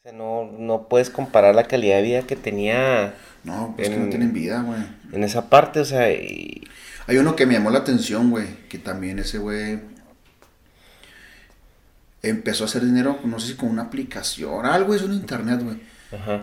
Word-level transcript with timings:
O 0.00 0.02
sea, 0.02 0.12
no, 0.12 0.50
no 0.58 0.88
puedes 0.88 1.10
comparar 1.10 1.54
la 1.54 1.64
calidad 1.64 1.96
de 1.96 2.02
vida 2.02 2.22
que 2.22 2.34
tenía. 2.34 3.12
No, 3.44 3.74
pues 3.76 3.90
que 3.90 3.98
no 3.98 4.08
tienen 4.08 4.32
vida, 4.32 4.62
güey. 4.62 4.80
En 5.12 5.24
esa 5.24 5.50
parte, 5.50 5.78
o 5.78 5.84
sea. 5.84 6.10
Y... 6.10 6.66
Hay 7.06 7.18
uno 7.18 7.36
que 7.36 7.44
me 7.44 7.52
llamó 7.52 7.68
la 7.68 7.80
atención, 7.80 8.30
güey. 8.30 8.46
Que 8.70 8.78
también 8.78 9.18
ese 9.18 9.36
güey. 9.36 9.78
Empezó 12.22 12.64
a 12.64 12.66
hacer 12.66 12.82
dinero, 12.82 13.18
no 13.24 13.38
sé 13.40 13.48
si 13.48 13.54
con 13.56 13.68
una 13.68 13.82
aplicación, 13.82 14.64
algo 14.64 14.94
es 14.94 15.02
un 15.02 15.12
internet, 15.12 15.62
güey. 15.62 15.76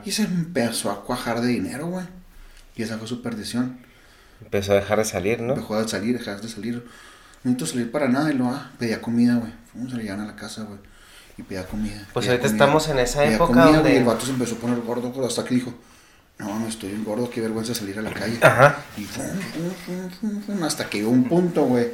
Y 0.06 0.12
se 0.12 0.24
empezó 0.24 0.92
a 0.92 1.04
cuajar 1.04 1.42
de 1.42 1.48
dinero, 1.48 1.88
güey. 1.88 2.06
Y 2.76 2.84
esa 2.84 3.00
fue 3.00 3.08
su 3.08 3.24
perdición. 3.24 3.80
Empezó 4.40 4.74
a 4.74 4.76
dejar 4.76 5.00
de 5.00 5.06
salir, 5.06 5.42
¿no? 5.42 5.56
Dejó 5.56 5.82
de 5.82 5.88
salir, 5.88 6.16
dejar 6.16 6.42
de 6.42 6.48
salir. 6.48 6.76
No 7.44 7.52
necesito 7.52 7.66
salir 7.66 7.92
para 7.92 8.08
nada 8.08 8.32
y 8.32 8.36
lo 8.36 8.50
ah, 8.50 8.72
pedía 8.78 9.02
comida, 9.02 9.36
güey. 9.36 9.52
Fuimos 9.72 9.96
a 9.96 9.98
llegar 9.98 10.20
a 10.20 10.26
la 10.26 10.36
casa, 10.36 10.62
güey. 10.62 10.80
Y 11.38 11.44
pedía 11.44 11.66
comida. 11.68 12.08
Pues 12.14 12.26
pedía 12.26 12.32
ahorita 12.38 12.48
comida, 12.50 12.64
estamos 12.66 12.90
en 12.90 13.00
esa 13.00 13.26
época 13.26 13.48
comida, 13.48 13.66
donde- 13.66 13.82
güey, 13.82 13.94
Y 13.94 13.98
el 13.98 14.04
vato 14.06 14.26
se 14.26 14.32
empezó 14.32 14.56
a 14.56 14.58
poner 14.60 14.80
gordo, 14.82 15.12
güey, 15.12 15.28
hasta 15.28 15.44
que 15.46 15.56
dijo, 15.56 15.74
no 16.40 16.50
mames, 16.50 16.70
estoy 16.70 16.90
bien 16.90 17.04
gordo, 17.04 17.30
qué 17.30 17.42
vergüenza 17.42 17.74
salir 17.76 17.98
a 18.00 18.02
la 18.02 18.12
calle. 18.14 18.38
Ajá. 18.42 18.78
Y 18.98 19.04
fum, 19.04 19.26
fum, 19.26 19.72
fum, 19.86 20.10
fum, 20.10 20.42
fum, 20.42 20.64
hasta 20.64 20.90
que 20.90 21.00
llegó 21.00 21.10
un 21.12 21.26
punto, 21.28 21.66
güey, 21.66 21.90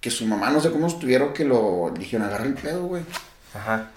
que 0.00 0.10
su 0.10 0.26
mamá 0.26 0.50
no 0.50 0.60
sé 0.60 0.70
cómo 0.70 0.86
estuvieron 0.86 1.32
que 1.32 1.44
lo 1.44 1.92
dijeron, 1.98 2.26
agarra 2.26 2.44
el 2.44 2.54
pedo, 2.54 2.86
güey. 2.86 3.02
Ajá. 3.54 3.90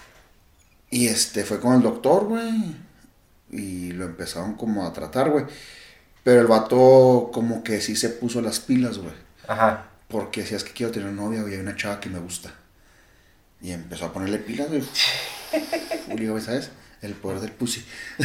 Y 0.90 1.08
este 1.08 1.44
fue 1.44 1.60
con 1.60 1.74
el 1.74 1.82
doctor, 1.82 2.24
güey. 2.26 2.76
Y 3.50 3.92
lo 3.92 4.04
empezaron 4.04 4.54
como 4.54 4.86
a 4.86 4.92
tratar, 4.92 5.30
güey. 5.30 5.44
Pero 6.22 6.40
el 6.40 6.46
vato 6.46 7.30
como 7.32 7.62
que 7.64 7.80
sí 7.80 7.96
se 7.96 8.10
puso 8.10 8.40
las 8.40 8.60
pilas, 8.60 8.98
güey. 8.98 9.12
Ajá. 9.48 9.86
Porque 10.08 10.42
decía, 10.42 10.56
es 10.56 10.64
que 10.64 10.72
quiero 10.72 10.92
tener 10.92 11.10
novia, 11.12 11.40
güey, 11.42 11.54
hay 11.54 11.60
una 11.60 11.76
chava 11.76 12.00
que 12.00 12.08
me 12.10 12.18
gusta. 12.18 12.52
Y 13.64 13.72
empezó 13.72 14.04
a 14.04 14.12
ponerle 14.12 14.36
pilas, 14.38 14.68
güey. 14.68 14.82
Y 16.12 16.16
digo, 16.20 16.38
¿sabes? 16.38 16.70
El 17.00 17.14
poder 17.14 17.40
del 17.40 17.52
pussy. 17.52 17.82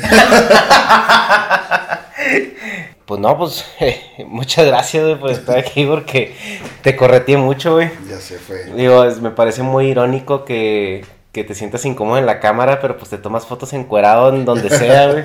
Pues 3.06 3.20
no, 3.22 3.36
pues 3.40 3.66
muchas 4.28 4.68
gracias, 4.68 5.04
güey, 5.04 5.20
por 5.20 5.31
estar 5.31 5.58
aquí 5.58 5.84
porque 5.84 6.36
te 6.84 6.96
correteé 6.96 7.38
mucho, 7.38 7.73
güey. 7.73 7.90
Ya 8.08 8.20
se 8.20 8.38
fue. 8.38 8.66
Digo, 8.76 9.04
es- 9.04 9.20
me 9.20 9.31
parece 9.31 9.64
muy 9.64 9.88
irónico 9.88 10.46
que, 10.46 11.04
que 11.31 11.44
te 11.44 11.56
sientas 11.56 11.84
incómodo 11.86 12.20
en 12.20 12.28
la 12.28 12.40
cámara, 12.40 12.80
pero 12.80 12.98
pues 12.98 13.09
te 13.09 13.18
tomas 13.18 13.48
fotos 13.48 13.74
encuerado 13.74 14.30
en 14.30 14.46
donde 14.46 14.70
sea, 14.70 15.12
güey. 15.12 15.24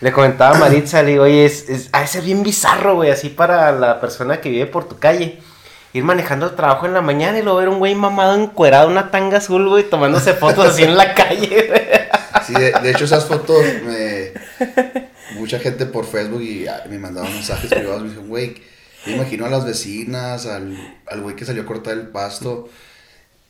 Le 0.00 0.12
comentaba 0.12 0.54
a 0.54 0.60
Maritza, 0.60 1.02
le 1.02 1.12
digo, 1.12 1.24
oye, 1.24 1.44
es, 1.44 1.68
es, 1.68 1.88
ha 1.92 2.02
de 2.02 2.06
ser 2.06 2.22
bien 2.22 2.44
bizarro, 2.44 2.94
güey, 2.96 3.10
así 3.10 3.30
para 3.30 3.72
la 3.72 4.00
persona 4.00 4.40
que 4.40 4.50
vive 4.50 4.66
por 4.66 4.86
tu 4.86 4.98
calle. 5.00 5.40
Ir 5.94 6.04
manejando 6.04 6.46
el 6.46 6.56
trabajo 6.56 6.84
en 6.84 6.92
la 6.92 7.00
mañana 7.00 7.38
y 7.38 7.42
luego 7.42 7.58
ver 7.58 7.68
un 7.70 7.78
güey 7.78 7.94
mamado 7.94 8.34
encuerado, 8.34 8.88
una 8.88 9.10
tanga 9.10 9.38
azul, 9.38 9.66
güey, 9.68 9.88
tomándose 9.88 10.34
fotos 10.34 10.66
así 10.66 10.82
en 10.82 10.96
la 10.96 11.14
calle, 11.14 11.66
güey. 11.68 11.82
Sí, 12.46 12.52
de, 12.52 12.72
de 12.72 12.90
hecho 12.90 13.06
esas 13.06 13.24
fotos, 13.24 13.64
me, 13.86 14.32
mucha 15.38 15.58
gente 15.58 15.86
por 15.86 16.04
Facebook 16.04 16.42
y 16.42 16.66
ah, 16.66 16.82
me 16.90 16.98
mandaba 16.98 17.28
mensajes 17.28 17.70
privados, 17.70 18.02
me 18.02 18.08
dijeron, 18.08 18.28
güey, 18.28 18.62
me 19.06 19.12
imagino 19.12 19.46
a 19.46 19.48
las 19.48 19.64
vecinas, 19.64 20.46
al, 20.46 20.76
al 21.06 21.20
güey 21.22 21.36
que 21.36 21.44
salió 21.44 21.62
a 21.62 21.66
cortar 21.66 21.94
el 21.94 22.08
pasto. 22.08 22.68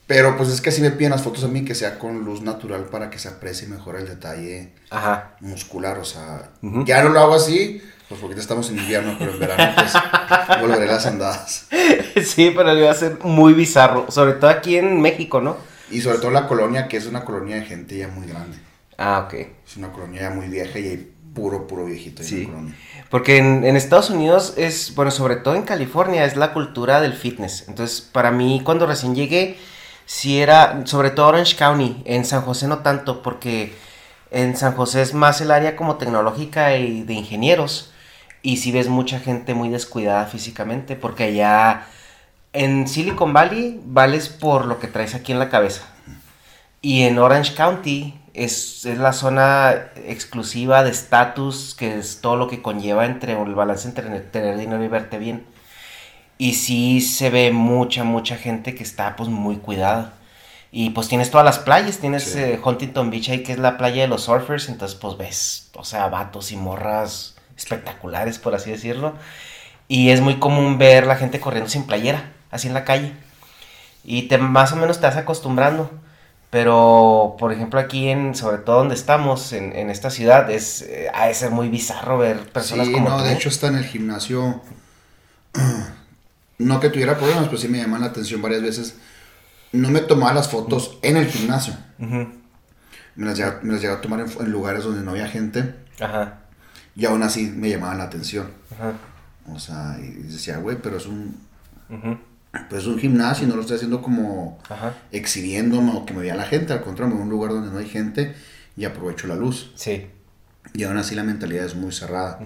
Pero 0.06 0.36
pues 0.36 0.50
es 0.50 0.60
que 0.60 0.70
si 0.70 0.82
me 0.82 0.90
piden 0.90 1.12
las 1.12 1.22
fotos 1.22 1.44
a 1.44 1.48
mí 1.48 1.64
que 1.64 1.74
sea 1.74 1.98
con 1.98 2.24
luz 2.24 2.42
natural 2.42 2.84
para 2.84 3.08
que 3.08 3.18
se 3.18 3.28
aprecie 3.28 3.68
mejor 3.68 3.96
el 3.96 4.06
detalle 4.06 4.74
Ajá. 4.90 5.36
muscular, 5.40 5.98
o 5.98 6.04
sea, 6.04 6.50
ya 6.84 7.02
no 7.02 7.08
lo 7.08 7.20
hago 7.20 7.34
así, 7.34 7.80
pues 8.08 8.20
porque 8.20 8.38
estamos 8.40 8.68
en 8.70 8.78
invierno, 8.78 9.16
pero 9.18 9.32
en 9.32 9.38
verano 9.40 9.72
pues 9.76 9.92
volveré 10.60 10.86
las 10.86 11.06
andadas. 11.06 11.66
Sí, 12.24 12.52
pero 12.54 12.76
iba 12.76 12.90
a 12.90 12.94
ser 12.94 13.18
muy 13.22 13.52
bizarro, 13.54 14.06
sobre 14.10 14.34
todo 14.34 14.50
aquí 14.50 14.76
en 14.76 15.00
México, 15.00 15.40
¿no? 15.40 15.56
Y 15.90 16.00
sobre 16.00 16.18
todo 16.18 16.30
la 16.30 16.46
colonia, 16.46 16.88
que 16.88 16.96
es 16.96 17.06
una 17.06 17.24
colonia 17.24 17.56
de 17.56 17.62
gente 17.62 17.96
ya 17.96 18.08
muy 18.08 18.26
grande. 18.26 18.56
Ah, 18.98 19.24
ok. 19.26 19.34
Es 19.66 19.76
una 19.76 19.90
colonia 19.92 20.22
ya 20.22 20.30
muy 20.30 20.48
vieja 20.48 20.78
y 20.78 20.88
hay 20.88 21.12
puro, 21.34 21.66
puro 21.66 21.84
viejito 21.86 22.22
en 22.22 22.28
Sí. 22.28 22.40
la 22.44 22.50
colonia. 22.50 22.74
Porque 23.10 23.36
en, 23.38 23.64
en 23.64 23.76
Estados 23.76 24.10
Unidos 24.10 24.54
es, 24.56 24.94
bueno, 24.94 25.10
sobre 25.10 25.36
todo 25.36 25.54
en 25.54 25.62
California, 25.62 26.24
es 26.24 26.36
la 26.36 26.52
cultura 26.52 27.00
del 27.00 27.12
fitness. 27.12 27.64
Entonces, 27.68 28.00
para 28.00 28.30
mí, 28.30 28.60
cuando 28.64 28.86
recién 28.86 29.14
llegué, 29.14 29.56
sí 30.06 30.40
era, 30.40 30.82
sobre 30.86 31.10
todo 31.10 31.28
Orange 31.28 31.56
County, 31.56 32.02
en 32.04 32.24
San 32.24 32.42
José 32.42 32.66
no 32.68 32.78
tanto, 32.78 33.22
porque 33.22 33.74
en 34.30 34.56
San 34.56 34.74
José 34.74 35.02
es 35.02 35.14
más 35.14 35.40
el 35.40 35.50
área 35.50 35.76
como 35.76 35.96
tecnológica 35.96 36.76
y 36.76 37.02
de 37.02 37.14
ingenieros. 37.14 37.92
Y 38.44 38.58
sí 38.58 38.72
ves 38.72 38.88
mucha 38.90 39.20
gente 39.20 39.54
muy 39.54 39.70
descuidada 39.70 40.26
físicamente, 40.26 40.96
porque 40.96 41.24
allá 41.24 41.86
en 42.52 42.86
Silicon 42.86 43.32
Valley 43.32 43.80
vales 43.86 44.28
por 44.28 44.66
lo 44.66 44.78
que 44.78 44.86
traes 44.86 45.14
aquí 45.14 45.32
en 45.32 45.38
la 45.38 45.48
cabeza. 45.48 45.82
Y 46.82 47.04
en 47.04 47.18
Orange 47.18 47.54
County 47.54 48.14
es, 48.34 48.84
es 48.84 48.98
la 48.98 49.14
zona 49.14 49.74
exclusiva 50.06 50.84
de 50.84 50.90
estatus, 50.90 51.74
que 51.74 51.98
es 51.98 52.20
todo 52.20 52.36
lo 52.36 52.46
que 52.46 52.60
conlleva 52.60 53.06
entre 53.06 53.32
el 53.40 53.54
balance 53.54 53.88
entre 53.88 54.20
tener 54.20 54.58
dinero 54.58 54.84
y 54.84 54.88
verte 54.88 55.18
bien. 55.18 55.46
Y 56.36 56.54
sí 56.54 57.00
se 57.00 57.30
ve 57.30 57.50
mucha, 57.52 58.04
mucha 58.04 58.36
gente 58.36 58.74
que 58.74 58.82
está 58.82 59.16
pues 59.16 59.30
muy 59.30 59.56
cuidada. 59.56 60.12
Y 60.72 60.90
pues 60.90 61.08
tienes 61.08 61.30
todas 61.30 61.44
las 61.46 61.60
playas, 61.60 61.98
tienes 61.98 62.24
Sí. 62.24 62.38
eh, 62.40 62.60
Huntington 62.62 63.10
Beach 63.10 63.30
ahí 63.30 63.42
que 63.42 63.52
es 63.52 63.58
la 63.58 63.78
playa 63.78 64.02
de 64.02 64.08
los 64.08 64.24
surfers, 64.24 64.68
entonces 64.68 64.98
pues 64.98 65.16
ves, 65.16 65.70
o 65.76 65.84
sea, 65.84 66.08
vatos 66.08 66.52
y 66.52 66.56
morras 66.56 67.33
espectaculares, 67.56 68.38
por 68.38 68.54
así 68.54 68.70
decirlo. 68.70 69.14
Y 69.88 70.10
es 70.10 70.20
muy 70.20 70.38
común 70.38 70.78
ver 70.78 71.06
la 71.06 71.16
gente 71.16 71.40
corriendo 71.40 71.68
sin 71.70 71.84
playera, 71.86 72.32
así 72.50 72.68
en 72.68 72.74
la 72.74 72.84
calle. 72.84 73.12
Y 74.04 74.22
te, 74.28 74.38
más 74.38 74.72
o 74.72 74.76
menos 74.76 75.00
te 75.00 75.06
vas 75.06 75.16
acostumbrando. 75.16 75.90
Pero, 76.50 77.34
por 77.38 77.52
ejemplo, 77.52 77.80
aquí 77.80 78.08
en, 78.08 78.34
sobre 78.36 78.58
todo 78.58 78.76
donde 78.76 78.94
estamos, 78.94 79.52
en, 79.52 79.74
en 79.74 79.90
esta 79.90 80.08
ciudad, 80.10 80.48
es, 80.50 80.82
eh, 80.82 81.10
ha 81.12 81.26
de 81.26 81.34
ser 81.34 81.50
muy 81.50 81.68
bizarro 81.68 82.16
ver 82.16 82.38
personas 82.52 82.86
sí, 82.86 82.92
como 82.92 83.08
no, 83.08 83.16
tú. 83.18 83.24
de 83.24 83.32
hecho 83.32 83.48
está 83.48 83.66
en 83.66 83.76
el 83.76 83.84
gimnasio. 83.84 84.62
No 86.56 86.78
que 86.78 86.88
tuviera 86.88 87.16
problemas, 87.18 87.46
pero 87.46 87.58
sí 87.58 87.66
me 87.66 87.78
llaman 87.78 88.00
la 88.02 88.06
atención 88.06 88.40
varias 88.40 88.62
veces. 88.62 88.94
No 89.72 89.90
me 89.90 89.98
tomaba 89.98 90.32
las 90.32 90.48
fotos 90.48 90.98
en 91.02 91.16
el 91.16 91.26
gimnasio. 91.26 91.74
Me 91.98 93.26
las 93.26 93.36
llegaba, 93.36 93.58
me 93.62 93.72
las 93.72 93.82
llegaba 93.82 93.98
a 93.98 94.02
tomar 94.02 94.20
en, 94.20 94.30
en 94.38 94.52
lugares 94.52 94.84
donde 94.84 95.02
no 95.02 95.10
había 95.10 95.26
gente. 95.26 95.74
Ajá, 96.00 96.43
Y 96.96 97.04
aún 97.06 97.22
así 97.22 97.46
me 97.54 97.70
llamaban 97.70 97.98
la 97.98 98.04
atención. 98.04 98.48
ajá, 98.72 98.92
O 99.52 99.58
sea, 99.58 99.98
y 100.00 100.08
decía, 100.22 100.58
güey, 100.58 100.78
pero 100.80 100.96
es 100.96 101.06
un, 101.06 101.36
pues 102.68 102.82
es 102.82 102.86
un 102.88 102.98
gimnasio 102.98 103.46
y 103.46 103.48
no 103.50 103.56
lo 103.56 103.62
estoy 103.62 103.76
haciendo 103.76 104.00
como 104.00 104.58
ajá. 104.68 104.94
exhibiéndome 105.10 105.92
o 105.94 106.06
que 106.06 106.14
me 106.14 106.22
vea 106.22 106.36
la 106.36 106.44
gente. 106.44 106.72
Al 106.72 106.82
contrario, 106.82 107.14
me 107.14 107.14
voy 107.14 107.22
a 107.22 107.24
un 107.24 107.30
lugar 107.30 107.50
donde 107.52 107.70
no 107.70 107.78
hay 107.78 107.88
gente 107.88 108.34
y 108.76 108.84
aprovecho 108.84 109.26
la 109.26 109.34
luz. 109.36 109.72
Sí. 109.74 110.06
Y 110.72 110.84
aún 110.84 110.96
así 110.96 111.14
la 111.14 111.24
mentalidad 111.24 111.64
es 111.64 111.74
muy 111.74 111.92
cerrada. 111.92 112.38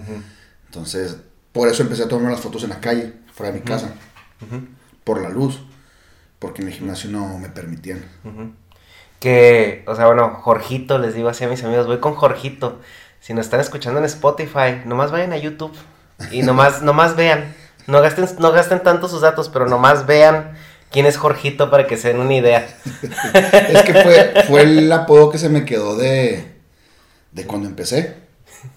Entonces, 0.65 1.17
por 1.51 1.67
eso 1.67 1.83
empecé 1.83 2.03
a 2.03 2.07
tomar 2.07 2.31
las 2.31 2.41
fotos 2.41 2.63
en 2.63 2.69
la 2.69 2.79
calle, 2.79 3.13
fuera 3.33 3.51
de 3.51 3.59
mi 3.59 3.65
casa, 3.65 3.93
por 5.03 5.21
la 5.21 5.29
luz, 5.29 5.61
porque 6.37 6.61
en 6.61 6.67
el 6.67 6.73
gimnasio 6.73 7.09
no 7.11 7.37
me 7.39 7.49
permitían. 7.49 8.03
Que, 9.19 9.83
o 9.87 9.95
sea, 9.95 10.05
bueno, 10.07 10.29
Jorgito, 10.41 10.97
les 10.97 11.13
digo 11.13 11.29
así 11.29 11.43
a 11.43 11.49
mis 11.49 11.63
amigos, 11.63 11.87
voy 11.87 11.99
con 11.99 12.13
Jorgito. 12.15 12.79
Si 13.19 13.33
nos 13.33 13.45
están 13.45 13.59
escuchando 13.59 13.99
en 13.99 14.05
Spotify, 14.05 14.81
nomás 14.85 15.11
vayan 15.11 15.33
a 15.33 15.37
YouTube 15.37 15.73
y 16.31 16.41
nomás, 16.41 16.81
nomás 16.83 17.15
vean. 17.15 17.53
No 17.87 18.01
gasten, 18.01 18.27
no 18.39 18.51
gasten 18.51 18.83
tanto 18.83 19.07
sus 19.07 19.21
datos, 19.21 19.49
pero 19.49 19.67
nomás 19.67 20.05
vean 20.05 20.53
quién 20.91 21.05
es 21.05 21.17
Jorgito 21.17 21.71
para 21.71 21.87
que 21.87 21.97
se 21.97 22.09
den 22.09 22.19
una 22.19 22.35
idea. 22.35 22.67
Es 23.33 23.83
que 23.83 23.93
fue, 23.93 24.43
fue 24.47 24.61
el 24.61 24.91
apodo 24.91 25.29
que 25.29 25.37
se 25.37 25.49
me 25.49 25.65
quedó 25.65 25.97
de, 25.97 26.55
de 27.31 27.45
cuando 27.45 27.67
empecé. 27.67 28.15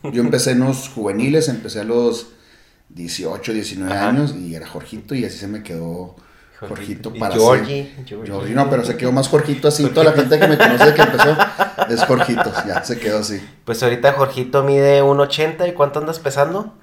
Yo 0.04 0.22
empecé 0.22 0.52
en 0.52 0.60
los 0.60 0.88
juveniles, 0.88 1.48
empecé 1.48 1.80
a 1.80 1.84
los 1.84 2.28
18, 2.90 3.52
19 3.52 3.92
Ajá. 3.92 4.08
años 4.08 4.34
y 4.34 4.54
era 4.54 4.66
Jorgito 4.66 5.14
y 5.14 5.24
así 5.24 5.38
se 5.38 5.48
me 5.48 5.62
quedó 5.62 6.16
Jorgito 6.68 7.12
para. 7.12 7.34
Georgie. 7.34 7.92
Georgie, 8.06 8.54
no, 8.54 8.70
pero 8.70 8.84
se 8.84 8.96
quedó 8.96 9.12
más 9.12 9.28
Jorgito 9.28 9.68
así. 9.68 9.86
Toda 9.86 10.06
la 10.06 10.12
gente 10.12 10.38
que 10.38 10.46
me 10.48 10.56
conoce 10.58 10.94
que 10.94 11.02
empezó 11.02 11.36
es 11.88 12.04
Jorgito, 12.04 12.52
ya 12.66 12.84
se 12.84 12.98
quedó 12.98 13.18
así. 13.18 13.40
Pues 13.64 13.82
ahorita 13.82 14.12
Jorgito 14.12 14.62
mide 14.62 15.02
1.80 15.02 15.68
y 15.68 15.72
¿cuánto 15.72 15.98
andas 15.98 16.18
pesando? 16.18 16.74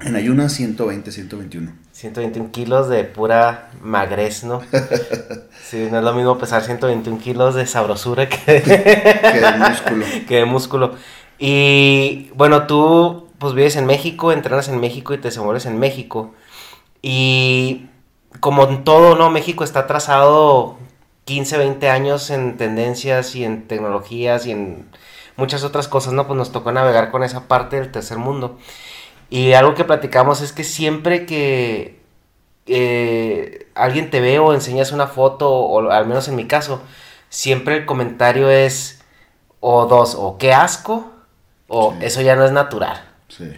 En 0.00 0.16
ayunas 0.16 0.52
120, 0.52 1.10
121. 1.10 1.72
121 1.92 2.50
kilos 2.50 2.88
de 2.88 3.04
pura 3.04 3.70
magrez, 3.82 4.44
¿no? 4.44 4.60
Sí, 5.64 5.88
no 5.90 5.98
es 5.98 6.04
lo 6.04 6.12
mismo 6.12 6.38
pesar 6.38 6.62
121 6.62 7.18
kilos 7.18 7.54
de 7.54 7.66
sabrosura 7.66 8.28
que 8.28 8.36
Que 8.62 9.40
de 9.40 9.52
músculo. 9.58 10.06
que 10.28 10.36
de 10.36 10.44
músculo. 10.44 10.94
Y 11.38 12.30
bueno, 12.34 12.66
tú 12.66 13.28
pues 13.38 13.54
vives 13.54 13.76
en 13.76 13.86
México, 13.86 14.30
entrenas 14.32 14.68
en 14.68 14.78
México 14.78 15.14
y 15.14 15.18
te 15.18 15.28
desenvuelves 15.28 15.66
en 15.66 15.78
México. 15.78 16.34
Y 17.02 17.86
como 18.40 18.64
en 18.64 18.84
todo, 18.84 19.14
¿no? 19.16 19.30
México 19.30 19.64
está 19.64 19.80
atrasado 19.80 20.76
15, 21.24 21.58
20 21.58 21.88
años 21.90 22.30
en 22.30 22.56
tendencias 22.56 23.34
y 23.34 23.44
en 23.44 23.66
tecnologías 23.66 24.46
y 24.46 24.52
en 24.52 24.88
muchas 25.36 25.64
otras 25.64 25.88
cosas, 25.88 26.12
¿no? 26.12 26.26
Pues 26.26 26.36
nos 26.36 26.52
tocó 26.52 26.70
navegar 26.72 27.10
con 27.10 27.22
esa 27.24 27.48
parte 27.48 27.76
del 27.80 27.90
tercer 27.90 28.18
mundo. 28.18 28.58
Y 29.30 29.52
algo 29.54 29.74
que 29.74 29.84
platicamos 29.84 30.40
es 30.42 30.52
que 30.52 30.64
siempre 30.64 31.26
que 31.26 32.00
eh, 32.66 33.68
alguien 33.74 34.10
te 34.10 34.20
ve 34.20 34.38
o 34.38 34.52
enseñas 34.54 34.92
una 34.92 35.06
foto, 35.06 35.50
o 35.50 35.90
al 35.90 36.06
menos 36.06 36.28
en 36.28 36.36
mi 36.36 36.46
caso, 36.46 36.82
siempre 37.28 37.76
el 37.76 37.86
comentario 37.86 38.48
es, 38.50 39.02
o 39.60 39.86
dos, 39.86 40.14
o 40.18 40.36
qué 40.38 40.52
asco, 40.52 41.10
o 41.68 41.92
Sí. 41.92 41.98
eso 42.06 42.20
ya 42.20 42.36
no 42.36 42.44
es 42.44 42.52
natural. 42.52 43.02
Sí. 43.28 43.50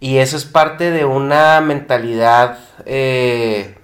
Y 0.00 0.18
eso 0.18 0.36
es 0.36 0.44
parte 0.44 0.90
de 0.90 1.04
una 1.04 1.60
mentalidad, 1.60 2.58
eh, 2.86 3.78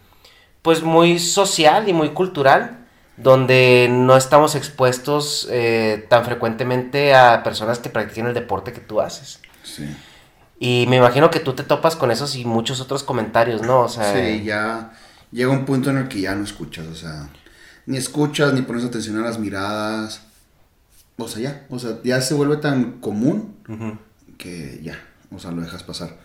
pues 0.62 0.82
muy 0.82 1.18
social 1.18 1.88
y 1.88 1.92
muy 1.92 2.10
cultural, 2.10 2.86
donde 3.16 3.88
no 3.90 4.16
estamos 4.16 4.54
expuestos 4.54 5.48
eh, 5.50 6.06
tan 6.08 6.24
frecuentemente 6.24 7.14
a 7.14 7.42
personas 7.42 7.78
que 7.78 7.90
practiquen 7.90 8.26
el 8.26 8.34
deporte 8.34 8.72
que 8.72 8.80
tú 8.80 9.00
haces. 9.00 9.40
Sí. 9.64 9.88
Y 10.60 10.86
me 10.88 10.96
imagino 10.96 11.30
que 11.30 11.40
tú 11.40 11.52
te 11.54 11.62
topas 11.62 11.96
con 11.96 12.10
esos 12.10 12.34
y 12.36 12.44
muchos 12.44 12.80
otros 12.80 13.02
comentarios, 13.02 13.62
¿no? 13.62 13.80
O 13.82 13.88
sea, 13.88 14.12
Sí, 14.12 14.42
ya 14.44 14.92
llega 15.30 15.50
un 15.50 15.64
punto 15.64 15.90
en 15.90 15.98
el 15.98 16.08
que 16.08 16.20
ya 16.20 16.34
no 16.34 16.44
escuchas, 16.44 16.86
o 16.86 16.94
sea, 16.94 17.28
ni 17.86 17.96
escuchas, 17.96 18.52
ni 18.52 18.62
pones 18.62 18.84
atención 18.84 19.18
a 19.18 19.22
las 19.22 19.38
miradas. 19.38 20.22
O 21.16 21.26
sea, 21.26 21.42
ya, 21.42 21.66
o 21.70 21.78
sea, 21.78 21.98
ya 22.04 22.20
se 22.20 22.34
vuelve 22.34 22.58
tan 22.58 23.00
común 23.00 23.56
que 24.36 24.80
ya, 24.82 25.00
o 25.34 25.38
sea, 25.38 25.50
lo 25.50 25.62
dejas 25.62 25.82
pasar. 25.82 26.16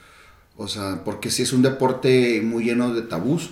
O 0.55 0.67
sea, 0.67 1.03
porque 1.03 1.31
si 1.31 1.41
es 1.43 1.53
un 1.53 1.63
deporte 1.63 2.41
muy 2.43 2.65
lleno 2.65 2.93
de 2.93 3.01
tabús 3.01 3.49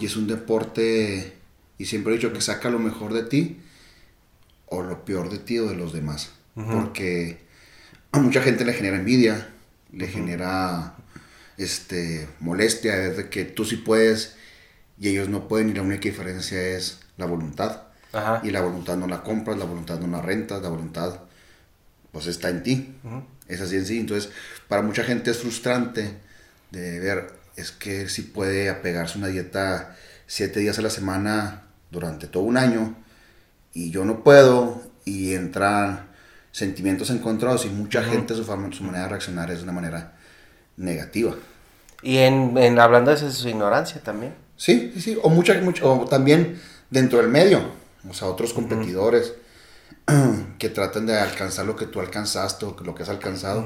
y 0.00 0.06
es 0.06 0.16
un 0.16 0.26
deporte, 0.26 1.34
y 1.78 1.84
siempre 1.86 2.12
he 2.12 2.16
dicho 2.16 2.32
que 2.32 2.40
saca 2.40 2.70
lo 2.70 2.78
mejor 2.78 3.12
de 3.12 3.24
ti 3.24 3.58
o 4.66 4.82
lo 4.82 5.04
peor 5.04 5.30
de 5.30 5.38
ti 5.38 5.58
o 5.58 5.66
de 5.66 5.76
los 5.76 5.92
demás. 5.92 6.30
Porque 6.54 7.38
a 8.12 8.18
mucha 8.20 8.42
gente 8.42 8.64
le 8.64 8.72
genera 8.74 8.96
envidia, 8.96 9.48
le 9.92 10.08
genera 10.08 10.94
este 11.56 12.28
molestia 12.40 12.96
de 12.96 13.28
que 13.30 13.44
tú 13.44 13.64
sí 13.64 13.76
puedes 13.76 14.36
y 14.98 15.08
ellos 15.08 15.28
no 15.28 15.48
pueden 15.48 15.70
y 15.70 15.74
la 15.74 15.82
única 15.82 16.02
diferencia 16.02 16.60
es 16.60 17.00
la 17.16 17.26
voluntad. 17.26 17.82
Ajá. 18.12 18.40
Y 18.44 18.50
la 18.50 18.60
voluntad 18.60 18.96
no 18.96 19.06
la 19.06 19.22
compras, 19.22 19.56
la 19.58 19.64
voluntad 19.64 19.98
no 20.00 20.06
la 20.08 20.20
rentas, 20.22 20.62
la 20.62 20.68
voluntad 20.68 21.20
pues 22.12 22.26
está 22.26 22.50
en 22.50 22.62
ti. 22.62 22.94
ujú, 23.04 23.22
Es 23.48 23.60
así 23.60 23.76
en 23.76 23.86
sí. 23.86 23.98
Entonces, 24.00 24.30
para 24.68 24.82
mucha 24.82 25.04
gente 25.04 25.30
es 25.30 25.38
frustrante 25.38 26.14
de 26.70 27.00
ver, 27.00 27.32
es 27.56 27.70
que 27.72 28.08
si 28.08 28.22
puede 28.22 28.70
apegarse 28.70 29.14
a 29.14 29.18
una 29.18 29.28
dieta 29.28 29.96
siete 30.26 30.60
días 30.60 30.78
a 30.78 30.82
la 30.82 30.90
semana 30.90 31.62
durante 31.90 32.26
todo 32.26 32.44
un 32.44 32.56
año 32.56 32.96
y 33.72 33.90
yo 33.90 34.04
no 34.04 34.22
puedo 34.22 34.82
y 35.04 35.34
entran 35.34 36.08
sentimientos 36.52 37.10
encontrados 37.10 37.64
y 37.64 37.68
mucha 37.68 38.00
Ujú. 38.00 38.10
gente 38.10 38.34
su, 38.34 38.44
forma- 38.44 38.72
su 38.72 38.82
manera 38.84 39.04
de 39.04 39.10
reaccionar 39.10 39.50
es 39.50 39.58
de 39.58 39.64
una 39.64 39.72
manera 39.72 40.12
negativa. 40.76 41.34
Y 42.02 42.18
en, 42.18 42.56
en 42.58 42.78
hablando 42.78 43.10
de 43.10 43.16
eso, 43.16 43.30
su 43.30 43.48
ignorancia 43.48 44.00
también. 44.02 44.34
Sí, 44.56 44.90
sí, 44.94 45.00
sí. 45.00 45.18
O, 45.22 45.28
mucha, 45.28 45.54
mucha- 45.60 45.84
o 45.84 46.04
también 46.06 46.60
dentro 46.90 47.18
del 47.18 47.28
medio, 47.28 47.60
o 48.08 48.14
sea, 48.14 48.28
otros 48.28 48.52
competidores 48.52 49.34
que 50.58 50.68
tratan 50.70 51.06
de 51.06 51.18
alcanzar 51.18 51.66
lo 51.66 51.76
que 51.76 51.86
tú 51.86 52.00
alcanzaste 52.00 52.64
o 52.66 52.76
lo 52.84 52.94
que 52.94 53.02
has 53.02 53.08
alcanzado 53.08 53.64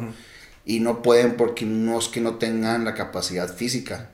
y 0.65 0.81
no 0.81 1.03
pueden 1.03 1.37
porque 1.37 1.67
no 1.67 1.99
es 1.99 2.09
que 2.09 2.21
no 2.21 2.37
tengan 2.37 2.85
la 2.85 2.95
capacidad 2.95 3.53
física, 3.53 4.11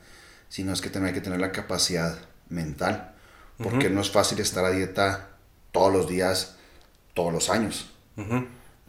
sino 0.48 0.72
es 0.72 0.80
que 0.80 0.90
también 0.90 1.14
hay 1.14 1.20
que 1.20 1.24
tener 1.24 1.40
la 1.40 1.52
capacidad 1.52 2.18
mental, 2.48 3.12
porque 3.62 3.90
no 3.90 4.00
es 4.00 4.10
fácil 4.10 4.40
estar 4.40 4.64
a 4.64 4.70
dieta 4.70 5.28
todos 5.70 5.92
los 5.92 6.08
días, 6.08 6.56
todos 7.14 7.32
los 7.32 7.50
años. 7.50 7.90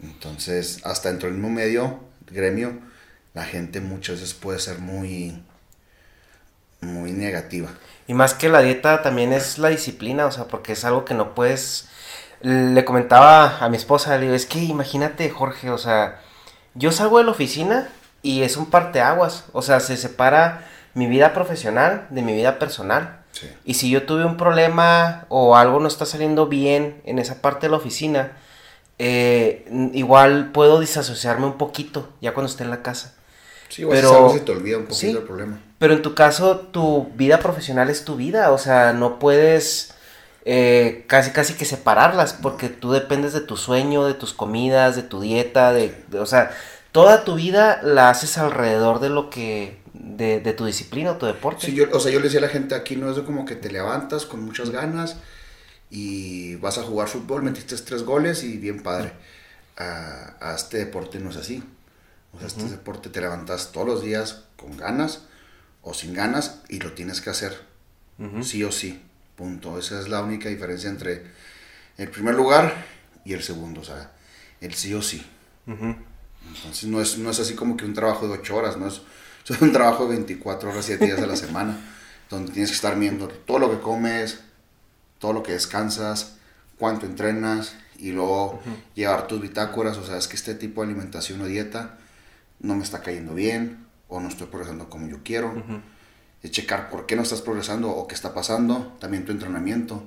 Entonces, 0.02 0.81
hasta 0.84 1.10
dentro 1.10 1.30
del 1.30 1.38
mismo 1.38 1.54
medio, 1.54 2.00
gremio, 2.28 2.80
la 3.34 3.46
gente 3.46 3.80
muchas 3.80 4.19
veces 4.19 4.34
puede 4.34 4.60
ser 4.60 4.80
muy, 4.80 5.44
muy 6.81 7.12
negativa. 7.12 7.69
Y 8.08 8.13
más 8.13 8.34
que 8.34 8.50
la 8.50 8.62
dieta 8.62 9.04
también 9.04 9.31
es 9.31 9.58
la 9.58 9.69
disciplina, 9.69 10.25
o 10.25 10.31
sea, 10.31 10.46
porque 10.46 10.74
es 10.74 10.84
algo 10.84 11.06
que 11.06 11.13
no 11.13 11.36
puedes... 11.36 11.88
Le 12.42 12.84
comentaba 12.84 13.60
a 13.60 13.69
mi 13.69 13.78
esposa, 13.78 14.16
le 14.18 14.24
digo, 14.24 14.34
es 14.34 14.48
que 14.48 14.60
imagínate, 14.60 15.30
Jorge, 15.30 15.69
o 15.69 15.78
sea, 15.78 16.19
yo 16.74 16.92
salgo 16.92 17.18
de 17.18 17.26
la 17.26 17.32
oficina 17.32 17.90
y 18.22 18.44
es 18.44 18.58
un 18.58 18.68
parteaguas, 18.68 19.46
o 19.54 19.62
sea, 19.62 19.80
se 19.80 19.98
separa 19.98 20.68
mi 20.94 21.08
vida 21.08 21.34
profesional 21.34 22.08
de 22.10 22.22
mi 22.22 22.34
vida 22.34 22.60
personal. 22.60 23.20
Sí. 23.32 23.48
Y 23.66 23.74
si 23.76 23.90
yo 23.90 24.04
tuve 24.04 24.26
un 24.26 24.36
problema 24.38 25.26
o 25.30 25.56
algo 25.56 25.80
no 25.80 25.88
está 25.88 26.06
saliendo 26.06 26.48
bien 26.48 27.02
en 27.06 27.18
esa 27.20 27.42
parte 27.42 27.68
de 27.68 27.72
la 27.72 27.78
oficina, 27.78 28.34
eh, 29.00 29.66
igual 29.94 30.52
puedo 30.52 30.80
disasociarme 30.80 31.46
un 31.46 31.58
poquito 31.58 32.10
ya 32.22 32.34
cuando 32.34 32.52
esté 32.52 32.64
en 32.64 32.70
la 32.70 32.84
casa. 32.84 33.16
Sí, 33.70 33.84
o 33.86 33.90
Pero- 33.90 34.10
pero, 34.10 34.18
algo 34.26 34.34
se 34.34 34.42
te 34.42 34.52
olvida 34.52 34.78
un 34.78 34.84
poquito 34.84 35.00
sí. 35.00 35.10
el 35.12 35.24
problema. 35.24 35.60
Pero 35.80 35.94
en 35.94 36.02
tu 36.02 36.14
caso, 36.14 36.58
tu 36.60 37.10
vida 37.16 37.40
profesional 37.40 37.90
es 37.90 38.06
tu 38.06 38.16
vida, 38.18 38.52
o 38.52 38.58
sea, 38.58 38.94
no 38.94 39.18
puedes 39.18 39.94
eh, 40.46 41.06
casi 41.08 41.32
casi 41.32 41.54
que 41.56 41.66
separarlas, 41.66 42.34
porque 42.34 42.70
tú 42.70 42.92
dependes 42.92 43.34
de 43.34 43.42
tu 43.42 43.58
sueño, 43.58 44.06
de 44.06 44.14
tus 44.14 44.34
comidas, 44.34 44.96
de 44.96 45.04
tu 45.04 45.22
dieta, 45.22 45.74
de, 45.74 45.96
de- 46.10 46.20
o 46.20 46.26
sea, 46.26 46.52
toda 46.92 47.24
tu 47.26 47.36
vida 47.36 47.80
la 47.84 48.10
haces 48.10 48.38
alrededor 48.38 49.00
de 49.00 49.10
lo 49.10 49.30
que, 49.30 49.80
de, 49.94 50.40
de 50.40 50.54
tu 50.54 50.66
disciplina 50.66 51.12
o 51.12 51.18
tu 51.18 51.26
deporte. 51.28 51.68
Sí, 51.68 51.76
yo, 51.76 51.86
o 51.94 52.00
sea, 52.00 52.12
yo 52.12 52.20
le 52.20 52.26
decía 52.26 52.40
a 52.40 52.44
la 52.44 52.50
gente 52.50 52.76
aquí, 52.76 52.96
no 52.96 53.12
es 53.12 53.20
como 53.20 53.46
que 53.46 53.56
te 53.56 53.72
levantas 53.72 54.26
con 54.26 54.44
muchas 54.44 54.72
ganas 54.72 55.18
y 55.90 56.56
vas 56.58 56.78
a 56.78 56.84
jugar 56.84 57.08
fútbol, 57.08 57.44
metiste 57.44 57.76
tres 57.78 58.04
goles 58.04 58.44
y 58.44 58.58
bien 58.58 58.84
padre. 58.84 59.14
A, 59.78 60.36
a 60.42 60.56
este 60.56 60.78
deporte 60.78 61.20
no 61.20 61.30
es 61.32 61.38
así. 61.38 61.64
O 62.34 62.40
sea, 62.40 62.48
este 62.48 62.66
deporte 62.70 63.10
te 63.10 63.22
levantas 63.22 63.72
todos 63.72 63.88
los 63.88 64.04
días 64.04 64.44
con 64.58 64.78
ganas 64.78 65.24
o 65.82 65.94
sin 65.94 66.14
ganas 66.14 66.62
y 66.70 66.80
lo 66.80 66.94
tienes 66.94 67.22
que 67.22 67.30
hacer 67.32 67.58
sí 68.40 68.64
o 68.64 68.72
sí. 68.72 69.02
Punto. 69.42 69.80
Esa 69.80 70.00
es 70.00 70.08
la 70.08 70.22
única 70.22 70.50
diferencia 70.50 70.88
entre 70.88 71.24
el 71.98 72.10
primer 72.10 72.36
lugar 72.36 72.86
y 73.26 73.34
el 73.34 73.42
segundo. 73.42 73.82
O 73.82 73.84
sea, 73.84 74.12
el 74.62 74.76
sí 74.76 74.94
o 74.94 75.02
sí. 75.02 75.26
Entonces 75.66 76.84
no 76.88 77.02
es, 77.02 77.18
no 77.18 77.32
es 77.32 77.40
así 77.40 77.56
como 77.56 77.76
que 77.76 77.86
un 77.86 77.96
trabajo 77.96 78.28
de 78.28 78.34
8 78.34 78.56
horas, 78.56 78.78
no 78.78 78.88
es, 78.88 79.02
es 79.50 79.60
un 79.60 79.72
trabajo 79.72 80.06
de 80.06 80.18
24 80.18 80.70
horas, 80.70 80.86
7 80.86 81.04
días 81.04 81.20
a 81.20 81.26
la 81.26 81.36
semana, 81.36 81.76
donde 82.30 82.52
tienes 82.52 82.70
que 82.70 82.76
estar 82.76 83.00
viendo 83.00 83.30
todo 83.30 83.58
lo 83.58 83.72
que 83.72 83.80
comes, 83.80 84.42
todo 85.18 85.34
lo 85.34 85.42
que 85.42 85.54
descansas, 85.54 86.36
cuánto 86.78 87.08
entrenas 87.08 87.74
y 87.98 88.12
luego 88.12 88.62
llevar 88.94 89.26
tus 89.26 89.42
bitácoras, 89.42 89.98
o 89.98 90.06
sea, 90.06 90.18
es 90.18 90.28
que 90.28 90.36
este 90.36 90.54
tipo 90.54 90.82
de 90.82 90.92
alimentación 90.92 91.42
o 91.42 91.46
dieta 91.46 91.98
no 92.60 92.76
me 92.76 92.84
está 92.84 93.02
cayendo 93.02 93.34
bien 93.34 93.88
o 94.08 94.20
no 94.20 94.28
estoy 94.28 94.46
progresando 94.46 94.88
como 94.88 95.08
yo 95.08 95.22
quiero. 95.24 95.64
Es 96.44 96.52
checar 96.52 96.90
por 96.90 97.06
qué 97.06 97.16
no 97.16 97.22
estás 97.22 97.42
progresando 97.42 97.90
o 97.90 98.08
qué 98.08 98.16
está 98.16 98.34
pasando, 98.34 98.96
también 99.00 99.26
tu 99.26 99.32
entrenamiento. 99.32 100.04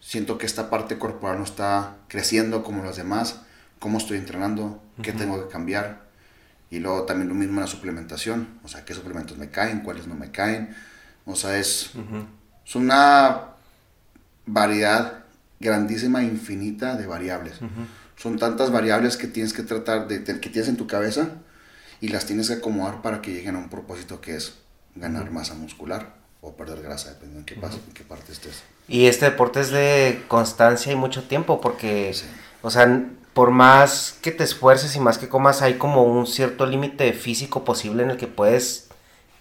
Siento 0.00 0.36
que 0.36 0.46
esta 0.46 0.68
parte 0.68 0.98
corporal 0.98 1.38
no 1.38 1.44
está 1.44 1.96
creciendo 2.08 2.62
como 2.62 2.84
las 2.84 2.96
demás, 2.96 3.40
cómo 3.78 3.98
estoy 3.98 4.18
entrenando, 4.18 4.82
qué 5.02 5.12
tengo 5.12 5.42
que 5.46 5.52
cambiar. 5.52 6.04
Y 6.70 6.80
luego 6.80 7.04
también 7.04 7.28
lo 7.28 7.34
mismo 7.34 7.54
en 7.54 7.60
la 7.60 7.66
suplementación, 7.68 8.48
o 8.64 8.68
sea, 8.68 8.84
qué 8.84 8.94
suplementos 8.94 9.38
me 9.38 9.50
caen, 9.50 9.80
cuáles 9.80 10.06
no 10.08 10.14
me 10.16 10.30
caen. 10.30 10.74
O 11.24 11.36
sea, 11.36 11.56
es, 11.58 11.90
es 12.66 12.74
una 12.74 13.50
variedad 14.46 15.24
grandísima 15.60 16.22
infinita 16.22 16.96
de 16.96 17.06
variables. 17.06 17.54
Son 18.16 18.38
tantas 18.38 18.70
variables 18.70 19.16
que 19.16 19.26
tienes 19.28 19.52
que 19.52 19.62
tratar 19.62 20.08
de, 20.08 20.18
de- 20.20 20.40
que 20.40 20.50
tienes 20.50 20.68
en 20.68 20.76
tu 20.76 20.86
cabeza 20.86 21.28
y 22.00 22.08
las 22.08 22.26
tienes 22.26 22.48
que 22.48 22.54
acomodar 22.54 23.02
para 23.02 23.22
que 23.22 23.32
lleguen 23.32 23.56
a 23.56 23.58
un 23.58 23.68
propósito 23.68 24.20
que 24.20 24.36
es 24.36 24.54
ganar 24.94 25.30
masa 25.30 25.54
muscular 25.54 26.14
o 26.40 26.52
perder 26.52 26.82
grasa, 26.82 27.10
dependiendo 27.10 27.40
en 27.40 27.44
qué, 27.46 27.60
pas- 27.60 27.74
en 27.86 27.94
qué 27.94 28.04
parte 28.04 28.32
estés. 28.32 28.62
Y 28.86 29.06
este 29.06 29.24
deporte 29.26 29.60
es 29.60 29.70
de 29.70 30.22
constancia 30.28 30.92
y 30.92 30.96
mucho 30.96 31.22
tiempo, 31.24 31.60
porque, 31.60 32.12
Sí. 32.14 32.26
o 32.62 32.70
sea, 32.70 33.02
por 33.32 33.50
más 33.50 34.18
que 34.22 34.30
te 34.30 34.44
esfuerces 34.44 34.94
y 34.94 35.00
más 35.00 35.18
que 35.18 35.28
comas, 35.28 35.62
hay 35.62 35.74
como 35.74 36.04
un 36.04 36.26
cierto 36.26 36.66
límite 36.66 37.12
físico 37.14 37.64
posible 37.64 38.02
en 38.02 38.10
el 38.10 38.16
que 38.16 38.26
puedes 38.28 38.88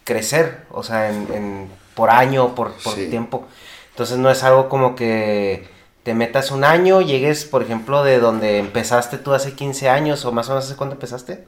crecer, 0.06 0.66
o 0.72 0.82
sea, 0.84 1.10
en, 1.12 1.32
en- 1.34 1.70
por 1.94 2.10
año, 2.10 2.56
por, 2.56 2.74
por 2.76 2.96
Sí. 2.96 3.08
tiempo. 3.10 3.48
Entonces 3.92 4.18
no 4.18 4.32
es 4.32 4.44
algo 4.44 4.68
como 4.70 4.96
que 4.96 5.68
te 6.04 6.14
metas 6.16 6.50
un 6.52 6.64
año, 6.64 7.02
llegues, 7.02 7.46
por 7.46 7.62
ejemplo, 7.62 8.04
de 8.04 8.20
donde 8.20 8.58
empezaste 8.58 9.18
tú 9.20 9.34
hace 9.34 9.54
15 9.54 9.90
años 9.90 10.26
o 10.26 10.32
más 10.32 10.48
o 10.48 10.52
menos 10.54 10.66
hace 10.66 10.76
cuándo 10.76 10.96
empezaste. 10.96 11.46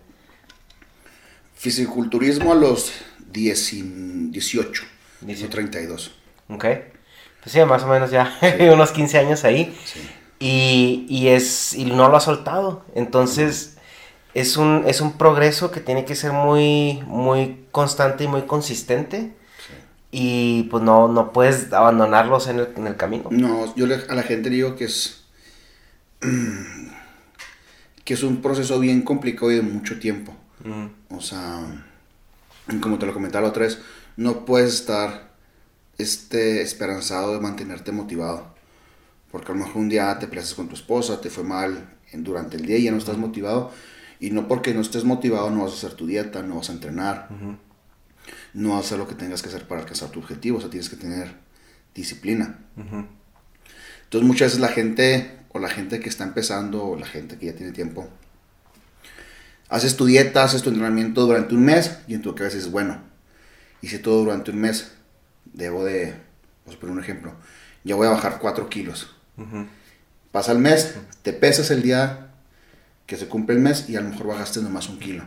Fisiculturismo 1.55 2.51
a 2.51 2.55
los 2.55 2.91
10 3.35 3.73
y 3.73 3.81
18, 4.31 4.83
18. 5.21 5.49
32. 5.51 6.11
Ok. 6.49 6.65
Pues 7.43 7.53
sí, 7.53 7.59
más 7.65 7.83
o 7.83 7.87
menos 7.87 8.09
ya 8.09 8.33
unos 8.73 8.91
15 8.91 9.19
años 9.19 9.43
ahí. 9.43 9.77
Sí. 9.85 9.99
Y, 10.39 11.05
y 11.09 11.27
es 11.29 11.73
y 11.75 11.85
no 11.85 12.09
lo 12.09 12.17
ha 12.17 12.19
soltado. 12.19 12.85
Entonces, 12.95 13.77
es 14.33 14.57
un, 14.57 14.83
es 14.87 15.01
un 15.01 15.13
progreso 15.17 15.71
que 15.71 15.79
tiene 15.81 16.05
que 16.05 16.15
ser 16.15 16.31
muy, 16.31 17.01
muy 17.07 17.65
constante 17.71 18.23
y 18.23 18.27
muy 18.27 18.43
consistente. 18.43 19.33
Y 20.11 20.63
pues 20.71 20.81
no, 20.81 21.07
no 21.09 21.33
puedes 21.33 21.73
abandonarlos 21.73 22.47
en 22.47 22.59
el, 22.59 22.69
en 22.77 22.87
el 22.87 22.95
camino. 22.95 23.27
No, 23.31 23.75
yo 23.75 23.85
le- 23.85 24.05
a 24.07 24.15
la 24.15 24.23
gente 24.23 24.49
le 24.49 24.55
digo 24.55 24.75
que 24.77 24.85
es 24.85 25.25
que 28.05 28.13
es 28.13 28.23
un 28.23 28.41
proceso 28.41 28.79
bien 28.79 29.01
complicado 29.01 29.51
y 29.51 29.55
de 29.55 29.61
mucho 29.61 29.99
tiempo. 29.99 30.33
Mm, 30.63 31.15
O 31.15 31.21
sea, 31.21 31.61
como 32.81 32.97
te 32.97 33.05
lo 33.05 33.13
comentaba 33.13 33.43
la 33.43 33.49
otra 33.49 33.63
vez, 33.63 33.79
no 34.17 34.45
puedes 34.45 34.73
estar 34.73 35.31
este, 35.97 36.61
esperanzado 36.61 37.33
de 37.33 37.39
mantenerte 37.39 37.91
motivado. 37.91 38.53
Porque 39.31 39.51
a 39.51 39.55
lo 39.55 39.65
mejor 39.65 39.77
un 39.77 39.89
día 39.89 40.17
te 40.19 40.27
peleas 40.27 40.53
con 40.53 40.67
tu 40.67 40.75
esposa, 40.75 41.21
te 41.21 41.29
fue 41.29 41.43
mal 41.43 41.89
durante 42.13 42.57
el 42.57 42.65
día 42.65 42.77
y 42.77 42.83
ya 42.83 42.91
no 42.91 42.97
estás 42.97 43.17
motivado. 43.17 43.71
Y 44.19 44.31
no 44.31 44.47
porque 44.47 44.73
no 44.73 44.81
estés 44.81 45.03
motivado 45.03 45.49
no 45.49 45.63
vas 45.63 45.73
a 45.73 45.75
hacer 45.75 45.93
tu 45.93 46.07
dieta, 46.07 46.41
no 46.41 46.55
vas 46.55 46.69
a 46.69 46.73
entrenar, 46.73 47.29
no 48.53 48.69
vas 48.69 48.77
a 48.77 48.79
hacer 48.79 48.97
lo 48.97 49.07
que 49.07 49.15
tengas 49.15 49.41
que 49.41 49.49
hacer 49.49 49.67
para 49.67 49.81
alcanzar 49.81 50.09
tu 50.09 50.19
objetivo, 50.19 50.57
o 50.57 50.61
sea, 50.61 50.69
tienes 50.69 50.89
que 50.89 50.95
tener 50.95 51.35
disciplina. 51.93 52.59
Entonces 52.77 54.27
muchas 54.27 54.47
veces 54.47 54.59
la 54.61 54.69
gente, 54.69 55.39
o 55.49 55.59
la 55.59 55.69
gente 55.69 55.99
que 55.99 56.07
está 56.07 56.23
empezando, 56.23 56.85
o 56.85 56.95
la 56.97 57.05
gente 57.05 57.37
que 57.37 57.47
ya 57.47 57.55
tiene 57.55 57.73
tiempo, 57.73 58.07
haces 59.69 59.97
tu 59.97 60.05
dieta, 60.05 60.43
haces 60.43 60.61
tu 60.61 60.69
entrenamiento 60.69 61.25
durante 61.25 61.55
un 61.55 61.65
mes 61.65 61.97
y 62.07 62.13
en 62.13 62.21
tu 62.21 62.35
cabeza 62.35 62.57
dices, 62.57 62.71
bueno, 62.71 62.99
hice 63.81 63.99
todo 63.99 64.23
durante 64.23 64.51
un 64.51 64.59
mes, 64.59 64.91
debo 65.45 65.83
de, 65.83 66.13
vamos 66.65 66.77
a 66.77 66.79
poner 66.79 66.95
un 66.95 67.03
ejemplo, 67.03 67.33
ya 67.83 67.95
voy 67.95 68.07
a 68.07 68.11
bajar 68.11 68.39
4 68.39 68.69
kilos. 68.69 69.15
Pasa 70.31 70.51
el 70.51 70.59
mes, 70.59 70.95
te 71.21 71.33
pesas 71.33 71.71
el 71.71 71.81
día 71.81 72.27
que 73.05 73.17
se 73.17 73.27
cumple 73.27 73.55
el 73.55 73.61
mes 73.61 73.89
y 73.89 73.95
a 73.95 74.01
lo 74.01 74.09
mejor 74.09 74.27
bajaste 74.27 74.61
nomás 74.61 74.89
un 74.89 74.99
kilo. 74.99 75.23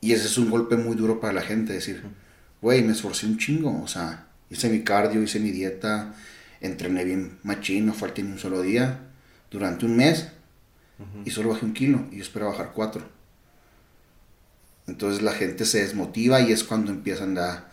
Y 0.00 0.12
ese 0.12 0.26
es 0.26 0.38
un 0.38 0.50
golpe 0.50 0.76
muy 0.76 0.94
duro 0.94 1.20
para 1.20 1.32
la 1.32 1.42
gente, 1.42 1.72
decir, 1.72 2.02
güey, 2.60 2.82
me 2.82 2.92
esforcé 2.92 3.26
un 3.26 3.38
chingo, 3.38 3.82
o 3.82 3.88
sea, 3.88 4.26
hice 4.50 4.68
mi 4.68 4.82
cardio, 4.82 5.22
hice 5.22 5.40
mi 5.40 5.50
dieta, 5.50 6.14
entrené 6.60 7.04
bien 7.04 7.38
machín, 7.42 7.86
no 7.86 7.94
falté 7.94 8.22
ni 8.22 8.32
un 8.32 8.38
solo 8.38 8.62
día, 8.62 9.00
durante 9.50 9.86
un 9.86 9.96
mes, 9.96 10.28
y 11.24 11.30
solo 11.30 11.50
bajé 11.50 11.64
un 11.64 11.72
kilo, 11.72 12.04
y 12.10 12.16
yo 12.16 12.22
espero 12.22 12.46
bajar 12.46 12.72
cuatro. 12.74 13.15
Entonces 14.86 15.22
la 15.22 15.32
gente 15.32 15.64
se 15.64 15.82
desmotiva 15.82 16.40
y 16.40 16.52
es 16.52 16.62
cuando 16.62 16.92
empiezan 16.92 17.36
a, 17.38 17.64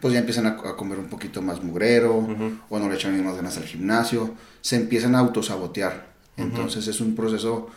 pues 0.00 0.14
ya 0.14 0.20
empiezan 0.20 0.46
a, 0.46 0.56
comer 0.56 0.98
un 0.98 1.08
poquito 1.08 1.42
más 1.42 1.62
mugrero, 1.62 2.26
o 2.68 2.78
no 2.78 2.88
le 2.88 2.94
echan 2.94 3.22
más 3.24 3.36
ganas 3.36 3.56
al 3.56 3.64
gimnasio, 3.64 4.34
se 4.60 4.76
empiezan 4.76 5.14
a 5.14 5.18
autosabotear. 5.18 6.06
Entonces 6.36 6.86
es 6.86 7.00
un 7.00 7.14
proceso 7.14 7.70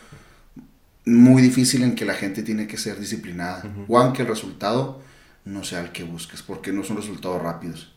muy 1.06 1.42
difícil 1.42 1.82
en 1.82 1.94
que 1.94 2.04
la 2.04 2.14
gente 2.14 2.42
tiene 2.42 2.66
que 2.66 2.76
ser 2.76 2.98
disciplinada, 2.98 3.64
o 3.88 3.98
aunque 3.98 4.22
el 4.22 4.28
resultado 4.28 5.00
no 5.44 5.64
sea 5.64 5.80
el 5.80 5.92
que 5.92 6.04
busques, 6.04 6.42
porque 6.42 6.72
no 6.72 6.84
son 6.84 6.96
resultados 6.96 7.42
rápidos. 7.42 7.92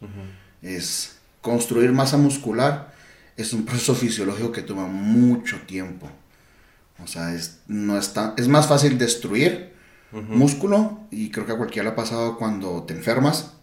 Es 0.62 1.18
construir 1.42 1.92
masa 1.92 2.18
muscular, 2.18 2.94
es 3.38 3.54
un 3.54 3.66
proceso 3.66 3.96
fisiológico 3.96 4.52
que 4.52 4.62
toma 4.62 4.88
mucho 4.88 5.60
tiempo. 5.62 6.10
O 7.04 7.08
sea, 7.08 7.34
es, 7.34 7.60
no 7.68 7.98
es, 7.98 8.14
es 8.38 8.48
más 8.48 8.68
fácil 8.68 8.98
destruir 8.98 9.74
músculo, 10.14 11.00
y 11.12 11.32
creo 11.32 11.46
que 11.46 11.54
a 11.54 11.58
cualquiera 11.58 11.90
le 11.90 11.94
ha 11.94 11.96
pasado 11.96 12.38
cuando 12.38 12.84
te 12.84 12.94
enfermas 12.94 13.54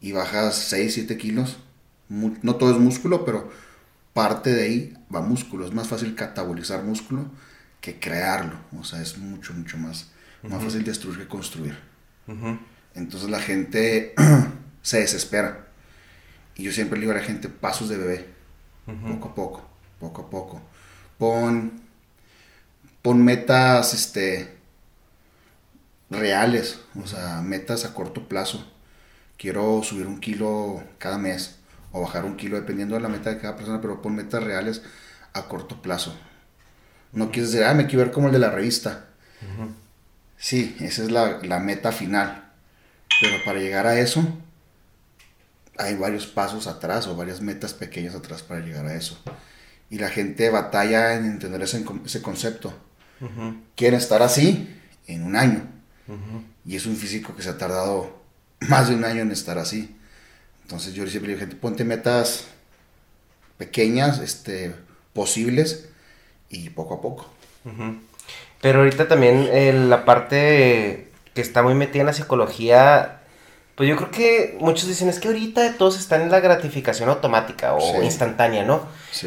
y 0.00 0.12
bajas 0.12 0.54
6, 0.56 0.94
7 0.94 1.16
kilos. 1.16 1.58
no 2.08 2.56
todo 2.56 2.70
es 2.70 2.78
músculo, 2.78 3.24
pero 3.24 3.50
parte 4.12 4.54
de 4.54 4.62
ahí 4.62 4.94
va 5.14 5.20
músculo. 5.20 5.66
Es 5.66 5.74
más 5.74 5.88
fácil 5.88 6.14
catabolizar 6.14 6.82
músculo 6.82 7.26
que 7.80 8.00
crearlo. 8.00 8.56
O 8.78 8.84
sea, 8.84 9.02
es 9.02 9.18
mucho, 9.18 9.52
mucho 9.52 9.76
más, 9.78 10.10
más 10.42 10.62
fácil 10.62 10.84
destruir 10.84 11.18
que 11.18 11.28
construir. 11.28 11.76
Entonces 12.94 13.28
la 13.28 13.40
gente 13.40 14.14
se 14.82 15.00
desespera. 15.00 15.66
Y 16.54 16.62
yo 16.62 16.72
siempre 16.72 16.98
le 16.98 17.02
digo 17.02 17.12
a 17.12 17.20
la 17.20 17.24
gente, 17.24 17.48
pasos 17.48 17.88
de 17.88 17.98
bebé. 17.98 18.26
Poco 18.86 19.28
a 19.28 19.34
poco, 19.34 19.68
poco 20.00 20.22
a 20.22 20.30
poco. 20.30 20.62
Pon, 21.18 21.72
pon 23.02 23.22
metas 23.22 23.92
este, 23.92 24.55
reales, 26.10 26.80
o 27.02 27.06
sea, 27.06 27.42
metas 27.42 27.84
a 27.84 27.94
corto 27.94 28.28
plazo. 28.28 28.64
Quiero 29.36 29.82
subir 29.82 30.06
un 30.06 30.20
kilo 30.20 30.82
cada 30.98 31.18
mes 31.18 31.56
o 31.92 32.02
bajar 32.02 32.24
un 32.24 32.36
kilo 32.36 32.56
dependiendo 32.56 32.94
de 32.94 33.00
la 33.00 33.08
meta 33.08 33.30
de 33.30 33.38
cada 33.38 33.56
persona, 33.56 33.80
pero 33.80 34.02
pon 34.02 34.14
metas 34.14 34.42
reales 34.42 34.82
a 35.32 35.48
corto 35.48 35.82
plazo. 35.82 36.16
No 37.12 37.30
quieres 37.30 37.52
decir, 37.52 37.66
ah, 37.66 37.74
me 37.74 37.86
quiero 37.86 38.04
ver 38.04 38.12
como 38.12 38.28
el 38.28 38.32
de 38.32 38.38
la 38.38 38.50
revista. 38.50 39.06
Sí, 40.36 40.76
esa 40.80 41.02
es 41.02 41.10
la, 41.10 41.38
la, 41.42 41.58
meta 41.60 41.92
final. 41.92 42.50
Pero 43.20 43.36
para 43.44 43.58
llegar 43.58 43.86
a 43.86 43.98
eso, 43.98 44.26
hay 45.78 45.96
varios 45.96 46.26
pasos 46.26 46.66
atrás 46.66 47.06
o 47.06 47.16
varias 47.16 47.40
metas 47.40 47.72
pequeñas 47.72 48.14
atrás 48.14 48.42
para 48.42 48.60
llegar 48.60 48.86
a 48.86 48.94
eso. 48.94 49.18
Y 49.88 49.98
la 49.98 50.08
gente 50.08 50.50
batalla 50.50 51.14
en 51.14 51.24
entender 51.24 51.62
ese, 51.62 51.84
ese 52.04 52.22
concepto. 52.22 52.74
Quieren 53.76 53.98
estar 53.98 54.22
así 54.22 54.78
en 55.06 55.22
un 55.22 55.36
año. 55.36 55.75
Y 56.64 56.76
es 56.76 56.86
un 56.86 56.96
físico 56.96 57.34
que 57.34 57.42
se 57.42 57.50
ha 57.50 57.58
tardado 57.58 58.10
más 58.60 58.88
de 58.88 58.94
un 58.94 59.04
año 59.04 59.22
en 59.22 59.30
estar 59.30 59.58
así. 59.58 59.96
Entonces 60.62 60.94
yo 60.94 61.06
siempre 61.06 61.32
digo, 61.32 61.40
gente, 61.40 61.56
ponte 61.56 61.84
metas 61.84 62.46
pequeñas, 63.58 64.18
este, 64.18 64.74
posibles 65.12 65.88
y 66.50 66.70
poco 66.70 66.94
a 66.94 67.00
poco. 67.00 67.30
Pero 68.60 68.80
ahorita 68.80 69.08
también 69.08 69.48
eh, 69.52 69.72
la 69.72 70.04
parte 70.04 71.08
que 71.34 71.40
está 71.40 71.62
muy 71.62 71.74
metida 71.74 72.00
en 72.00 72.06
la 72.06 72.12
psicología, 72.12 73.20
pues 73.74 73.88
yo 73.88 73.96
creo 73.96 74.10
que 74.10 74.56
muchos 74.60 74.88
dicen, 74.88 75.08
es 75.08 75.20
que 75.20 75.28
ahorita 75.28 75.74
todos 75.76 75.98
están 75.98 76.22
en 76.22 76.30
la 76.30 76.40
gratificación 76.40 77.08
automática 77.08 77.74
o 77.74 78.02
instantánea, 78.02 78.64
¿no? 78.64 78.80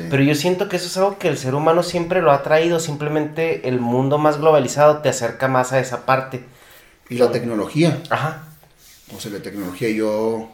Pero 0.10 0.24
yo 0.24 0.36
siento 0.36 0.70
que 0.70 0.78
eso 0.78 0.88
es 0.88 0.98
algo 0.98 1.20
que 1.20 1.28
el 1.28 1.38
ser 1.38 1.56
humano 1.56 1.84
siempre 1.84 2.22
lo 2.22 2.32
ha 2.32 2.44
traído, 2.44 2.80
simplemente 2.80 3.68
el 3.68 3.80
mundo 3.80 4.18
más 4.18 4.40
globalizado 4.40 5.00
te 5.00 5.10
acerca 5.10 5.48
más 5.48 5.72
a 5.72 5.80
esa 5.80 6.06
parte. 6.06 6.44
Y 7.10 7.16
la 7.16 7.32
tecnología. 7.32 8.02
Ajá. 8.10 8.44
O 9.16 9.20
sea, 9.20 9.32
la 9.32 9.42
tecnología, 9.42 9.90
yo 9.90 10.50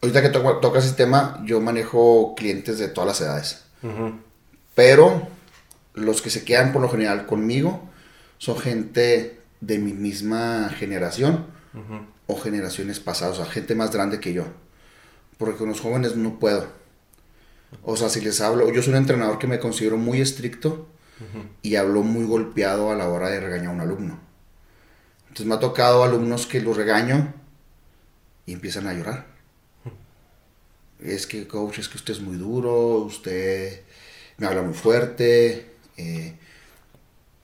ahorita 0.00 0.22
que 0.22 0.28
tocas 0.28 0.84
ese 0.84 0.94
tema, 0.94 1.42
yo 1.44 1.60
manejo 1.60 2.34
clientes 2.36 2.78
de 2.78 2.88
todas 2.88 3.08
las 3.08 3.20
edades. 3.20 3.64
Pero 4.74 5.28
los 5.94 6.22
que 6.22 6.30
se 6.30 6.44
quedan 6.44 6.72
por 6.72 6.82
lo 6.82 6.88
general 6.88 7.26
conmigo 7.26 7.88
son 8.38 8.58
gente 8.58 9.40
de 9.60 9.78
mi 9.78 9.92
misma 9.92 10.70
generación 10.70 11.46
o 12.26 12.36
generaciones 12.36 13.00
pasadas, 13.00 13.38
o 13.38 13.44
sea, 13.44 13.52
gente 13.52 13.74
más 13.74 13.92
grande 13.92 14.20
que 14.20 14.32
yo. 14.32 14.44
Porque 15.38 15.56
con 15.56 15.68
los 15.68 15.80
jóvenes 15.80 16.16
no 16.16 16.38
puedo. 16.38 16.66
O 17.82 17.96
sea, 17.96 18.08
si 18.08 18.20
les 18.20 18.40
hablo, 18.40 18.70
yo 18.72 18.82
soy 18.82 18.92
un 18.92 18.98
entrenador 18.98 19.38
que 19.38 19.46
me 19.46 19.58
considero 19.58 19.96
muy 19.96 20.20
estricto 20.20 20.88
y 21.62 21.76
hablo 21.76 22.02
muy 22.02 22.24
golpeado 22.24 22.90
a 22.90 22.96
la 22.96 23.08
hora 23.08 23.28
de 23.28 23.40
regañar 23.40 23.68
a 23.68 23.74
un 23.74 23.80
alumno. 23.80 24.31
Entonces 25.32 25.46
me 25.46 25.54
ha 25.54 25.60
tocado 25.60 26.04
alumnos 26.04 26.46
que 26.46 26.60
los 26.60 26.76
regaño 26.76 27.32
y 28.44 28.52
empiezan 28.52 28.86
a 28.86 28.92
llorar 28.92 29.32
es 31.04 31.26
que 31.26 31.46
coach, 31.46 31.78
es 31.78 31.88
que 31.88 31.96
usted 31.96 32.14
es 32.14 32.20
muy 32.20 32.36
duro, 32.36 32.98
usted 32.98 33.80
me 34.38 34.46
habla 34.46 34.62
muy 34.62 34.74
fuerte, 34.74 35.66
eh, 35.96 36.34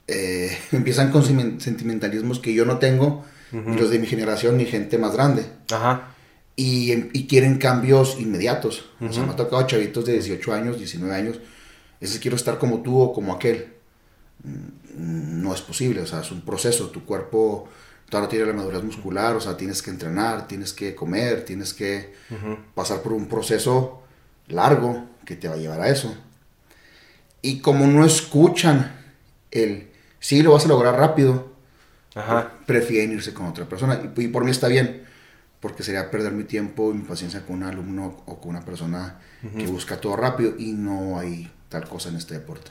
eh, 0.07 0.59
empiezan 0.73 1.11
con 1.11 1.25
sentimentalismos 1.25 2.41
que 2.41 2.55
yo 2.55 2.65
no 2.65 2.79
tengo, 2.79 3.25
los 3.51 3.89
de 3.89 3.99
mi 3.99 4.07
generación, 4.07 4.59
ni 4.59 4.67
gente 4.67 4.99
más 4.99 5.15
grande. 5.15 5.47
Ajá. 5.73 6.15
Y, 6.55 7.27
quieren 7.29 7.57
cambios 7.57 8.19
inmediatos. 8.21 8.91
O 9.01 9.11
sea, 9.11 9.23
me 9.23 9.33
ha 9.33 9.37
tocado 9.37 9.67
chavitos 9.67 10.05
de 10.05 10.15
18 10.15 10.53
años, 10.53 10.79
19 10.79 11.15
años, 11.15 11.41
ese 12.01 12.21
quiero 12.21 12.37
estar 12.37 12.59
como 12.59 12.83
tú 12.83 13.01
o 13.01 13.15
como 13.15 13.33
aquel. 13.33 13.69
No 14.99 15.55
es 15.55 15.61
posible, 15.61 16.03
o 16.03 16.07
sea, 16.07 16.21
es 16.21 16.31
un 16.31 16.43
proceso, 16.43 16.91
tu 16.91 17.05
cuerpo 17.05 17.69
todavía 18.09 18.29
tiene 18.31 18.47
la 18.47 18.53
madurez 18.53 18.83
muscular, 18.83 19.37
o 19.37 19.41
sea, 19.41 19.57
tienes 19.57 19.83
que 19.83 19.91
entrenar, 19.91 20.49
tienes 20.49 20.73
que 20.73 20.95
comer, 20.95 21.45
tienes 21.45 21.75
que 21.75 22.15
pasar 22.75 23.03
por 23.03 23.13
un 23.13 23.27
proceso 23.27 24.03
largo 24.49 25.07
que 25.25 25.37
te 25.37 25.49
va 25.49 25.55
a 25.55 25.59
llevar 25.59 25.81
a 25.81 25.89
eso. 25.89 26.17
Y 27.43 27.61
como 27.61 27.87
no 27.87 28.05
escuchan 28.05 28.97
el, 29.51 29.91
sí, 30.21 30.43
lo 30.43 30.53
vas 30.53 30.65
a 30.65 30.69
lograr 30.69 30.97
rápido, 30.97 31.53
prefieren 32.67 33.13
irse 33.13 33.35
con 33.35 33.47
otra 33.47 33.69
persona. 33.69 34.01
Y, 34.17 34.29
por 34.29 34.45
mí 34.45 34.51
está 34.51 34.69
bien, 34.69 35.05
porque 35.61 35.83
sería 35.83 36.11
perder 36.11 36.33
mi 36.33 36.45
tiempo 36.45 36.91
y 36.91 36.95
mi 36.95 37.05
paciencia 37.05 37.45
con 37.45 37.57
un 37.57 37.65
alumno 37.65 38.23
o 38.27 38.41
con 38.41 38.51
una 38.51 38.65
persona 38.65 39.21
que 39.57 39.67
busca 39.67 40.01
todo 40.01 40.17
rápido 40.17 40.55
y 40.59 40.73
no 40.73 41.19
hay 41.19 41.51
tal 41.69 41.89
cosa 41.89 42.09
en 42.09 42.17
este 42.17 42.35
deporte. 42.35 42.71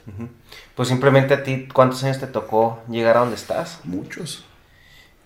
Pues 0.74 0.88
simplemente 0.88 1.34
a 1.34 1.42
ti, 1.42 1.68
¿cuántos 1.72 2.02
años 2.04 2.18
te 2.18 2.26
tocó 2.26 2.80
llegar 2.88 3.16
a 3.16 3.20
donde 3.20 3.36
estás? 3.36 3.80
Muchos. 3.84 4.44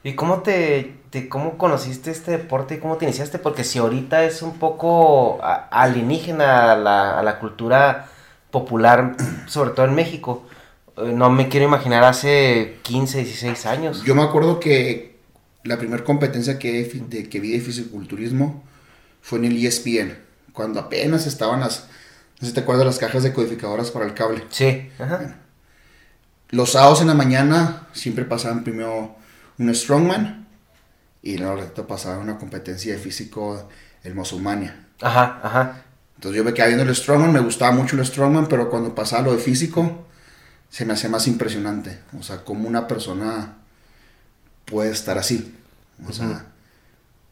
¿Y 0.04 0.14
cómo 0.14 0.40
te, 0.40 0.96
cómo 1.28 1.56
conociste 1.56 2.10
este 2.10 2.32
deporte 2.32 2.74
y 2.74 2.78
cómo 2.78 2.96
te 2.96 3.04
iniciaste? 3.04 3.38
Porque 3.38 3.64
si 3.64 3.78
ahorita 3.78 4.24
es 4.24 4.42
un 4.42 4.58
poco 4.58 5.38
alienígena 5.42 6.72
a 6.72 7.22
la, 7.22 7.38
cultura 7.38 8.08
popular, 8.50 9.16
sobre 9.46 9.70
todo 9.70 9.86
en 9.86 9.94
México, 9.94 10.44
eh, 10.96 11.12
no 11.14 11.30
me 11.30 11.48
quiero 11.48 11.66
imaginar 11.66 12.04
hace 12.04 12.78
15, 12.82 13.18
16 13.18 13.66
años. 13.66 14.02
Yo 14.04 14.14
me 14.14 14.22
acuerdo 14.22 14.58
que 14.58 15.16
la 15.62 15.78
primera 15.78 16.02
competencia 16.02 16.58
que, 16.58 16.84
de, 16.84 17.28
que 17.28 17.40
vi 17.40 17.52
de 17.52 17.60
fisiculturismo 17.60 18.64
fue 19.20 19.38
en 19.38 19.44
el 19.46 19.64
ESPN, 19.64 20.18
cuando 20.52 20.80
apenas 20.80 21.28
estaban 21.28 21.60
las, 21.60 21.86
no 22.42 22.46
sé 22.46 22.50
si 22.50 22.54
te 22.54 22.60
acuerdas, 22.62 22.84
las 22.84 22.98
cajas 22.98 23.22
de 23.22 23.32
codificadoras 23.32 23.92
para 23.92 24.04
el 24.04 24.14
cable. 24.14 24.42
Sí, 24.50 24.90
ajá. 24.98 25.36
Los 26.50 26.72
sábados 26.72 27.00
en 27.00 27.06
la 27.06 27.14
mañana 27.14 27.86
siempre 27.92 28.24
pasaban 28.24 28.64
primero 28.64 29.14
un 29.58 29.72
strongman 29.72 30.48
y 31.22 31.38
luego 31.38 31.62
pasaba 31.86 32.18
una 32.18 32.38
competencia 32.38 32.94
de 32.94 32.98
físico 32.98 33.68
el 34.02 34.16
Musulmania. 34.16 34.88
Ajá, 35.00 35.38
ajá. 35.40 35.84
Entonces 36.16 36.36
yo 36.36 36.42
me 36.42 36.52
quedaba 36.52 36.74
viendo 36.74 36.82
el 36.82 36.96
strongman, 36.96 37.32
me 37.32 37.38
gustaba 37.38 37.70
mucho 37.70 37.94
el 37.96 38.04
strongman, 38.04 38.48
pero 38.48 38.68
cuando 38.68 38.92
pasaba 38.92 39.22
lo 39.22 39.32
de 39.34 39.38
físico, 39.38 40.08
se 40.68 40.84
me 40.84 40.94
hacía 40.94 41.10
más 41.10 41.28
impresionante. 41.28 42.00
O 42.18 42.24
sea, 42.24 42.44
cómo 42.44 42.66
una 42.66 42.88
persona 42.88 43.58
puede 44.64 44.90
estar 44.90 45.16
así. 45.16 45.56
O 46.08 46.12
sea, 46.12 46.46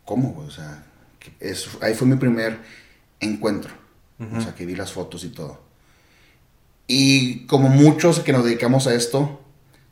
¿cómo? 0.05 0.39
O 0.39 0.51
sea, 0.53 0.85
ahí 1.81 1.95
fue 1.95 2.07
mi 2.07 2.15
primer 2.15 2.61
encuentro. 3.19 3.80
O 4.21 4.41
sea, 4.41 4.55
que 4.55 4.67
vi 4.67 4.77
las 4.77 4.93
fotos 4.93 5.25
y 5.25 5.29
todo. 5.31 5.61
Y 6.87 7.47
como 7.47 7.69
muchos 7.69 8.21
que 8.21 8.33
nos 8.33 8.45
dedicamos 8.45 8.87
a 8.87 8.95
esto, 8.95 9.41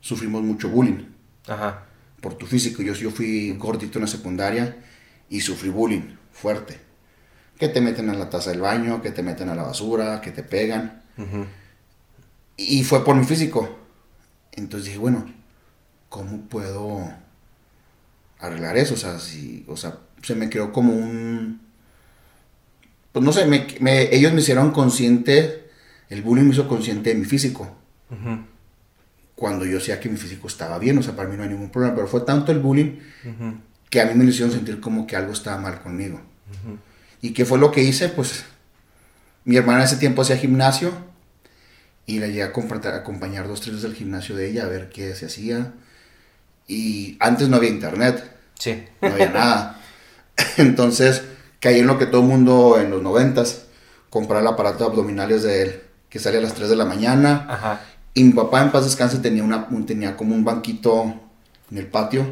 sufrimos 0.01 0.43
mucho 0.43 0.69
bullying. 0.69 1.05
Ajá. 1.47 1.85
Por 2.21 2.35
tu 2.35 2.45
físico. 2.45 2.83
Yo, 2.83 2.93
yo 2.93 3.09
fui 3.09 3.53
gordito 3.53 3.97
en 3.97 4.05
la 4.05 4.11
secundaria 4.11 4.77
y 5.29 5.41
sufrí 5.41 5.69
bullying 5.69 6.15
fuerte 6.31 6.89
que 7.59 7.67
te 7.67 7.81
meten 7.81 8.09
a 8.09 8.13
la 8.13 8.29
taza 8.29 8.51
del 8.51 8.61
baño, 8.61 9.01
que 9.01 9.11
te 9.11 9.21
meten 9.21 9.49
a 9.49 9.55
la 9.55 9.63
basura, 9.63 10.21
que 10.21 10.31
te 10.31 10.43
pegan. 10.43 11.03
Y 12.55 12.83
fue 12.85 13.03
por 13.03 13.15
mi 13.15 13.25
físico. 13.25 13.77
Entonces 14.53 14.85
dije, 14.85 14.97
bueno, 14.97 15.25
¿cómo 16.07 16.41
puedo 16.43 17.13
arreglar 18.39 18.77
eso? 18.77 18.93
O 18.93 18.97
sea, 18.97 19.19
si, 19.19 19.65
o 19.67 19.75
sea 19.75 19.97
se 20.23 20.35
me 20.35 20.49
quedó 20.49 20.71
como 20.71 20.93
un... 20.93 21.61
Pues 23.11 23.25
no 23.25 23.33
sé, 23.33 23.47
ellos 24.11 24.33
me 24.33 24.41
hicieron 24.41 24.71
consciente, 24.71 25.69
el 26.09 26.21
bullying 26.21 26.45
me 26.45 26.53
hizo 26.53 26.67
consciente 26.67 27.09
de 27.09 27.15
mi 27.15 27.25
físico. 27.25 27.75
Cuando 29.35 29.65
yo 29.65 29.77
decía 29.77 29.99
que 29.99 30.09
mi 30.09 30.17
físico 30.17 30.47
estaba 30.47 30.77
bien, 30.79 30.97
o 30.97 31.03
sea, 31.03 31.15
para 31.15 31.29
mí 31.29 31.37
no 31.37 31.43
hay 31.43 31.49
ningún 31.49 31.71
problema, 31.71 31.95
pero 31.95 32.07
fue 32.07 32.21
tanto 32.21 32.51
el 32.51 32.59
bullying 32.59 32.97
que 33.89 34.01
a 34.01 34.05
mí 34.05 34.13
me 34.13 34.25
hicieron 34.25 34.51
sentir 34.51 34.79
como 34.79 35.07
que 35.07 35.15
algo 35.15 35.33
estaba 35.33 35.57
mal 35.57 35.81
conmigo. 35.81 36.21
¿Y 37.21 37.31
qué 37.33 37.45
fue 37.45 37.57
lo 37.57 37.71
que 37.71 37.81
hice? 37.81 38.09
Pues 38.09 38.45
mi 39.43 39.57
hermana 39.57 39.79
en 39.79 39.85
ese 39.85 39.97
tiempo 39.97 40.21
hacía 40.21 40.37
gimnasio 40.37 40.91
y 42.05 42.19
la 42.19 42.27
llegué 42.27 42.43
a 42.43 42.47
acompañar 42.47 43.47
dos, 43.47 43.61
tres 43.61 43.81
del 43.81 43.95
gimnasio 43.95 44.35
de 44.35 44.49
ella 44.49 44.65
a 44.65 44.67
ver 44.67 44.89
qué 44.89 45.15
se 45.15 45.25
hacía. 45.25 45.73
Y 46.67 47.17
antes 47.19 47.49
no 47.49 47.57
había 47.57 47.69
internet. 47.69 48.23
Sí. 48.57 48.83
No 49.01 49.09
había 49.09 49.29
nada. 49.29 49.81
Entonces 50.57 51.23
caí 51.59 51.79
en 51.79 51.87
lo 51.87 51.97
que 51.97 52.05
todo 52.05 52.21
el 52.21 52.27
mundo 52.27 52.77
en 52.79 52.89
los 52.89 53.01
noventas, 53.01 53.65
comprar 54.09 54.41
el 54.41 54.47
aparato 54.47 54.85
de 54.85 54.91
abdominales 54.91 55.43
de 55.43 55.61
él, 55.61 55.81
que 56.09 56.19
sale 56.19 56.37
a 56.37 56.41
las 56.41 56.53
3 56.53 56.69
de 56.69 56.75
la 56.75 56.85
mañana. 56.85 57.45
Ajá. 57.49 57.81
Y 58.13 58.23
mi 58.23 58.33
papá 58.33 58.61
en 58.61 58.71
paz 58.71 58.85
descanse 58.85 59.19
tenía, 59.19 59.43
una, 59.43 59.67
tenía 59.85 60.17
como 60.17 60.35
un 60.35 60.43
banquito 60.43 61.13
en 61.71 61.77
el 61.77 61.87
patio 61.87 62.25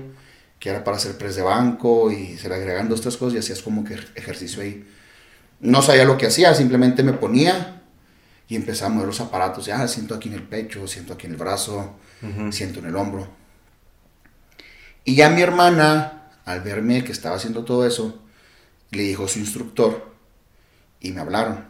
que 0.60 0.70
era 0.70 0.84
para 0.84 0.98
hacer 0.98 1.18
press 1.18 1.36
de 1.36 1.44
banco 1.44 2.12
y 2.12 2.38
se 2.38 2.50
le 2.50 2.56
agregan 2.56 2.90
dos, 2.90 3.02
tres 3.02 3.18
cosas 3.18 3.36
y 3.36 3.38
hacías 3.38 3.62
como 3.62 3.84
que 3.84 3.96
ejercicio 4.16 4.62
ahí. 4.62 4.88
No 5.60 5.82
sabía 5.82 6.06
lo 6.06 6.18
que 6.18 6.28
hacía, 6.28 6.54
simplemente 6.54 7.04
me 7.04 7.14
ponía 7.14 7.82
y 8.48 8.56
empezaba 8.56 8.92
a 8.92 8.94
mover 8.94 9.08
los 9.08 9.22
aparatos. 9.22 9.66
Ya 9.66 9.88
siento 9.88 10.16
aquí 10.16 10.30
en 10.30 10.36
el 10.36 10.44
pecho, 10.44 10.88
siento 10.88 11.14
aquí 11.14 11.28
en 11.28 11.34
el 11.34 11.38
brazo, 11.38 11.96
siento 12.52 12.80
en 12.80 12.88
el 12.88 12.96
hombro. 12.96 13.28
Y 15.04 15.16
ya 15.16 15.30
mi 15.30 15.42
hermana, 15.42 16.32
al 16.46 16.62
verme 16.62 17.04
que 17.04 17.12
estaba 17.12 17.36
haciendo 17.36 17.64
todo 17.64 17.86
eso, 17.86 18.20
le 18.92 19.04
dijo 19.04 19.28
su 19.28 19.40
instructor 19.40 20.14
y 21.00 21.12
me 21.12 21.22
hablaron. 21.22 21.66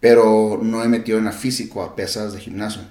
Pero 0.00 0.58
no 0.62 0.78
me 0.78 0.88
metió 0.88 1.18
en 1.18 1.24
la 1.24 1.32
físico, 1.32 1.82
a 1.82 1.96
pesas 1.96 2.32
de 2.32 2.40
gimnasio. 2.40 2.82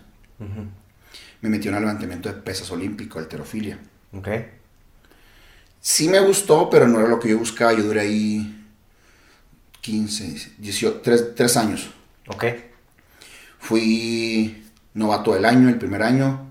Me 1.42 1.50
metió 1.50 1.70
en 1.70 1.76
el 1.76 1.84
levantamiento 1.84 2.30
de 2.30 2.36
pesas 2.42 2.72
olímpico, 2.72 3.20
alterofilia. 3.20 3.80
Ok. 4.14 4.28
Sí 5.80 6.08
me 6.08 6.20
gustó, 6.22 6.70
pero 6.70 6.88
no 6.88 7.00
era 7.00 7.10
lo 7.10 7.20
que 7.20 7.30
yo 7.30 7.38
buscaba. 7.38 7.74
Yo 7.74 7.84
duré 7.84 8.02
ahí 8.02 8.66
15, 9.82 10.54
18, 10.58 11.02
3, 11.36 11.58
años. 11.58 11.90
Ok. 12.28 12.46
Fui 13.60 14.66
novato 14.94 15.34
del 15.34 15.46
año, 15.46 15.68
el 15.68 15.78
primer 15.78 16.04
año. 16.04 16.50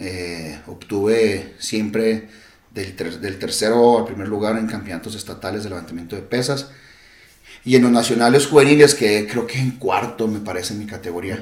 Eh, 0.00 0.58
obtuve 0.66 1.54
siempre 1.58 2.28
del, 2.74 3.20
del, 3.20 3.38
tercero 3.38 3.98
al 3.98 4.04
primer 4.04 4.28
lugar 4.28 4.58
en 4.58 4.66
campeonatos 4.66 5.14
estatales 5.14 5.62
de 5.62 5.70
levantamiento 5.70 6.16
de 6.16 6.22
pesas. 6.22 6.70
Y 7.64 7.76
en 7.76 7.82
los 7.82 7.92
nacionales 7.92 8.46
juveniles, 8.46 8.94
que 8.94 9.26
creo 9.26 9.46
que 9.46 9.58
en 9.58 9.72
cuarto 9.72 10.28
me 10.28 10.40
parece 10.40 10.74
mi 10.74 10.86
categoría. 10.86 11.38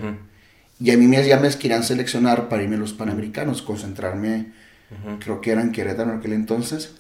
Y 0.78 0.90
a 0.90 0.96
mí 0.96 1.08
me, 1.08 1.26
ya 1.26 1.40
me 1.40 1.48
querían 1.50 1.82
seleccionar 1.82 2.48
para 2.48 2.62
irme 2.62 2.76
a 2.76 2.78
los 2.78 2.92
panamericanos, 2.92 3.62
concentrarme 3.62 4.52
creo 5.20 5.40
que 5.40 5.50
era 5.50 5.62
en 5.62 5.72
Querétaro 5.72 6.10
en 6.10 6.18
aquel 6.18 6.32
entonces, 6.32 6.94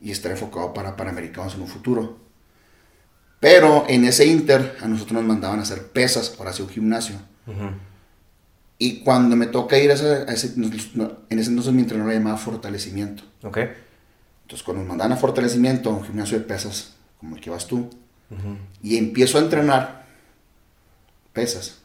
y 0.00 0.10
estar 0.10 0.30
enfocado 0.30 0.74
para 0.74 0.96
Panamericanos 0.96 1.54
en 1.54 1.62
un 1.62 1.68
futuro. 1.68 2.18
Pero 3.40 3.84
en 3.88 4.04
ese 4.04 4.26
inter 4.26 4.76
a 4.80 4.88
nosotros 4.88 5.14
nos 5.14 5.24
mandaban 5.24 5.58
a 5.58 5.62
hacer 5.62 5.88
pesas 5.88 6.30
para 6.30 6.50
hacer 6.50 6.64
un 6.64 6.70
gimnasio. 6.70 7.16
Y 8.78 9.00
cuando 9.00 9.36
me 9.36 9.46
toca 9.46 9.78
ir 9.78 9.90
a 9.90 9.94
ese, 9.94 10.24
en 10.24 10.28
ese 10.34 11.50
entonces 11.50 11.72
mi 11.72 11.82
entrenador 11.82 12.12
lo 12.12 12.18
llamaba 12.18 12.36
fortalecimiento. 12.36 13.22
Okay. 13.42 13.70
Entonces 14.42 14.64
cuando 14.64 14.82
nos 14.82 14.88
mandaban 14.88 15.12
a 15.12 15.16
fortalecimiento, 15.16 15.90
a 15.90 15.94
un 15.94 16.04
gimnasio 16.04 16.38
de 16.38 16.44
pesas, 16.44 16.94
como 17.18 17.36
el 17.36 17.42
que 17.42 17.50
vas 17.50 17.66
tú, 17.66 17.88
y 18.82 18.96
empiezo 18.96 19.38
a 19.38 19.42
entrenar 19.42 20.06
pesas, 21.32 21.78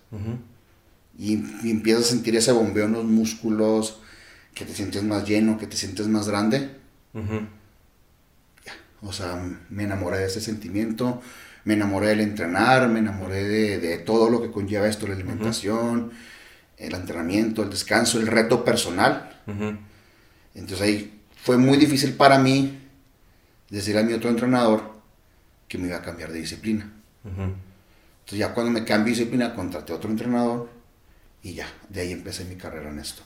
y, 1.18 1.34
y, 1.64 1.72
empiezo 1.72 2.00
a 2.00 2.04
sentir 2.04 2.36
ese 2.36 2.52
bombeo 2.52 2.86
en 2.86 2.94
los 2.94 3.06
músculos, 3.06 4.00
que 4.54 4.66
te 4.66 4.74
sientes 4.74 5.04
más 5.04 5.28
lleno, 5.28 5.58
que 5.58 5.68
te 5.68 5.78
sientes 5.78 6.08
más 6.08 6.28
grande. 6.28 6.70
O 9.02 9.14
sea, 9.14 9.42
me 9.70 9.84
enamoré 9.84 10.20
de 10.20 10.28
ese 10.28 10.42
sentimiento, 10.42 11.22
me 11.64 11.74
enamoré 11.74 12.08
del 12.08 12.22
entrenar, 12.22 12.88
me 12.88 13.00
enamoré 13.00 13.44
de, 13.44 13.98
todo 14.00 14.30
lo 14.30 14.42
que 14.42 14.52
conlleva 14.52 14.88
esto, 14.88 15.08
la 15.08 15.14
alimentación, 15.14 16.12
el 16.82 16.96
entrenamiento, 16.96 17.64
el 17.64 17.70
descanso, 17.70 18.20
el 18.20 18.28
reto 18.28 18.66
personal. 18.66 19.42
Entonces 20.54 20.82
ahí 20.82 21.22
fue 21.36 21.58
muy 21.58 21.78
difícil 21.78 22.14
para 22.14 22.38
mí 22.40 22.80
decirle 23.70 24.02
a 24.02 24.04
mi 24.04 24.14
otro 24.14 24.30
entrenador 24.30 24.92
que 25.68 25.78
me 25.78 25.88
iba 25.88 25.98
a 25.98 26.02
cambiar 26.02 26.32
de 26.32 26.40
disciplina. 26.40 26.92
Entonces 27.24 28.40
ya 28.40 28.54
cuando 28.54 28.72
me 28.72 28.84
cambié 28.84 29.14
de 29.14 29.20
disciplina 29.20 29.56
contraté 29.56 29.94
a 29.94 29.96
otro 29.96 30.10
entrenador 30.10 30.70
y 31.44 31.54
ya, 31.54 31.68
de 31.90 32.02
ahí 32.02 32.12
empecé 32.12 32.46
mi 32.46 32.56
carrera 32.56 32.90
en 32.90 33.00
esto. 33.00 33.24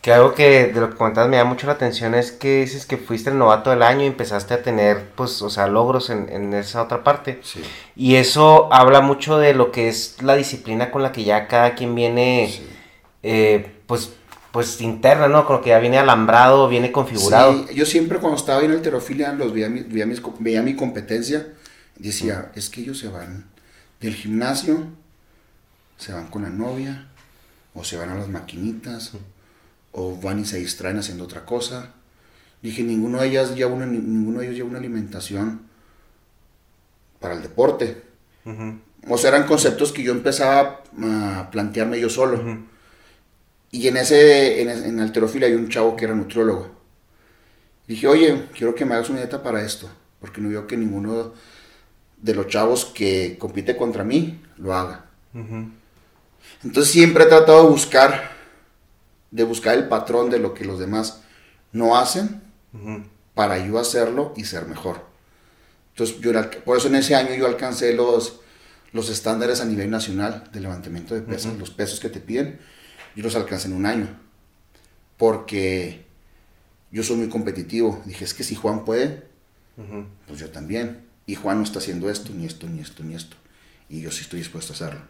Que 0.00 0.12
algo 0.12 0.34
que 0.34 0.68
de 0.68 0.80
lo 0.80 0.90
que 0.90 0.96
comentas 0.96 1.28
me 1.28 1.36
da 1.36 1.44
mucho 1.44 1.66
la 1.66 1.72
atención 1.72 2.14
es 2.14 2.30
que 2.30 2.60
dices 2.60 2.86
que 2.86 2.96
fuiste 2.96 3.30
el 3.30 3.38
novato 3.38 3.70
del 3.70 3.82
año 3.82 4.04
y 4.04 4.06
empezaste 4.06 4.54
a 4.54 4.62
tener, 4.62 5.10
pues, 5.16 5.42
o 5.42 5.50
sea, 5.50 5.66
logros 5.66 6.08
en, 6.10 6.54
esa 6.54 6.82
otra 6.82 7.02
parte. 7.02 7.40
Y 7.96 8.14
eso 8.14 8.72
habla 8.72 9.00
mucho 9.00 9.38
de 9.38 9.54
lo 9.54 9.72
que 9.72 9.88
es 9.88 10.22
la 10.22 10.36
disciplina 10.36 10.92
con 10.92 11.02
la 11.02 11.10
que 11.10 11.24
ya 11.24 11.48
cada 11.48 11.74
quien 11.74 11.96
viene, 11.96 12.60
eh, 13.24 13.72
pues, 13.86 14.10
pues 14.52 14.80
interna, 14.80 15.26
¿no? 15.26 15.44
Con 15.44 15.56
lo 15.56 15.62
que 15.62 15.70
ya 15.70 15.80
viene 15.80 15.98
alambrado, 15.98 16.68
viene 16.68 16.92
configurado. 16.92 17.66
Sí, 17.66 17.74
yo 17.74 17.84
siempre 17.84 18.18
cuando 18.18 18.38
estaba 18.38 18.62
en 18.62 18.70
alterofilia 18.70 19.32
los 19.32 19.52
veía, 19.52 19.68
veía, 19.68 20.06
veía 20.38 20.62
mi 20.62 20.76
competencia, 20.76 21.48
decía, 21.96 22.52
es 22.54 22.70
que 22.70 22.82
ellos 22.82 22.98
se 22.98 23.08
van 23.08 23.46
del 24.00 24.14
gimnasio, 24.14 24.86
se 25.96 26.12
van 26.12 26.28
con 26.28 26.42
la 26.42 26.50
novia, 26.50 27.08
o 27.78 27.84
se 27.84 27.96
van 27.96 28.10
a 28.10 28.16
las 28.16 28.28
maquinitas, 28.28 29.12
o 29.92 30.16
van 30.20 30.40
y 30.40 30.44
se 30.44 30.58
distraen 30.58 30.98
haciendo 30.98 31.24
otra 31.24 31.44
cosa. 31.44 31.94
Dije, 32.60 32.82
ninguno 32.82 33.20
de, 33.20 33.28
ellas 33.28 33.54
lleva 33.54 33.72
una, 33.72 33.86
ninguno 33.86 34.40
de 34.40 34.46
ellos 34.46 34.56
lleva 34.56 34.70
una 34.70 34.78
alimentación 34.78 35.62
para 37.20 37.34
el 37.34 37.42
deporte. 37.42 38.02
O 39.08 39.18
sea, 39.18 39.30
eran 39.30 39.46
conceptos 39.46 39.92
que 39.92 40.02
yo 40.02 40.12
empezaba 40.12 40.82
a 41.02 41.48
plantearme 41.52 42.00
yo 42.00 42.10
solo. 42.10 42.42
Y 43.70 43.86
en 43.86 43.96
ese, 43.96 44.62
en, 44.62 44.68
en 44.68 45.00
alterofilia 45.00 45.46
hay 45.46 45.54
un 45.54 45.68
chavo 45.68 45.94
que 45.94 46.06
era 46.06 46.14
nutriólogo. 46.14 46.70
Dije, 47.86 48.08
oye, 48.08 48.48
quiero 48.56 48.74
que 48.74 48.84
me 48.84 48.94
hagas 48.94 49.08
una 49.08 49.20
dieta 49.20 49.42
para 49.42 49.62
esto, 49.62 49.88
porque 50.20 50.40
no 50.40 50.48
veo 50.48 50.66
que 50.66 50.76
ninguno 50.76 51.32
de 52.20 52.34
los 52.34 52.48
chavos 52.48 52.86
que 52.86 53.36
compite 53.38 53.76
contra 53.76 54.02
mí 54.02 54.40
lo 54.56 54.74
haga. 54.74 55.04
Entonces 56.64 56.92
siempre 56.92 57.24
he 57.24 57.26
tratado 57.26 57.64
de 57.64 57.70
buscar, 57.70 58.32
de 59.30 59.44
buscar 59.44 59.76
el 59.76 59.88
patrón 59.88 60.30
de 60.30 60.38
lo 60.38 60.54
que 60.54 60.64
los 60.64 60.78
demás 60.78 61.22
no 61.72 61.96
hacen 61.96 62.42
para 63.34 63.64
yo 63.64 63.78
hacerlo 63.78 64.32
y 64.36 64.44
ser 64.44 64.66
mejor. 64.66 65.06
Entonces, 65.90 66.20
yo 66.20 66.32
por 66.64 66.76
eso 66.76 66.88
en 66.88 66.94
ese 66.94 67.14
año 67.14 67.34
yo 67.34 67.46
alcancé 67.46 67.92
los, 67.92 68.40
los 68.92 69.10
estándares 69.10 69.60
a 69.60 69.64
nivel 69.64 69.90
nacional 69.90 70.44
de 70.52 70.60
levantamiento 70.60 71.14
de 71.14 71.22
pesas, 71.22 71.56
los 71.58 71.70
pesos 71.70 71.98
que 71.98 72.08
te 72.08 72.20
piden, 72.20 72.60
y 73.16 73.22
los 73.22 73.34
alcancé 73.34 73.68
en 73.68 73.74
un 73.74 73.86
año. 73.86 74.08
Porque 75.16 76.06
yo 76.92 77.02
soy 77.02 77.16
muy 77.16 77.28
competitivo. 77.28 78.00
Dije, 78.06 78.24
es 78.24 78.34
que 78.34 78.44
si 78.44 78.54
Juan 78.54 78.84
puede, 78.84 79.24
pues 80.26 80.38
yo 80.38 80.50
también. 80.50 81.06
Y 81.26 81.34
Juan 81.34 81.58
no 81.58 81.64
está 81.64 81.80
haciendo 81.80 82.08
esto, 82.08 82.32
ni 82.32 82.46
esto, 82.46 82.68
ni 82.68 82.80
esto, 82.80 83.02
ni 83.02 83.14
esto. 83.14 83.36
Y 83.88 84.00
yo 84.00 84.10
sí 84.12 84.22
estoy 84.22 84.38
dispuesto 84.38 84.72
a 84.72 84.76
hacerlo. 84.76 85.00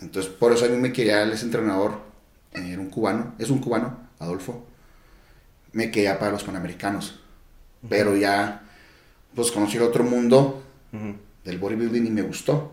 Entonces, 0.00 0.32
por 0.32 0.52
eso 0.52 0.64
a 0.64 0.68
mí 0.68 0.76
me 0.76 0.92
quería 0.92 1.22
ese 1.24 1.44
entrenador, 1.44 2.00
eh, 2.52 2.70
era 2.72 2.80
un 2.80 2.90
cubano, 2.90 3.34
es 3.38 3.50
un 3.50 3.58
cubano, 3.58 3.98
Adolfo, 4.18 4.66
me 5.72 5.90
quería 5.90 6.18
para 6.18 6.32
los 6.32 6.44
Panamericanos. 6.44 7.20
Pero 7.88 8.16
ya, 8.16 8.62
pues 9.34 9.52
conocí 9.52 9.76
el 9.76 9.84
otro 9.84 10.04
mundo 10.04 10.62
del 11.44 11.58
bodybuilding 11.58 12.06
y 12.06 12.10
me 12.10 12.22
gustó. 12.22 12.72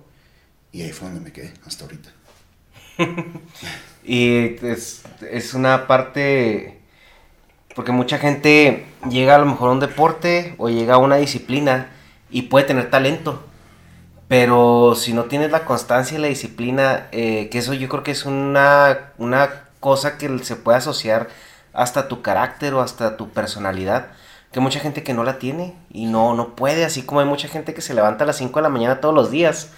Y 0.72 0.82
ahí 0.82 0.92
fue 0.92 1.08
donde 1.08 1.24
me 1.24 1.32
quedé 1.32 1.54
hasta 1.66 1.86
ahorita. 1.86 2.10
y 4.04 4.56
es, 4.66 5.04
es, 5.22 5.54
una 5.54 5.88
parte, 5.88 6.80
porque 7.76 7.92
mucha 7.92 8.18
gente 8.18 8.86
llega 9.10 9.36
a 9.36 9.40
lo 9.40 9.46
mejor 9.46 9.70
a 9.70 9.74
un 9.74 9.80
deporte 9.80 10.56
o 10.58 10.70
llega 10.70 10.96
a 10.96 10.98
una 10.98 11.18
disciplina 11.18 11.92
y 12.30 12.44
puede 12.44 12.66
tener 12.66 12.90
talento. 12.90 13.46
Pero 14.28 14.94
si 14.96 15.14
no 15.14 15.26
tienes 15.26 15.52
la 15.52 15.64
constancia 15.66 16.18
y 16.18 16.22
la 16.22 16.28
disciplina, 16.28 17.08
eh, 17.12 17.50
que 17.50 17.60
eso 17.60 17.74
yo 17.74 17.88
creo 17.88 18.04
que 18.04 18.12
es 18.12 18.26
una, 18.26 19.12
una 19.18 19.64
cosa 19.80 20.18
que 20.18 20.40
se 20.44 20.56
puede 20.56 20.78
asociar 20.78 21.30
hasta 21.74 22.08
tu 22.08 22.22
carácter 22.22 22.74
o 22.74 22.82
hasta 22.82 23.16
tu 23.18 23.30
personalidad 23.30 24.08
que 24.52 24.60
mucha 24.60 24.80
gente 24.80 25.04
que 25.04 25.14
no 25.14 25.24
la 25.24 25.40
tiene 25.40 25.76
y 25.92 26.06
no, 26.06 26.34
no 26.34 26.56
puede, 26.56 26.86
así 26.86 27.04
como 27.04 27.20
hay 27.20 27.26
mucha 27.26 27.48
gente 27.48 27.74
que 27.74 27.82
se 27.82 27.94
levanta 27.94 28.24
a 28.24 28.28
las 28.28 28.38
5 28.38 28.58
de 28.60 28.64
la 28.64 28.70
mañana 28.70 29.02
todos 29.02 29.14
los 29.14 29.30
días 29.30 29.70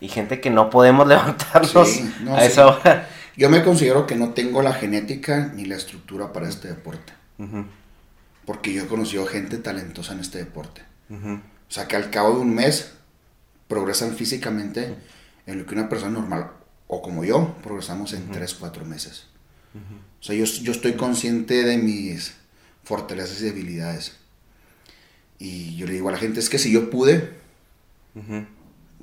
y 0.00 0.08
gente 0.08 0.40
que 0.40 0.50
no 0.50 0.70
podemos 0.70 1.06
levantarnos 1.08 2.00
a 2.30 2.44
esa 2.44 2.66
hora. 2.66 3.08
Yo 3.36 3.50
me 3.50 3.62
considero 3.62 4.06
que 4.06 4.16
no 4.16 4.30
tengo 4.30 4.62
la 4.62 4.72
genética 4.72 5.50
ni 5.54 5.64
la 5.66 5.76
estructura 5.76 6.32
para 6.32 6.48
este 6.48 6.68
deporte. 6.68 7.12
Porque 8.46 8.72
yo 8.72 8.84
he 8.84 8.86
conocido 8.86 9.26
gente 9.26 9.58
talentosa 9.58 10.14
en 10.14 10.20
este 10.20 10.38
deporte. 10.38 10.82
O 11.10 11.72
sea, 11.72 11.86
que 11.86 11.96
al 11.96 12.10
cabo 12.10 12.34
de 12.34 12.40
un 12.40 12.54
mes 12.54 12.94
progresan 13.68 14.14
físicamente 14.14 14.94
en 15.46 15.58
lo 15.58 15.66
que 15.66 15.74
una 15.74 15.88
persona 15.88 16.12
normal 16.12 16.50
o 16.88 17.02
como 17.02 17.24
yo 17.24 17.56
progresamos 17.62 18.12
en 18.12 18.30
3, 18.30 18.54
4 18.54 18.84
meses. 18.84 19.26
O 20.20 20.22
sea, 20.22 20.34
yo, 20.34 20.44
yo 20.44 20.72
estoy 20.72 20.94
consciente 20.94 21.62
de 21.62 21.76
mis 21.76 22.34
fortalezas 22.84 23.40
y 23.40 23.44
debilidades. 23.44 24.16
Y 25.38 25.76
yo 25.76 25.86
le 25.86 25.92
digo 25.92 26.08
a 26.08 26.12
la 26.12 26.18
gente, 26.18 26.40
es 26.40 26.48
que 26.48 26.58
si 26.58 26.72
yo 26.72 26.88
pude, 26.88 27.34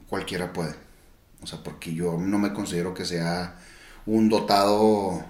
cualquiera 0.10 0.52
puede. 0.52 0.74
O 1.42 1.48
sea, 1.48 1.60
porque 1.62 1.94
yo 1.94 2.18
no 2.18 2.40
me 2.40 2.54
considero 2.54 2.94
que 2.94 3.06
sea 3.06 3.60
un 4.06 4.30
dotado 4.30 5.24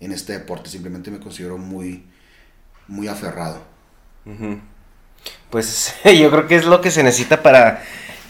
en 0.00 0.12
este 0.12 0.34
deporte, 0.34 0.68
simplemente 0.68 1.10
me 1.10 1.20
considero 1.20 1.56
muy, 1.56 2.04
muy 2.86 3.08
aferrado. 3.08 3.62
Pues 5.50 5.94
yo 6.04 6.30
creo 6.30 6.46
que 6.46 6.56
es 6.56 6.66
lo 6.66 6.80
que 6.80 6.90
se 6.90 7.02
necesita 7.02 7.42
para 7.42 7.82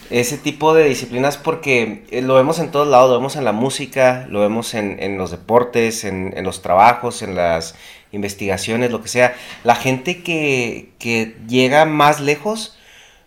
ese 0.09 0.37
tipo 0.37 0.73
de 0.73 0.85
disciplinas 0.85 1.37
porque 1.37 2.05
eh, 2.11 2.21
lo 2.21 2.35
vemos 2.35 2.59
en 2.59 2.71
todos 2.71 2.87
lados, 2.87 3.09
lo 3.09 3.17
vemos 3.17 3.35
en 3.35 3.45
la 3.45 3.51
música, 3.51 4.25
lo 4.29 4.39
vemos 4.39 4.73
en, 4.73 5.17
los 5.17 5.31
deportes, 5.31 6.03
en, 6.05 6.43
los 6.43 6.61
trabajos, 6.61 7.21
en 7.21 7.35
las 7.35 7.75
investigaciones, 8.11 8.91
lo 8.91 9.01
que 9.01 9.09
sea. 9.09 9.35
La 9.63 9.75
gente 9.75 10.23
que, 10.23 11.35
llega 11.47 11.85
más 11.85 12.19
lejos 12.21 12.77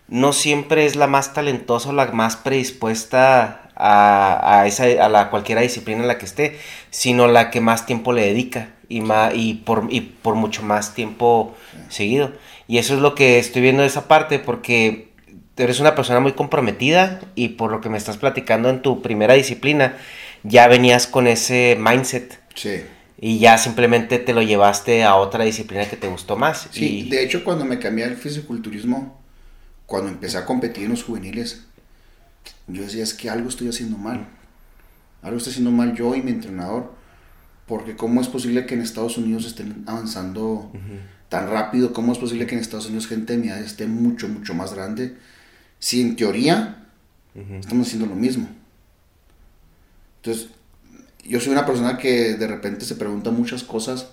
no 0.09 0.33
siempre 0.33 0.87
es 0.87 0.97
la 0.97 1.07
más 1.07 1.35
talentosa 1.35 1.91
o 1.91 1.93
la 1.93 2.07
más 2.07 2.37
predispuesta 2.37 3.69
a, 3.77 4.65
esa, 4.67 4.85
a 4.85 5.09
la 5.09 5.31
cualquiera 5.31 5.61
disciplina 5.61 6.01
en 6.01 6.09
la 6.09 6.19
que 6.19 6.27
esté, 6.27 6.59
sino 6.91 7.29
la 7.29 7.51
que 7.51 7.61
más 7.61 7.87
tiempo 7.87 8.13
le 8.13 8.27
dedica 8.27 8.71
y, 8.89 9.01
más, 9.01 9.33
y, 9.35 9.55
por, 9.55 9.87
y 9.91 10.01
por 10.01 10.35
mucho 10.35 10.63
más 10.63 10.95
tiempo 10.95 11.55
seguido. 11.89 12.33
Y 12.67 12.79
eso 12.79 12.95
es 12.95 13.01
lo 13.01 13.15
que 13.15 13.39
estoy 13.39 13.63
viendo 13.63 13.83
de 13.83 13.89
esa 13.89 14.07
parte 14.07 14.39
porque 14.39 15.10
eres 15.65 15.81
una 15.81 15.95
persona 15.95 16.21
muy 16.21 16.33
comprometida 16.33 17.21
y 17.35 17.51
por 17.51 17.71
lo 17.71 17.81
que 17.81 17.89
me 17.89 17.99
estás 17.99 18.17
platicando 18.17 18.69
en 18.69 18.83
tu 18.83 19.03
primera 19.03 19.35
disciplina, 19.35 19.97
ya 20.43 20.69
venías 20.69 21.07
con 21.07 21.27
ese 21.27 21.77
mindset. 21.79 22.41
Sí. 22.55 22.83
Y 23.19 23.39
ya 23.39 23.59
simplemente 23.59 24.19
te 24.19 24.33
lo 24.33 24.43
llevaste 24.43 25.05
a 25.05 25.17
otra 25.17 25.45
disciplina 25.45 25.89
que 25.89 25.97
te 25.97 26.09
gustó 26.09 26.37
más. 26.37 26.69
Sí, 26.71 27.09
de 27.11 27.23
hecho 27.23 27.45
cuando 27.45 27.65
me 27.65 27.79
cambié 27.79 28.05
al 28.05 28.17
fisiculturismo, 28.17 29.21
cuando 29.87 30.09
empecé 30.09 30.39
a 30.39 30.47
competir 30.47 30.85
en 30.85 30.91
los 30.91 31.05
juveniles, 31.05 31.67
yo 32.67 32.83
decía, 32.83 33.03
es 33.03 33.13
que 33.13 33.29
algo 33.29 33.49
estoy 33.49 33.69
haciendo 33.69 33.99
mal. 33.99 34.27
Algo 35.23 35.37
estoy 35.37 35.51
haciendo 35.51 35.71
mal 35.71 35.95
yo 35.95 36.15
y 36.15 36.23
mi 36.23 36.31
entrenador. 36.31 36.95
Porque 37.67 37.95
cómo 37.95 38.21
es 38.21 38.29
posible 38.29 38.67
que 38.67 38.75
en 38.75 38.81
Estados 38.81 39.19
Unidos 39.19 39.45
estén 39.47 39.85
avanzando 39.87 40.73
tan 41.29 41.49
rápido, 41.51 41.93
cómo 41.93 42.13
es 42.13 42.19
posible 42.19 42.47
que 42.47 42.55
en 42.55 42.61
Estados 42.61 42.87
Unidos 42.87 43.07
gente 43.07 43.35
de 43.35 43.39
mi 43.39 43.49
edad 43.49 43.61
esté 43.61 43.87
mucho, 43.87 44.29
mucho 44.29 44.55
más 44.55 44.75
grande 44.75 45.17
si 45.81 46.03
en 46.03 46.15
teoría 46.15 46.87
estamos 47.35 47.89
haciendo 47.89 48.07
lo 48.07 48.15
mismo. 48.15 48.49
Entonces, 50.17 50.51
yo 51.25 51.41
soy 51.41 51.53
una 51.53 51.67
persona 51.67 51.97
que 51.99 52.35
de 52.35 52.47
repente 52.47 52.85
se 52.85 52.95
pregunta 52.95 53.31
muchas 53.31 53.65
cosas 53.65 54.11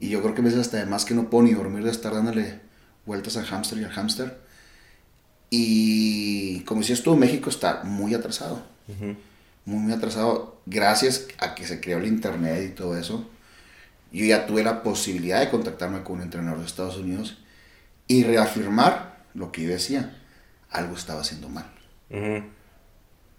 y 0.00 0.08
yo 0.08 0.22
creo 0.22 0.34
que 0.34 0.40
a 0.40 0.44
veces 0.44 0.60
hasta 0.60 0.76
además 0.76 1.04
que 1.04 1.14
no 1.14 1.28
puedo 1.28 1.44
ni 1.44 1.52
dormir 1.52 1.82
de 1.84 1.90
estar 1.90 2.14
dándole 2.14 2.60
vueltas 3.04 3.36
al 3.36 3.46
hámster 3.46 3.78
y 3.78 3.84
al 3.84 3.90
hámster. 3.90 4.38
Y 5.50 6.60
como 6.60 6.80
decías 6.80 7.02
tú, 7.02 7.16
México 7.16 7.50
está 7.50 7.82
muy 7.84 8.14
atrasado. 8.14 8.62
Muy, 9.64 9.78
muy 9.78 9.92
atrasado. 9.92 10.60
Gracias 10.66 11.26
a 11.38 11.54
que 11.54 11.66
se 11.66 11.80
creó 11.80 11.98
el 11.98 12.06
internet 12.06 12.70
y 12.70 12.74
todo 12.74 12.96
eso. 12.96 13.28
Yo 14.12 14.24
ya 14.26 14.46
tuve 14.46 14.62
la 14.62 14.82
posibilidad 14.82 15.40
de 15.40 15.50
contactarme 15.50 16.02
con 16.02 16.16
un 16.16 16.22
entrenador 16.22 16.60
de 16.60 16.66
Estados 16.66 16.98
Unidos 16.98 17.38
y 18.08 18.24
reafirmar 18.24 19.24
lo 19.34 19.52
que 19.52 19.62
yo 19.62 19.70
decía 19.70 20.18
algo 20.72 20.96
estaba 20.96 21.20
haciendo 21.20 21.48
mal. 21.48 21.70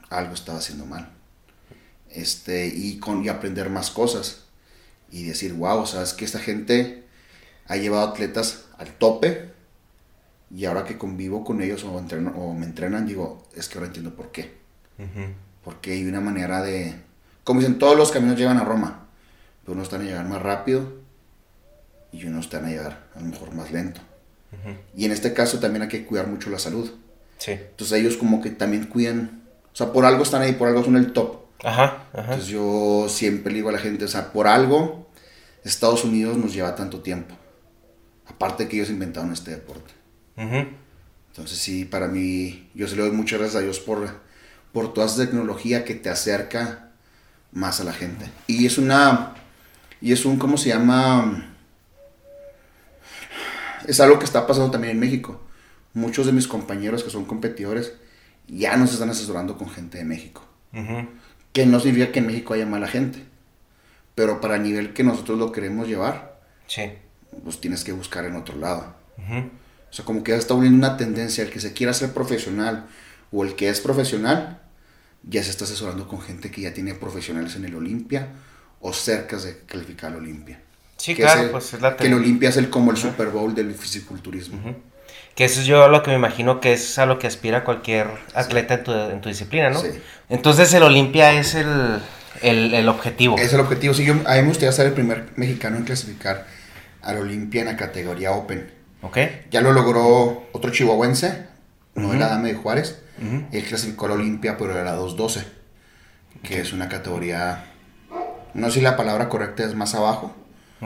Algo 0.09 0.33
estaba 0.33 0.59
haciendo 0.59 0.85
mal. 0.85 1.09
Este, 2.09 2.67
y, 2.67 2.99
con, 2.99 3.23
y 3.23 3.29
aprender 3.29 3.69
más 3.69 3.91
cosas. 3.91 4.45
Y 5.11 5.23
decir, 5.25 5.53
wow, 5.53 5.85
sabes 5.85 6.13
que 6.13 6.25
esta 6.25 6.39
gente 6.39 7.03
ha 7.67 7.75
llevado 7.75 8.07
atletas 8.07 8.65
al 8.77 8.93
tope. 8.93 9.51
Y 10.55 10.65
ahora 10.65 10.85
que 10.85 10.97
convivo 10.97 11.43
con 11.43 11.61
ellos 11.61 11.83
o, 11.83 11.91
o 11.91 12.53
me 12.53 12.65
entrenan, 12.65 13.07
digo, 13.07 13.43
es 13.55 13.67
que 13.67 13.77
ahora 13.77 13.87
entiendo 13.87 14.15
por 14.15 14.31
qué. 14.31 14.53
Porque 15.63 15.93
hay 15.93 16.05
una 16.05 16.21
manera 16.21 16.61
de. 16.61 16.95
Como 17.43 17.59
dicen, 17.59 17.79
todos 17.79 17.97
los 17.97 18.11
caminos 18.11 18.37
llevan 18.37 18.57
a 18.57 18.63
Roma. 18.63 19.07
Pero 19.63 19.73
unos 19.73 19.85
están 19.85 20.01
a 20.01 20.05
llegar 20.05 20.27
más 20.27 20.41
rápido 20.41 21.01
y 22.11 22.25
unos 22.25 22.45
están 22.45 22.65
a 22.65 22.69
llegar 22.69 23.07
a 23.15 23.19
lo 23.19 23.25
mejor 23.25 23.53
más 23.53 23.71
lento. 23.71 24.01
Y 24.95 25.05
en 25.05 25.11
este 25.11 25.33
caso 25.33 25.59
también 25.59 25.83
hay 25.83 25.87
que 25.87 26.05
cuidar 26.05 26.27
mucho 26.27 26.49
la 26.49 26.59
salud. 26.59 26.91
Entonces 27.51 27.99
ellos 27.99 28.17
como 28.17 28.41
que 28.41 28.49
también 28.49 28.85
cuidan, 28.85 29.43
o 29.71 29.75
sea, 29.75 29.91
por 29.91 30.05
algo 30.05 30.23
están 30.23 30.41
ahí, 30.41 30.53
por 30.53 30.67
algo 30.67 30.83
son 30.83 30.97
el 30.97 31.13
top. 31.13 31.43
Ajá, 31.63 32.07
Entonces 32.13 32.47
yo 32.47 33.07
siempre 33.09 33.51
le 33.51 33.57
digo 33.57 33.69
a 33.69 33.73
la 33.73 33.79
gente, 33.79 34.05
o 34.05 34.07
sea, 34.07 34.33
por 34.33 34.47
algo 34.47 35.09
Estados 35.63 36.03
Unidos 36.03 36.37
nos 36.37 36.53
lleva 36.53 36.75
tanto 36.75 37.01
tiempo. 37.01 37.35
Aparte 38.27 38.67
que 38.67 38.77
ellos 38.77 38.89
inventaron 38.89 39.31
este 39.31 39.51
deporte. 39.51 39.93
Entonces 40.35 41.57
sí, 41.57 41.85
para 41.85 42.07
mí, 42.07 42.69
yo 42.73 42.87
se 42.87 42.95
le 42.95 43.03
doy 43.03 43.11
muchas 43.11 43.39
gracias 43.39 43.61
a 43.61 43.63
Dios 43.63 43.79
por, 43.79 44.21
por 44.71 44.93
toda 44.93 45.07
esa 45.07 45.25
tecnología 45.25 45.85
que 45.85 45.95
te 45.95 46.09
acerca 46.09 46.91
más 47.51 47.79
a 47.79 47.83
la 47.83 47.93
gente. 47.93 48.25
Y 48.47 48.65
es 48.65 48.77
una, 48.77 49.35
y 50.01 50.11
es 50.11 50.25
un, 50.25 50.37
¿cómo 50.37 50.57
se 50.57 50.69
llama? 50.69 51.55
Es 53.87 53.99
algo 53.99 54.19
que 54.19 54.25
está 54.25 54.45
pasando 54.45 54.71
también 54.71 54.93
en 54.93 54.99
México 54.99 55.42
muchos 55.93 56.25
de 56.25 56.31
mis 56.31 56.47
compañeros 56.47 57.03
que 57.03 57.09
son 57.09 57.25
competidores 57.25 57.93
ya 58.47 58.75
nos 58.77 58.93
están 58.93 59.09
asesorando 59.09 59.57
con 59.57 59.69
gente 59.69 59.97
de 59.97 60.03
México. 60.03 60.43
Que 61.51 61.65
no 61.65 61.79
significa 61.79 62.11
que 62.11 62.19
en 62.19 62.27
México 62.27 62.53
haya 62.53 62.65
mala 62.65 62.87
gente. 62.87 63.23
Pero 64.15 64.41
para 64.41 64.57
el 64.57 64.63
nivel 64.63 64.93
que 64.93 65.03
nosotros 65.03 65.39
lo 65.39 65.51
queremos 65.51 65.87
llevar, 65.87 66.39
pues 67.43 67.59
tienes 67.61 67.83
que 67.83 67.91
buscar 67.91 68.25
en 68.25 68.35
otro 68.35 68.57
lado. 68.57 68.95
O 69.17 69.93
sea, 69.95 70.05
como 70.05 70.23
que 70.23 70.31
ya 70.31 70.37
está 70.37 70.55
uniendo 70.55 70.77
una 70.77 70.97
tendencia, 70.97 71.43
el 71.43 71.51
que 71.51 71.59
se 71.59 71.73
quiera 71.73 71.93
ser 71.93 72.13
profesional 72.13 72.87
o 73.31 73.43
el 73.43 73.55
que 73.55 73.69
es 73.69 73.79
profesional, 73.79 74.61
ya 75.23 75.43
se 75.43 75.51
está 75.51 75.65
asesorando 75.65 76.07
con 76.07 76.21
gente 76.21 76.51
que 76.51 76.61
ya 76.61 76.73
tiene 76.73 76.95
profesionales 76.95 77.55
en 77.55 77.65
el 77.65 77.75
Olimpia 77.75 78.29
o 78.81 78.91
cerca 78.91 79.37
de 79.37 79.59
calificar 79.65 80.11
al 80.11 80.17
Olimpia. 80.17 80.59
Sí, 80.97 81.15
claro, 81.15 81.51
pues 81.51 81.73
es 81.73 81.81
la 81.81 81.95
Que 81.95 82.07
el 82.07 82.13
Olimpia 82.13 82.49
es 82.49 82.57
el, 82.57 82.69
como 82.69 82.91
el 82.91 82.97
Super 82.97 83.29
Bowl 83.29 83.53
del 83.55 83.73
fisiculturismo. 83.73 84.75
Que 85.35 85.45
eso 85.45 85.61
es 85.61 85.65
yo 85.65 85.87
lo 85.87 86.03
que 86.03 86.11
me 86.11 86.17
imagino 86.17 86.59
que 86.59 86.73
es 86.73 86.99
a 86.99 87.05
lo 87.05 87.17
que 87.17 87.27
aspira 87.27 87.63
cualquier 87.63 88.07
atleta 88.35 88.75
en, 88.75 88.83
tu, 88.83 88.93
en, 88.93 89.21
tu, 89.21 89.29
disciplina, 89.29 89.69
¿no? 89.71 89.79
Sí. 89.79 89.89
Entonces 90.29 90.71
el 90.73 90.83
Olimpia 90.83 91.33
es 91.33 91.55
el, 91.55 91.99
el, 92.41 92.73
el, 92.73 92.87
objetivo. 92.87 93.37
Es 93.37 93.51
el 93.53 93.59
objetivo. 93.59 93.93
Sí, 93.93 94.05
yo, 94.05 94.13
a 94.13 94.35
mí 94.35 94.41
me 94.41 94.47
gustaría 94.49 94.71
ser 94.71 94.87
el 94.87 94.93
primer 94.93 95.25
mexicano 95.35 95.77
en 95.77 95.85
clasificar 95.85 96.45
al 97.01 97.17
Olimpia 97.17 97.61
en 97.61 97.67
la 97.67 97.77
categoría 97.77 98.31
Open. 98.31 98.71
Ok. 99.01 99.17
Ya 99.51 99.61
lo 99.61 99.73
logró 99.73 100.47
otro 100.53 100.71
chihuahuense, 100.71 101.45
no 101.95 102.13
la 102.13 102.27
Dame 102.27 102.53
de 102.53 102.55
Juárez. 102.55 102.99
Él 103.51 103.63
clasificó 103.63 104.07
al 104.07 104.13
Olimpia, 104.13 104.57
pero 104.57 104.71
era 104.71 104.83
la 104.83 104.93
212, 104.93 105.45
que 106.41 106.59
es 106.59 106.73
una 106.73 106.89
categoría, 106.89 107.65
no 108.53 108.67
sé 108.67 108.79
si 108.79 108.81
la 108.81 108.97
palabra 108.97 109.29
correcta 109.29 109.63
es 109.63 109.75
más 109.75 109.93
abajo, 109.95 110.35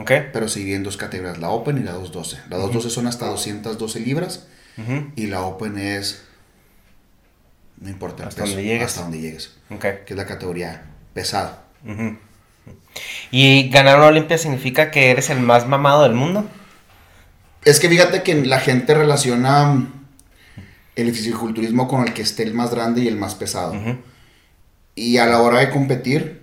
pero 0.06 0.48
se 0.48 0.74
en 0.74 0.82
dos 0.82 0.96
categorías, 0.96 1.38
la 1.38 1.50
Open 1.50 1.78
y 1.78 1.82
la 1.82 1.92
212. 1.92 2.36
La 2.50 2.56
212 2.56 2.90
son 2.90 3.06
hasta 3.06 3.26
212 3.26 4.00
libras 4.00 4.46
y 5.16 5.26
la 5.26 5.42
Open 5.42 5.78
es, 5.78 6.24
no 7.80 7.90
importa, 7.90 8.26
hasta 8.26 8.44
donde 8.44 8.62
llegues. 8.62 8.86
Hasta 8.86 9.02
donde 9.02 9.20
llegues. 9.20 9.56
Que 9.80 10.04
es 10.06 10.16
la 10.16 10.26
categoría 10.26 10.84
pesada. 11.14 11.64
¿Y 13.30 13.68
ganar 13.70 13.98
una 13.98 14.06
Olimpia 14.06 14.38
significa 14.38 14.90
que 14.90 15.10
eres 15.10 15.30
el 15.30 15.40
más 15.40 15.66
mamado 15.66 16.02
del 16.04 16.14
mundo? 16.14 16.48
Es 17.64 17.80
que 17.80 17.88
fíjate 17.88 18.22
que 18.22 18.34
la 18.34 18.60
gente 18.60 18.94
relaciona 18.94 19.88
el 20.96 21.12
fisiculturismo 21.12 21.88
con 21.88 22.06
el 22.06 22.12
que 22.12 22.22
esté 22.22 22.42
el 22.42 22.54
más 22.54 22.70
grande 22.70 23.02
y 23.02 23.08
el 23.08 23.16
más 23.16 23.34
pesado. 23.34 23.74
Y 24.94 25.18
a 25.18 25.26
la 25.26 25.40
hora 25.40 25.60
de 25.60 25.70
competir, 25.70 26.42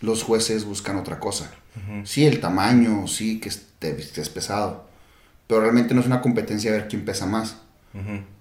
los 0.00 0.22
jueces 0.22 0.64
buscan 0.64 0.96
otra 0.96 1.18
cosa. 1.18 1.50
Sí, 2.04 2.24
el 2.26 2.40
tamaño, 2.40 3.06
sí, 3.06 3.40
que 3.40 3.48
estés 3.48 4.28
pesado. 4.28 4.88
Pero 5.46 5.60
realmente 5.60 5.94
no 5.94 6.00
es 6.00 6.06
una 6.06 6.20
competencia 6.20 6.70
ver 6.70 6.88
quién 6.88 7.04
pesa 7.04 7.26
más, 7.26 7.56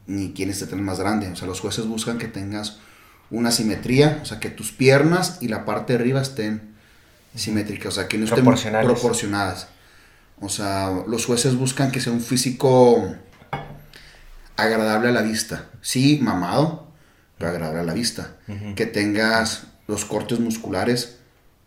ni 0.08 0.34
quién 0.34 0.50
esté 0.50 0.76
más 0.76 1.00
grande. 1.00 1.28
O 1.30 1.36
sea, 1.36 1.48
los 1.48 1.60
jueces 1.60 1.86
buscan 1.86 2.18
que 2.18 2.28
tengas 2.28 2.78
una 3.32 3.52
simetría, 3.52 4.20
o 4.22 4.26
sea, 4.26 4.40
que 4.40 4.50
tus 4.50 4.72
piernas 4.72 5.40
y 5.42 5.48
la 5.48 5.66
parte 5.66 5.94
de 5.94 6.00
arriba 6.00 6.22
estén 6.22 6.74
simétricas, 7.36 7.88
o 7.88 7.92
sea, 7.92 8.08
que 8.08 8.18
no 8.18 8.26
estén 8.26 8.46
proporcionadas. 8.46 9.68
O 10.40 10.50
sea, 10.50 10.92
los 11.08 11.26
jueces 11.26 11.56
buscan 11.56 11.92
que 11.92 12.00
sea 12.00 12.14
un 12.14 12.22
físico 12.22 13.16
agradable 14.56 15.10
a 15.10 15.12
la 15.12 15.22
vista. 15.22 15.70
Sí, 15.82 16.20
mamado, 16.22 16.92
pero 17.38 17.52
agradable 17.52 17.82
a 17.82 17.86
la 17.86 17.94
vista. 17.94 18.38
Que 18.76 18.86
tengas 18.86 19.64
los 19.88 20.06
cortes 20.06 20.40
musculares 20.40 21.18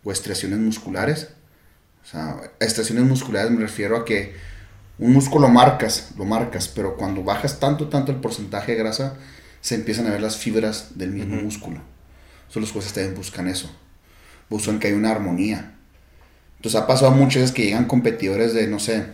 o 0.03 0.11
estriaciones 0.11 0.59
musculares. 0.59 1.29
O 2.07 2.09
sea, 2.09 2.37
estriaciones 2.61 3.03
musculares 3.03 3.51
me 3.51 3.59
refiero 3.59 3.97
a 3.97 4.05
que 4.05 4.33
un 4.97 5.11
músculo 5.11 5.49
marcas, 5.49 6.11
lo 6.17 6.23
marcas, 6.23 6.69
pero 6.69 6.95
cuando 6.95 7.21
bajas 7.21 7.59
tanto, 7.59 7.89
tanto 7.89 8.13
el 8.13 8.19
porcentaje 8.19 8.71
de 8.71 8.77
grasa, 8.77 9.15
se 9.59 9.75
empiezan 9.75 10.07
a 10.07 10.11
ver 10.11 10.21
las 10.21 10.37
fibras 10.37 10.97
del 10.97 11.11
mismo 11.11 11.35
músculo. 11.35 11.81
Entonces 12.43 12.61
los 12.61 12.71
jueces 12.71 12.93
también 12.93 13.13
buscan 13.13 13.49
eso. 13.49 13.69
Buscan 14.49 14.79
que 14.79 14.87
haya 14.87 14.95
una 14.95 15.11
armonía. 15.11 15.75
Entonces 16.55 16.79
ha 16.79 16.87
pasado 16.87 17.11
muchas 17.11 17.41
veces 17.41 17.51
que 17.53 17.65
llegan 17.65 17.85
competidores 17.85 18.53
de, 18.53 18.67
no 18.67 18.79
sé, 18.79 19.07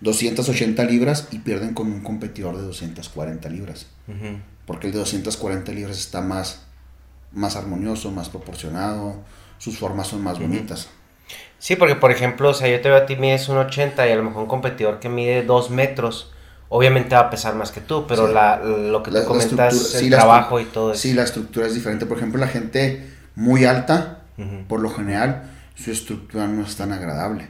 280 0.00 0.82
libras 0.86 1.28
y 1.30 1.38
pierden 1.38 1.74
con 1.74 1.86
un 1.86 2.02
competidor 2.02 2.56
de 2.56 2.62
240 2.64 3.48
libras. 3.50 3.86
Porque 4.66 4.88
el 4.88 4.92
de 4.92 4.98
240 4.98 5.70
libras 5.70 5.96
está 5.96 6.20
más, 6.22 6.62
más 7.30 7.54
armonioso, 7.54 8.10
más 8.10 8.30
proporcionado, 8.30 9.22
sus 9.58 9.78
formas 9.78 10.08
son 10.08 10.24
más 10.24 10.40
bonitas. 10.40 10.88
Sí, 11.62 11.76
porque 11.76 11.94
por 11.94 12.10
ejemplo, 12.10 12.50
o 12.50 12.54
sea, 12.54 12.66
yo 12.66 12.80
te 12.80 12.88
veo 12.88 12.98
a 12.98 13.06
ti 13.06 13.14
mides 13.14 13.48
un 13.48 13.56
80 13.56 14.08
y 14.08 14.10
a 14.10 14.16
lo 14.16 14.24
mejor 14.24 14.42
un 14.42 14.48
competidor 14.48 14.98
que 14.98 15.08
mide 15.08 15.44
2 15.44 15.70
metros, 15.70 16.32
obviamente 16.68 17.14
va 17.14 17.20
a 17.20 17.30
pesar 17.30 17.54
más 17.54 17.70
que 17.70 17.80
tú, 17.80 18.04
pero 18.08 18.26
la, 18.26 18.56
lo 18.58 19.04
que 19.04 19.12
tú 19.12 19.24
comentas, 19.24 19.94
el 19.94 20.10
trabajo 20.10 20.58
y 20.58 20.64
todo 20.64 20.90
eso. 20.90 21.00
Sí, 21.00 21.14
la 21.14 21.22
estructura 21.22 21.68
es 21.68 21.74
diferente. 21.74 22.04
Por 22.04 22.16
ejemplo, 22.16 22.40
la 22.40 22.48
gente 22.48 23.08
muy 23.36 23.64
alta, 23.64 24.22
por 24.66 24.80
lo 24.80 24.90
general, 24.90 25.52
su 25.76 25.92
estructura 25.92 26.48
no 26.48 26.64
es 26.64 26.74
tan 26.74 26.90
agradable. 26.92 27.46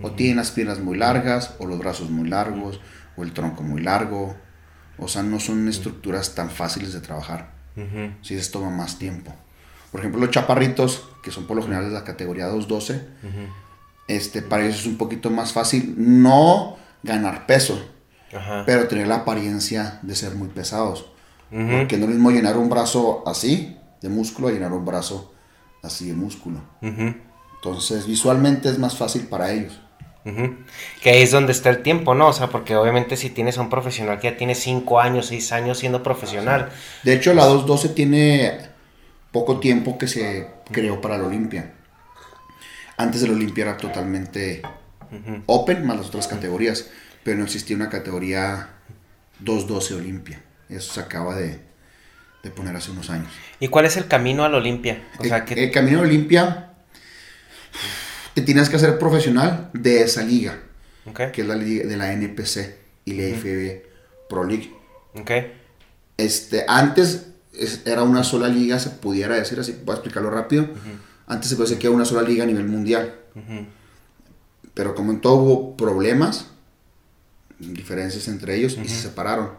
O 0.00 0.12
tienen 0.12 0.38
las 0.38 0.52
piernas 0.52 0.78
muy 0.78 0.96
largas, 0.96 1.54
o 1.58 1.66
los 1.66 1.78
brazos 1.78 2.08
muy 2.08 2.30
largos, 2.30 2.80
o 3.18 3.24
el 3.24 3.34
tronco 3.34 3.62
muy 3.62 3.82
largo. 3.82 4.36
O 4.96 5.06
sea, 5.06 5.22
no 5.22 5.38
son 5.38 5.68
estructuras 5.68 6.34
tan 6.34 6.48
fáciles 6.48 6.94
de 6.94 7.00
trabajar. 7.02 7.50
Si 8.22 8.34
les 8.36 8.50
toma 8.50 8.70
más 8.70 8.98
tiempo. 8.98 9.34
Por 9.92 10.00
ejemplo, 10.00 10.18
los 10.18 10.30
chaparritos, 10.30 11.09
que 11.22 11.30
son 11.30 11.46
por 11.46 11.56
lo 11.56 11.62
general 11.62 11.84
de 11.84 11.92
la 11.92 12.04
categoría 12.04 12.46
212, 12.46 13.00
este, 14.08 14.42
para 14.42 14.64
ellos 14.64 14.80
es 14.80 14.86
un 14.86 14.96
poquito 14.96 15.30
más 15.30 15.52
fácil 15.52 15.94
no 15.96 16.76
ganar 17.02 17.46
peso, 17.46 17.80
pero 18.66 18.88
tener 18.88 19.08
la 19.08 19.16
apariencia 19.16 19.98
de 20.02 20.14
ser 20.14 20.34
muy 20.34 20.48
pesados. 20.48 21.06
Porque 21.50 21.96
no 21.96 22.04
es 22.04 22.08
lo 22.10 22.14
mismo 22.14 22.30
llenar 22.30 22.56
un 22.56 22.68
brazo 22.68 23.24
así 23.26 23.76
de 24.00 24.08
músculo 24.08 24.48
a 24.48 24.52
llenar 24.52 24.72
un 24.72 24.84
brazo 24.84 25.32
así 25.82 26.08
de 26.08 26.14
músculo. 26.14 26.60
Entonces, 26.82 28.06
visualmente 28.06 28.68
es 28.68 28.78
más 28.78 28.96
fácil 28.96 29.22
para 29.22 29.52
ellos. 29.52 29.80
Que 31.02 31.10
ahí 31.10 31.22
es 31.22 31.30
donde 31.30 31.52
está 31.52 31.70
el 31.70 31.82
tiempo, 31.82 32.14
¿no? 32.14 32.28
O 32.28 32.32
sea, 32.32 32.48
porque 32.48 32.76
obviamente 32.76 33.16
si 33.16 33.30
tienes 33.30 33.58
a 33.58 33.62
un 33.62 33.70
profesional 33.70 34.20
que 34.20 34.30
ya 34.30 34.36
tiene 34.36 34.54
5 34.54 35.00
años, 35.00 35.26
6 35.26 35.52
años 35.52 35.78
siendo 35.78 36.02
profesional. 36.02 36.68
De 37.02 37.14
hecho, 37.14 37.34
la 37.34 37.44
212 37.46 37.88
tiene 37.90 38.58
poco 39.32 39.60
tiempo 39.60 39.96
que 39.98 40.08
se 40.08 40.48
creó 40.72 41.00
para 41.00 41.18
la 41.18 41.26
Olimpia. 41.26 41.72
Antes 42.96 43.22
de 43.22 43.28
la 43.28 43.34
Olimpia 43.34 43.62
era 43.62 43.76
totalmente 43.76 44.62
open, 45.46 45.86
más 45.86 45.96
las 45.96 46.06
otras 46.06 46.28
categorías, 46.28 46.90
pero 47.22 47.38
no 47.38 47.44
existía 47.44 47.76
una 47.76 47.88
categoría 47.88 48.70
212 49.40 49.94
Olimpia. 49.94 50.42
Eso 50.68 50.92
se 50.92 51.00
acaba 51.00 51.34
de, 51.36 51.58
poner 52.54 52.76
hace 52.76 52.90
unos 52.90 53.10
años. 53.10 53.32
¿Y 53.58 53.68
cuál 53.68 53.86
es 53.86 53.96
el 53.96 54.06
camino 54.06 54.44
a 54.44 54.48
la 54.48 54.58
Olimpia? 54.58 55.02
el, 55.20 55.70
camino 55.70 55.98
a 55.98 56.02
la 56.02 56.08
Olimpia, 56.08 56.70
te 58.34 58.42
tienes 58.42 58.68
que 58.68 58.76
hacer 58.76 58.98
profesional 58.98 59.70
de 59.72 60.02
esa 60.02 60.22
liga, 60.22 60.58
que 61.32 61.40
es 61.40 61.46
la 61.46 61.56
liga 61.56 61.86
de 61.86 61.96
la 61.96 62.12
NPC 62.12 62.76
y 63.04 63.14
la 63.14 63.28
IFB 63.28 63.82
Pro 64.28 64.44
League. 64.44 64.72
Este, 66.16 66.64
antes 66.68 67.29
era 67.84 68.02
una 68.02 68.24
sola 68.24 68.48
liga, 68.48 68.78
se 68.78 68.90
pudiera 68.90 69.36
decir 69.36 69.60
así, 69.60 69.76
voy 69.84 69.92
a 69.92 69.96
explicarlo 69.96 70.30
rápido. 70.30 70.68
Antes 71.26 71.50
se 71.50 71.56
puede 71.56 71.68
decir 71.68 71.80
que 71.80 71.86
era 71.86 71.94
una 71.94 72.04
sola 72.04 72.22
liga 72.22 72.44
a 72.44 72.46
nivel 72.46 72.66
mundial. 72.66 73.14
Pero 74.74 74.94
como 74.94 75.12
en 75.12 75.20
todo 75.20 75.34
hubo 75.34 75.76
problemas, 75.76 76.46
diferencias 77.58 78.28
entre 78.28 78.56
ellos, 78.56 78.78
y 78.82 78.88
se 78.88 79.02
separaron. 79.02 79.50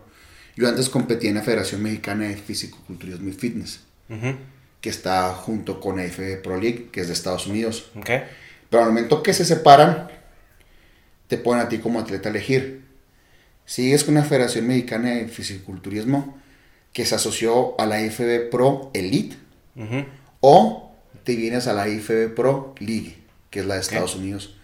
Yo 0.55 0.67
antes 0.67 0.89
competía 0.89 1.29
en 1.29 1.35
la 1.37 1.43
Federación 1.43 1.81
Mexicana 1.83 2.25
de 2.25 2.37
Físico-Culturismo 2.37 3.29
y 3.29 3.33
Fitness, 3.33 3.81
que 4.81 4.89
está 4.89 5.33
junto 5.33 5.79
con 5.79 5.97
la 5.97 6.03
FB 6.03 6.41
Pro 6.41 6.59
League, 6.59 6.89
que 6.91 7.01
es 7.01 7.07
de 7.07 7.13
Estados 7.13 7.47
Unidos. 7.47 7.91
Pero 8.03 8.83
al 8.83 8.89
momento 8.89 9.21
que 9.21 9.33
se 9.33 9.45
separan, 9.45 10.09
te 11.27 11.37
ponen 11.37 11.65
a 11.65 11.69
ti 11.69 11.77
como 11.77 11.99
atleta 11.99 12.29
a 12.29 12.31
elegir. 12.31 12.83
Sigues 13.65 14.03
con 14.03 14.15
la 14.15 14.23
Federación 14.23 14.67
Mexicana 14.67 15.11
de 15.11 15.27
Fisiculturismo, 15.27 16.40
que 16.93 17.05
se 17.05 17.15
asoció 17.15 17.79
a 17.79 17.85
la 17.85 18.01
IFB 18.01 18.49
Pro 18.49 18.91
Elite 18.93 19.37
o 20.41 20.91
te 21.23 21.35
vienes 21.35 21.67
a 21.67 21.73
la 21.73 21.87
IFB 21.87 22.33
Pro 22.35 22.75
League, 22.79 23.17
que 23.49 23.61
es 23.61 23.65
la 23.65 23.75
de 23.75 23.81
Estados 23.81 24.15
Unidos. 24.15 24.55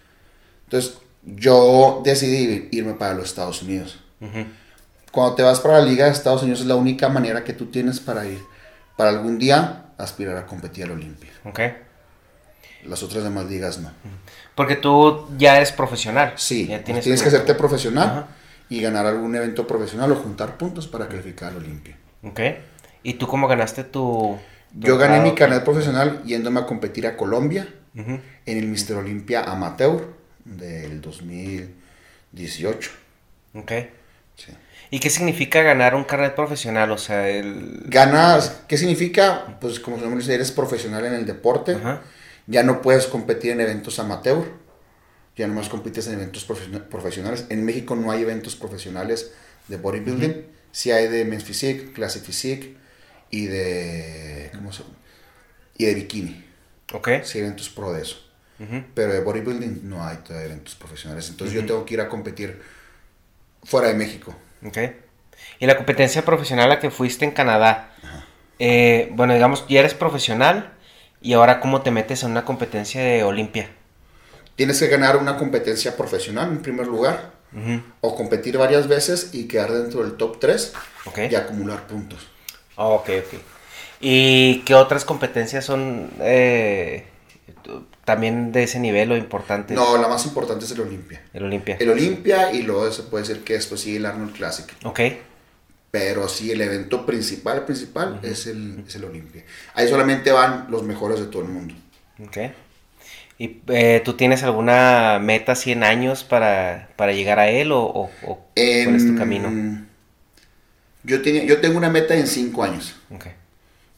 Entonces, 0.64 0.98
yo 1.22 2.02
decidí 2.04 2.68
irme 2.72 2.94
para 2.94 3.14
los 3.14 3.26
Estados 3.26 3.62
Unidos. 3.62 4.00
Cuando 5.12 5.34
te 5.34 5.42
vas 5.42 5.60
para 5.60 5.78
la 5.78 5.84
Liga 5.84 6.04
de 6.04 6.12
Estados 6.12 6.42
Unidos 6.42 6.60
es 6.60 6.66
la 6.66 6.76
única 6.76 7.08
manera 7.08 7.44
que 7.44 7.52
tú 7.52 7.66
tienes 7.66 8.00
para 8.00 8.26
ir, 8.26 8.40
para 8.96 9.10
algún 9.10 9.38
día 9.38 9.86
aspirar 9.96 10.36
a 10.36 10.46
competir 10.46 10.84
al 10.84 10.92
Olimpia. 10.92 11.30
Las 12.84 13.02
otras 13.02 13.24
demás 13.24 13.46
ligas 13.46 13.78
no. 13.78 13.90
Porque 14.54 14.76
tú 14.76 15.28
ya 15.36 15.56
eres 15.56 15.72
profesional. 15.72 16.34
Sí, 16.36 16.70
tienes, 16.84 17.04
que 17.04 17.28
hacerte 17.28 17.54
profesional 17.54 18.26
y 18.68 18.80
ganar 18.80 19.06
algún 19.06 19.34
evento 19.34 19.66
profesional 19.66 20.12
o 20.12 20.16
juntar 20.16 20.56
puntos 20.56 20.86
para 20.86 21.08
calificar 21.08 21.50
al 21.50 21.58
Olimpia. 21.58 21.96
Ok. 22.22 22.40
¿Y 23.02 23.14
tú 23.14 23.26
cómo 23.26 23.48
ganaste 23.48 23.84
tu...? 23.84 24.38
Yo 24.74 24.98
gané 24.98 25.20
mi 25.20 25.34
carnet 25.34 25.64
profesional 25.64 26.22
yéndome 26.24 26.60
a 26.60 26.66
competir 26.66 27.06
a 27.06 27.16
Colombia 27.16 27.68
en 27.94 28.22
el 28.44 28.66
Mister 28.66 28.96
Olimpia 28.96 29.42
Amateur 29.44 30.14
del 30.44 31.00
2018. 31.00 32.90
Ok. 33.54 33.72
Sí. 34.36 34.52
¿Y 34.90 35.00
qué 35.00 35.10
significa 35.10 35.62
ganar 35.62 35.94
un 35.94 36.04
carnet 36.04 36.34
profesional? 36.34 36.90
O 36.92 36.98
sea, 36.98 37.28
el... 37.28 37.82
Ganas, 37.86 38.62
¿qué 38.68 38.76
significa? 38.76 39.58
Pues 39.60 39.80
como 39.80 39.98
se 39.98 40.08
dice, 40.08 40.34
eres 40.34 40.52
profesional 40.52 41.06
en 41.06 41.14
el 41.14 41.26
deporte. 41.26 41.76
Ya 42.46 42.62
no 42.62 42.82
puedes 42.82 43.06
competir 43.06 43.52
en 43.52 43.60
eventos 43.60 43.98
amateur. 43.98 44.44
Ya 45.36 45.46
nomás 45.46 45.68
compites 45.68 46.06
en 46.08 46.14
eventos 46.14 46.44
profesionales. 46.90 47.46
En 47.48 47.64
México 47.64 47.96
no 47.96 48.10
hay 48.10 48.22
eventos 48.22 48.54
profesionales 48.54 49.32
de 49.68 49.76
bodybuilding 49.76 50.57
si 50.78 50.92
hay 50.92 51.08
de 51.08 51.24
Men's 51.24 51.42
Physique, 51.42 51.92
Classic 51.92 52.22
Physique 52.22 52.76
y 53.30 53.46
de. 53.46 54.48
¿Cómo 54.54 54.72
se 54.72 54.84
Y 55.76 55.86
de 55.86 55.94
bikini. 55.94 56.44
Ok. 56.92 57.08
Sí, 57.24 57.40
eventos 57.40 57.68
pro 57.68 57.92
de 57.92 58.02
eso. 58.02 58.24
Pero 58.94 59.12
de 59.12 59.20
bodybuilding 59.20 59.88
no 59.88 60.06
hay 60.06 60.18
todavía 60.18 60.46
eventos 60.46 60.76
profesionales. 60.76 61.28
Entonces 61.30 61.52
yo 61.52 61.66
tengo 61.66 61.84
que 61.84 61.94
ir 61.94 62.00
a 62.00 62.08
competir 62.08 62.62
fuera 63.64 63.88
de 63.88 63.94
México. 63.94 64.36
Ok. 64.64 64.78
Y 65.58 65.66
la 65.66 65.76
competencia 65.76 66.24
profesional 66.24 66.66
a 66.66 66.74
la 66.74 66.78
que 66.78 66.92
fuiste 66.92 67.24
en 67.24 67.32
Canadá. 67.32 67.92
Eh, 68.60 69.10
bueno, 69.14 69.34
digamos, 69.34 69.66
ya 69.68 69.80
eres 69.80 69.94
profesional. 69.94 70.74
¿Y 71.20 71.32
ahora 71.32 71.58
cómo 71.58 71.82
te 71.82 71.90
metes 71.90 72.22
en 72.22 72.30
una 72.30 72.44
competencia 72.44 73.02
de 73.02 73.24
Olimpia? 73.24 73.68
Tienes 74.54 74.78
que 74.78 74.86
ganar 74.86 75.16
una 75.16 75.36
competencia 75.36 75.96
profesional 75.96 76.50
en 76.50 76.62
primer 76.62 76.86
lugar 76.86 77.37
o 78.00 78.16
competir 78.16 78.58
varias 78.58 78.88
veces 78.88 79.30
y 79.32 79.48
quedar 79.48 79.72
dentro 79.72 80.02
del 80.02 80.16
top 80.16 80.38
3 80.38 80.72
y 81.30 81.34
acumular 81.34 81.86
puntos. 81.86 82.26
ok, 82.76 83.08
ok. 83.26 83.40
¿Y 84.00 84.60
qué 84.60 84.74
otras 84.74 85.04
competencias 85.04 85.64
son 85.64 86.10
eh, 86.20 87.04
también 88.04 88.52
de 88.52 88.62
ese 88.62 88.78
nivel 88.78 89.10
o 89.10 89.16
importantes? 89.16 89.76
No, 89.76 89.98
la 89.98 90.08
más 90.08 90.24
importante 90.24 90.64
es 90.64 90.70
el 90.70 90.80
Olimpia. 90.80 91.22
El 91.32 91.44
Olimpia. 91.44 91.76
El 91.80 91.90
Olimpia 91.90 92.52
y 92.52 92.62
luego 92.62 92.90
se 92.92 93.02
puede 93.02 93.26
decir 93.26 93.42
que 93.42 93.54
después 93.54 93.80
sigue 93.80 93.96
el 93.96 94.06
Arnold 94.06 94.36
Classic. 94.36 94.66
Ok. 94.84 95.00
Pero 95.90 96.28
sí, 96.28 96.52
el 96.52 96.60
evento 96.60 97.06
principal, 97.06 97.64
principal 97.64 98.20
es 98.22 98.46
el, 98.46 98.84
es 98.86 98.94
el 98.94 99.04
Olimpia. 99.04 99.44
Ahí 99.74 99.88
solamente 99.88 100.30
van 100.30 100.66
los 100.70 100.82
mejores 100.82 101.18
de 101.18 101.26
todo 101.26 101.42
el 101.42 101.48
mundo. 101.48 101.74
Ok. 102.24 102.38
¿Y 103.38 103.60
eh, 103.68 104.02
tú 104.04 104.14
tienes 104.14 104.42
alguna 104.42 105.20
meta 105.20 105.54
100 105.54 105.84
años 105.84 106.24
para, 106.24 106.88
llegar 107.12 107.38
a 107.38 107.48
él 107.48 107.70
o, 107.72 108.10
cuál 108.20 108.96
es 108.96 109.06
tu 109.06 109.14
camino? 109.16 109.48
Yo, 111.04 111.22
tenía, 111.22 111.44
yo 111.44 111.60
tengo 111.60 111.78
una 111.78 111.88
meta 111.88 112.14
en 112.14 112.26
cinco 112.26 112.64
años. 112.64 112.96
Ok. 113.14 113.26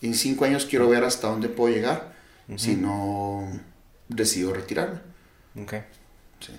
Y 0.03 0.09
en 0.09 0.15
cinco 0.15 0.45
años 0.45 0.67
quiero 0.67 0.89
ver 0.89 1.05
hasta 1.05 1.29
dónde 1.29 1.49
puedo 1.49 1.75
llegar 1.75 2.13
si 2.57 2.75
no 2.75 3.49
decido 4.09 4.53
retirarme. 4.53 5.01
Ok. 5.61 5.75
Sí. 6.41 6.53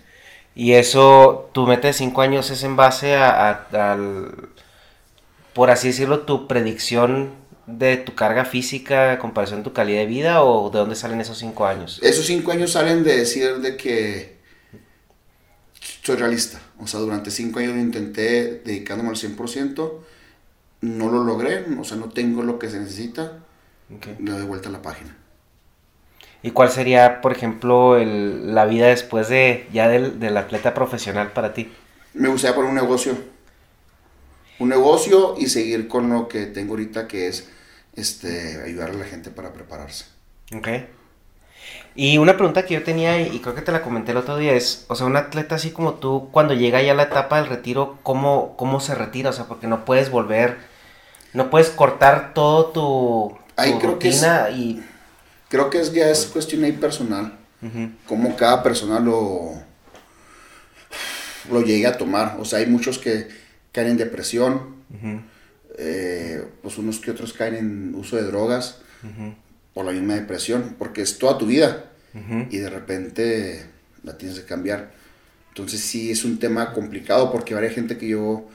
Y 0.56 0.74
eso, 0.74 1.50
tu 1.54 1.68
meta 1.68 1.88
de 1.88 1.94
cinco 1.94 2.22
años 2.22 2.50
es 2.50 2.64
en 2.64 2.76
base 2.76 3.16
a, 3.16 3.50
a- 3.72 3.92
al, 3.94 4.50
por 5.54 5.70
así 5.70 5.90
decirlo, 5.90 6.22
tu 6.22 6.48
predicción 6.48 7.41
de 7.78 7.98
tu 7.98 8.16
carga 8.16 8.46
física 8.46 9.14
en 9.14 9.20
comparación 9.20 9.62
a 9.62 9.64
tu 9.64 9.74
calidad 9.74 10.00
de 10.02 10.06
vida 10.08 10.44
o 10.44 10.70
de 10.70 10.80
dónde 10.80 10.96
salen 10.96 11.22
esos 11.22 11.38
cinco 11.38 11.66
años. 11.66 12.00
Esos 12.02 12.26
cinco 12.26 12.52
años 12.52 12.72
salen 12.72 13.04
de 13.04 13.18
decir 13.18 13.58
de 13.60 13.78
que 13.78 14.38
soy 16.04 16.16
realista. 16.16 16.60
O 16.80 16.88
sea, 16.88 17.00
durante 17.00 17.32
cinco 17.32 17.60
años 17.60 17.78
intenté 17.78 18.62
dedicándome 18.66 19.10
al 19.10 19.18
100%. 19.18 20.04
No 20.82 21.10
lo 21.12 21.24
logré, 21.24 21.66
o 21.80 21.84
sea, 21.84 21.98
no 21.98 22.10
tengo 22.10 22.44
lo 22.44 22.60
que 22.60 22.70
se 22.70 22.80
necesita. 22.80 23.40
Le 24.20 24.32
doy 24.32 24.44
vuelta 24.46 24.70
a 24.70 24.72
la 24.72 24.82
página. 24.82 25.18
¿Y 26.44 26.52
cuál 26.52 26.70
sería, 26.72 27.22
por 27.22 27.32
ejemplo, 27.32 27.98
el- 27.98 28.54
la 28.54 28.66
vida 28.66 28.88
después 28.88 29.28
de 29.30 29.68
ya 29.74 29.88
del, 29.88 30.20
del 30.20 30.38
atleta 30.38 30.74
profesional 30.74 31.32
para 31.34 31.54
ti? 31.54 31.72
Me 32.14 32.30
gustaría 32.30 32.56
poner 32.56 32.70
un 32.70 32.76
negocio. 32.76 33.18
Un 34.60 34.70
negocio 34.70 35.36
y 35.38 35.48
seguir 35.48 35.88
con 35.88 36.10
lo 36.10 36.28
que 36.28 36.46
tengo 36.46 36.74
ahorita, 36.74 37.08
que 37.08 37.28
es 37.28 37.50
este, 37.96 38.62
ayudar 38.64 38.92
a 38.92 38.94
la 38.94 39.06
gente 39.06 39.30
para 39.32 39.54
prepararse. 39.54 40.06
Ok. 40.56 40.68
Y 41.96 42.18
una 42.18 42.38
pregunta 42.38 42.66
que 42.66 42.74
yo 42.76 42.84
tenía, 42.84 43.20
y 43.22 43.40
creo 43.40 43.54
que 43.54 43.62
te 43.62 43.72
la 43.72 43.82
comenté 43.82 44.12
el 44.12 44.18
otro 44.18 44.38
día, 44.38 44.54
es, 44.54 44.86
o 44.88 44.96
sea, 44.96 45.06
un 45.06 45.18
atleta 45.18 45.56
así 45.56 45.72
como 45.72 45.96
tú, 45.96 46.30
cuando 46.32 46.54
llega 46.54 46.82
ya 46.82 46.94
la 46.94 47.04
etapa 47.04 47.38
del 47.38 47.50
retiro, 47.50 48.00
¿cómo, 48.04 48.56
cómo 48.58 48.80
se 48.80 48.96
retira? 48.96 49.30
O 49.30 49.34
sea, 49.34 49.46
porque 49.46 49.68
no 49.68 49.84
puedes 49.86 50.10
volver, 50.10 50.58
no 51.34 51.50
puedes 51.50 51.70
cortar 51.70 52.34
todo 52.34 52.66
tu, 52.68 53.38
creo 53.56 54.00
que 54.00 54.10
es- 54.10 54.16
rutina 54.22 54.50
y... 54.50 54.84
Creo 55.50 55.70
que 55.70 55.82
es, 55.82 55.92
ya 55.92 56.10
es 56.10 56.26
cuestión 56.28 56.64
ahí 56.64 56.72
personal. 56.72 57.38
Ujú, 57.62 57.92
cómo 58.08 58.36
cada 58.38 58.64
persona 58.64 59.00
lo, 59.02 59.52
lo 61.52 61.62
llegue 61.62 61.88
a 61.88 61.98
tomar. 61.98 62.38
O 62.40 62.46
sea, 62.46 62.60
hay 62.60 62.68
muchos 62.68 62.98
que 62.98 63.28
caen 63.74 63.90
en 63.90 63.98
depresión, 63.98 64.76
eh, 65.82 66.46
pues 66.62 66.78
unos 66.78 67.00
que 67.00 67.12
otros 67.12 67.34
caen 67.34 67.56
en 67.56 67.96
uso 67.96 68.16
de 68.16 68.24
drogas 68.24 68.80
por 69.74 69.86
la 69.86 69.92
misma 69.92 70.16
depresión, 70.16 70.76
porque 70.78 71.02
es 71.02 71.18
toda 71.18 71.38
tu 71.38 71.48
vida 71.48 71.86
y 72.50 72.58
de 72.58 72.70
repente 72.70 73.66
la 74.04 74.18
tienes 74.18 74.40
que 74.40 74.46
cambiar. 74.46 74.92
Entonces 75.50 75.82
sí 75.82 76.12
es 76.12 76.24
un 76.24 76.40
tema 76.40 76.74
complicado 76.74 77.32
porque 77.32 77.56
hay 77.56 77.70
gente 77.74 77.98
que 77.98 78.08
yo 78.08 78.46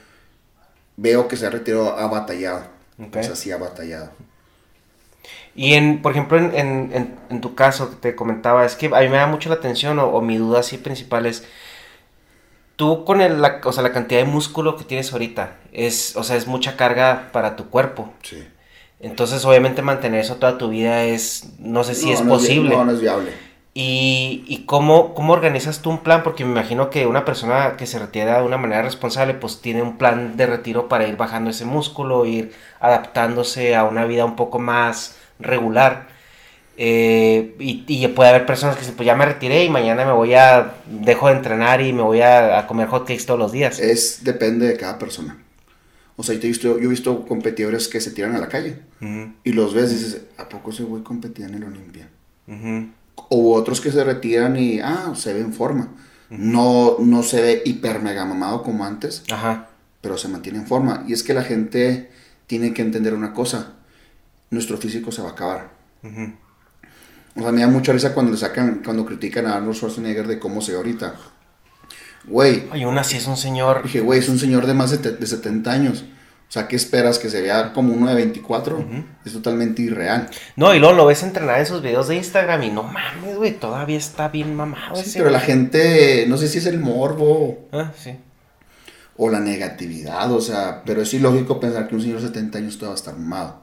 veo 0.95 1.27
que 1.27 1.35
se 1.37 1.45
ha 1.45 1.49
retirado, 1.49 1.97
ha 1.97 2.07
batallado. 2.07 2.65
Ok. 2.99 3.17
O 3.17 3.23
sea, 3.23 3.35
sí 3.35 3.51
ha 3.51 3.57
batallado. 3.57 4.11
Y 5.55 5.73
en, 5.73 6.01
por 6.01 6.11
ejemplo, 6.11 6.37
en, 6.37 6.55
en, 6.55 6.91
en, 6.93 7.15
en 7.29 7.41
tu 7.41 7.55
caso 7.55 7.89
que 7.89 7.95
te 7.97 8.15
comentaba, 8.15 8.65
es 8.65 8.75
que 8.75 8.87
a 8.87 8.99
mí 9.01 9.09
me 9.09 9.17
da 9.17 9.27
mucho 9.27 9.49
la 9.49 9.55
atención 9.55 9.99
o, 9.99 10.07
o 10.07 10.21
mi 10.21 10.37
duda 10.37 10.59
así 10.59 10.77
principal 10.77 11.25
es, 11.25 11.43
tú 12.77 13.05
con 13.05 13.21
el, 13.21 13.41
la, 13.41 13.61
o 13.65 13.73
sea, 13.73 13.83
la 13.83 13.93
cantidad 13.93 14.21
de 14.21 14.27
músculo 14.27 14.77
que 14.77 14.85
tienes 14.85 15.13
ahorita, 15.13 15.57
es, 15.73 16.15
o 16.17 16.23
sea, 16.23 16.37
es 16.37 16.47
mucha 16.47 16.77
carga 16.77 17.29
para 17.33 17.57
tu 17.57 17.69
cuerpo. 17.69 18.13
Sí. 18.23 18.47
Entonces, 18.99 19.45
obviamente, 19.45 19.81
mantener 19.83 20.21
eso 20.21 20.37
toda 20.37 20.57
tu 20.59 20.69
vida 20.69 21.03
es, 21.05 21.53
no 21.59 21.83
sé 21.83 21.95
si 21.95 22.11
No, 22.11 22.13
es 22.13 22.23
no 22.23 22.33
posible. 22.33 22.69
no, 22.69 22.85
no 22.85 22.91
es 22.93 23.01
viable. 23.01 23.33
Y, 23.73 24.43
y 24.47 24.65
cómo, 24.65 25.13
cómo 25.13 25.33
organizas 25.33 25.81
tú 25.83 25.91
un 25.91 25.99
plan, 25.99 26.23
porque 26.23 26.43
me 26.45 26.51
imagino 26.51 26.89
que 26.89 27.05
una 27.05 27.25
persona 27.25 27.77
que 27.77 27.85
se 27.85 27.99
retira 27.99 28.39
de 28.39 28.43
una 28.45 28.57
manera 28.57 28.81
responsable, 28.81 29.35
pues 29.35 29.61
tiene 29.61 29.83
un 29.83 29.97
plan 29.99 30.35
de 30.35 30.47
retiro 30.47 30.87
para 30.87 31.07
ir 31.07 31.15
bajando 31.15 31.51
ese 31.51 31.65
músculo, 31.65 32.25
ir 32.25 32.53
adaptándose 32.79 33.75
a 33.75 33.83
una 33.83 34.05
vida 34.05 34.25
un 34.25 34.35
poco 34.35 34.57
más 34.59 35.17
regular. 35.39 36.07
Eh, 36.79 37.55
y, 37.59 37.85
y 37.87 38.07
puede 38.09 38.29
haber 38.29 38.45
personas 38.45 38.75
que 38.75 38.81
dicen, 38.81 38.95
pues 38.95 39.07
ya 39.07 39.15
me 39.15 39.25
retiré 39.25 39.65
y 39.65 39.69
mañana 39.69 40.05
me 40.05 40.11
voy 40.11 40.35
a, 40.35 40.75
dejo 40.87 41.27
de 41.27 41.33
entrenar 41.33 41.81
y 41.81 41.91
me 41.91 42.03
voy 42.03 42.21
a, 42.21 42.59
a 42.59 42.67
comer 42.67 42.87
hotcakes 42.87 43.25
todos 43.25 43.39
los 43.39 43.51
días. 43.51 43.79
Es, 43.79 44.23
depende 44.23 44.67
de 44.67 44.77
cada 44.77 44.99
persona. 44.99 45.37
O 46.15 46.23
sea, 46.23 46.35
yo 46.35 46.41
he 46.43 46.47
visto, 46.47 46.79
yo 46.79 46.85
he 46.85 46.87
visto 46.87 47.25
competidores 47.25 47.87
que 47.87 48.01
se 48.01 48.11
tiran 48.11 48.35
a 48.35 48.39
la 48.39 48.47
calle 48.47 48.79
y 49.43 49.51
los 49.53 49.73
ves 49.73 49.91
y 49.91 49.95
dices, 49.95 50.21
¿a 50.37 50.49
poco 50.49 50.71
ese 50.71 50.83
güey 50.83 51.03
competía 51.03 51.45
en 51.45 51.55
el 51.55 51.63
Olimpia? 51.63 52.09
O 53.29 53.53
otros 53.53 53.81
que 53.81 53.91
se 53.91 54.03
retiran 54.03 54.57
y, 54.57 54.79
ah, 54.79 55.13
se 55.15 55.33
ve 55.33 55.41
en 55.41 55.53
forma. 55.53 55.89
No, 56.29 56.97
no 56.99 57.23
se 57.23 57.41
ve 57.41 57.61
hiper 57.65 58.01
mega 58.01 58.25
mamado 58.25 58.63
como 58.63 58.83
antes, 58.83 59.23
Ajá. 59.31 59.69
pero 60.01 60.17
se 60.17 60.27
mantiene 60.27 60.57
en 60.59 60.67
forma. 60.67 61.03
Y 61.07 61.13
es 61.13 61.23
que 61.23 61.33
la 61.33 61.43
gente 61.43 62.09
tiene 62.47 62.73
que 62.73 62.81
entender 62.81 63.13
una 63.13 63.33
cosa, 63.33 63.73
nuestro 64.49 64.77
físico 64.77 65.11
se 65.11 65.21
va 65.21 65.29
a 65.29 65.31
acabar. 65.33 65.69
O 67.37 67.41
sea, 67.41 67.51
me 67.51 67.61
da 67.61 67.67
mucha 67.67 67.93
risa 67.93 68.13
cuando 68.13 68.31
le 68.31 68.37
sacan, 68.37 68.81
cuando 68.83 69.05
critican 69.05 69.45
a 69.45 69.55
Arnold 69.57 69.75
Schwarzenegger 69.75 70.27
de 70.27 70.39
cómo 70.39 70.61
se 70.61 70.71
ve 70.71 70.77
ahorita. 70.77 71.15
Güey, 72.25 72.67
Oye, 72.73 72.83
aún 72.83 72.97
así 72.97 73.17
es 73.17 73.27
un 73.27 73.37
señor. 73.37 73.83
dije, 73.83 74.01
güey, 74.01 74.19
es 74.19 74.27
un 74.29 74.39
señor 74.39 74.65
de 74.65 74.73
más 74.73 74.91
de, 74.91 74.97
de 75.11 75.27
70 75.27 75.71
años. 75.71 76.03
O 76.49 76.51
sea, 76.51 76.67
¿qué 76.67 76.75
esperas? 76.77 77.19
¿Que 77.19 77.29
se 77.29 77.41
vea 77.41 77.73
como 77.73 77.93
uno 77.93 78.07
de 78.07 78.15
24? 78.15 78.85
Es 79.25 79.33
totalmente 79.33 79.81
irreal. 79.81 80.29
No, 80.55 80.73
y 80.73 80.79
luego 80.79 80.95
lo 80.95 81.05
ves 81.05 81.21
entrenar 81.23 81.59
en 81.59 81.65
sus 81.65 81.81
videos 81.81 82.07
de 82.07 82.15
Instagram 82.15 82.63
y 82.63 82.71
no 82.71 82.83
mames, 82.83 83.35
güey, 83.35 83.53
todavía 83.59 83.97
está 83.97 84.29
bien 84.29 84.55
mamado 84.55 84.95
Sí, 84.95 85.01
ese 85.09 85.19
pero 85.19 85.29
la 85.29 85.41
gente, 85.41 86.25
no 86.29 86.37
sé 86.37 86.47
si 86.47 86.57
es 86.59 86.65
el 86.65 86.79
morbo 86.79 87.67
Ah, 87.73 87.91
sí. 87.97 88.15
o 89.17 89.29
la 89.29 89.41
negatividad, 89.41 90.31
o 90.31 90.39
sea, 90.39 90.83
pero 90.85 91.01
es 91.01 91.13
ilógico 91.13 91.59
pensar 91.59 91.87
que 91.89 91.95
un 91.95 92.01
señor 92.01 92.21
de 92.21 92.27
70 92.27 92.57
años 92.59 92.75
todavía 92.77 92.89
va 92.89 92.93
a 92.93 92.99
estar 92.99 93.17
mamado. 93.17 93.61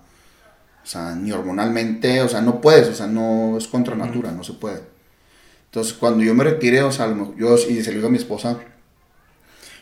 O 0.84 0.86
sea, 0.86 1.14
ni 1.16 1.32
hormonalmente, 1.32 2.22
o 2.22 2.28
sea, 2.28 2.42
no 2.42 2.60
puedes, 2.60 2.88
o 2.88 2.94
sea, 2.94 3.06
no 3.08 3.56
es 3.58 3.68
contra 3.68 3.96
natura, 3.96 4.32
no 4.32 4.44
se 4.44 4.54
puede. 4.54 4.82
Entonces, 5.66 5.94
cuando 5.94 6.24
yo 6.24 6.34
me 6.34 6.44
retire, 6.44 6.82
o 6.82 6.92
sea, 6.92 7.14
yo, 7.36 7.56
y 7.56 7.82
se 7.82 7.90
lo 7.92 7.96
digo 7.96 8.08
a 8.08 8.10
mi 8.12 8.18
esposa, 8.18 8.58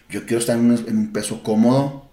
yo 0.08 0.22
quiero 0.26 0.38
estar 0.38 0.56
en 0.56 0.70
un, 0.70 0.78
en 0.88 0.98
un 0.98 1.12
peso 1.12 1.42
cómodo, 1.42 2.06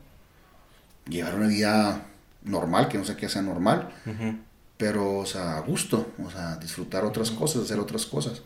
llevar 1.08 1.36
una 1.36 1.48
vida 1.48 2.06
normal, 2.44 2.88
que 2.88 2.98
no 2.98 3.06
sé 3.06 3.16
qué 3.18 3.30
sea 3.30 3.42
normal, 3.42 3.90
Ujú. 4.06 4.40
pero, 4.78 5.20
o 5.20 5.28
sea, 5.28 5.58
a 5.58 5.62
gusto, 5.62 6.14
o 6.26 6.30
sea, 6.32 6.58
disfrutar 6.58 7.06
otras 7.06 7.32
cosas, 7.32 7.64
hacer 7.64 7.80
otras 7.80 8.06
cosas. 8.06 8.40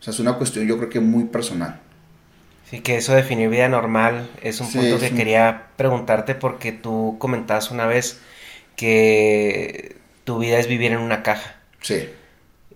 O 0.00 0.02
sea, 0.04 0.12
es 0.12 0.20
una 0.20 0.36
cuestión, 0.38 0.66
yo 0.66 0.78
creo 0.78 0.90
que 0.90 1.00
muy 1.00 1.24
personal. 1.26 1.80
Sí, 2.70 2.80
que 2.80 2.96
eso 2.96 3.12
de 3.12 3.18
definir 3.22 3.50
vida 3.50 3.68
normal 3.68 4.30
es 4.42 4.60
un 4.60 4.66
Sí, 4.68 4.78
punto 4.78 4.98
que 4.98 5.14
quería 5.14 5.68
preguntarte 5.76 6.34
porque 6.34 6.72
tú 6.72 7.16
comentabas 7.18 7.70
una 7.70 7.86
vez 7.86 8.20
que 8.76 9.96
tu 10.24 10.38
vida 10.38 10.58
es 10.58 10.66
vivir 10.68 10.92
en 10.92 10.98
una 10.98 11.22
caja. 11.22 11.56
Sí. 11.80 12.08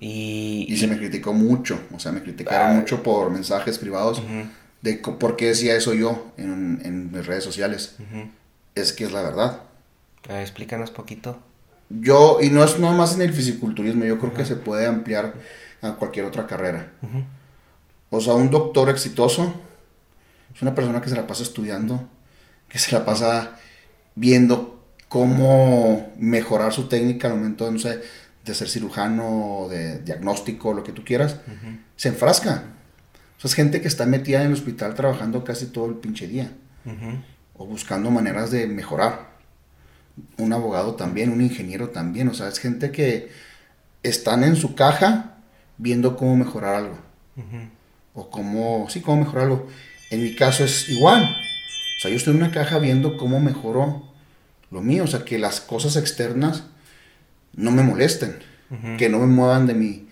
Y, 0.00 0.66
Y 0.68 0.76
se 0.76 0.87
me 0.87 0.96
criticó 0.96 1.32
mucho, 1.32 1.80
o 1.94 1.98
sea, 1.98 2.12
me 2.12 2.22
criticaron 2.22 2.70
Ah. 2.76 2.80
mucho 2.80 3.02
por 3.02 3.30
mensajes 3.30 3.78
privados 3.78 4.22
de 4.82 4.94
por 4.94 5.34
qué 5.37 5.46
decía 5.46 5.74
eso 5.74 5.92
yo 5.94 6.32
en, 6.37 6.80
en 6.84 7.11
mis 7.11 7.26
redes 7.26 7.42
sociales. 7.44 7.96
Es 8.74 8.92
que 8.92 9.04
es 9.04 9.12
la 9.12 9.22
verdad. 9.22 9.62
Explícanos 10.28 10.90
poquito. 10.90 11.40
Yo, 11.90 12.38
y 12.42 12.50
no 12.50 12.62
es 12.62 12.78
no 12.78 12.92
más 12.92 13.14
en 13.14 13.22
el 13.22 13.32
fisiculturismo, 13.32 14.04
yo 14.04 14.18
creo 14.18 14.34
que 14.34 14.44
se 14.44 14.56
puede 14.56 14.87
ampliar 14.87 15.34
a 15.82 15.92
cualquier 15.94 16.26
otra 16.26 16.46
carrera. 16.46 16.92
O 18.11 18.20
sea, 18.20 18.34
un 18.34 18.50
doctor 18.50 18.88
exitoso 18.90 19.52
es 20.54 20.62
una 20.62 20.74
persona 20.74 21.00
que 21.00 21.08
se 21.08 21.16
la 21.16 21.26
pasa 21.26 21.42
estudiando, 21.42 22.08
que 22.68 22.78
se 22.78 22.92
la 22.92 23.04
pasa 23.04 23.56
viendo 24.14 24.78
cómo 25.09 26.12
mejorar 26.18 26.73
su 26.73 26.88
técnica 26.88 27.29
al 27.29 27.35
momento, 27.35 27.71
no 27.71 27.79
sé, 27.79 28.01
de 28.44 28.55
ser 28.55 28.68
cirujano, 28.68 29.66
de 29.68 30.01
diagnóstico, 30.01 30.73
lo 30.73 30.85
que 30.85 30.92
tú 30.92 31.05
quieras. 31.05 31.37
Se 31.97 32.09
enfrasca. 32.09 32.64
O 33.37 33.40
sea, 33.40 33.49
es 33.49 33.55
gente 33.55 33.81
que 33.81 33.88
está 33.88 34.07
metida 34.07 34.40
en 34.40 34.49
el 34.49 34.53
hospital 34.55 34.94
trabajando 34.94 35.44
casi 35.44 35.66
todo 35.66 35.87
el 35.87 35.94
pinche 35.97 36.27
día 36.27 36.51
o 37.55 37.66
buscando 37.66 38.11
maneras 38.11 38.51
de 38.51 38.66
mejorar. 38.66 39.29
Un 40.37 40.53
abogado 40.53 40.95
también, 40.95 41.30
un 41.30 41.41
ingeniero 41.41 41.91
también, 41.91 42.28
o 42.28 42.35
sea, 42.35 42.49
es 42.49 42.59
gente 42.59 42.91
que 42.91 43.30
están 44.03 44.43
en 44.43 44.57
su 44.57 44.74
caja 44.74 45.37
viendo 45.76 46.16
cómo 46.16 46.35
mejorar 46.37 46.74
algo 46.74 46.99
Ujú. 47.37 47.57
o 48.14 48.30
cómo, 48.30 48.87
sí, 48.91 49.01
cómo 49.01 49.18
mejorar 49.22 49.45
algo. 49.45 49.68
En 50.11 50.22
mi 50.22 50.35
caso 50.35 50.64
es 50.64 50.89
igual. 50.89 51.22
O 51.22 52.01
sea, 52.03 52.11
yo 52.11 52.16
estoy 52.16 52.35
en 52.35 52.43
una 52.43 52.51
caja 52.51 52.78
viendo 52.78 53.16
cómo 53.16 53.39
mejoro 53.39 54.07
lo 54.71 54.81
mío, 54.83 55.05
o 55.05 55.07
sea, 55.07 55.25
que 55.25 55.39
las 55.39 55.61
cosas 55.61 55.97
externas 55.97 56.64
no 57.55 57.71
me 57.71 57.83
molesten, 57.83 58.39
que 58.99 59.09
no 59.09 59.19
me 59.19 59.27
muevan 59.27 59.66
de 59.66 59.75
mi 59.75 60.09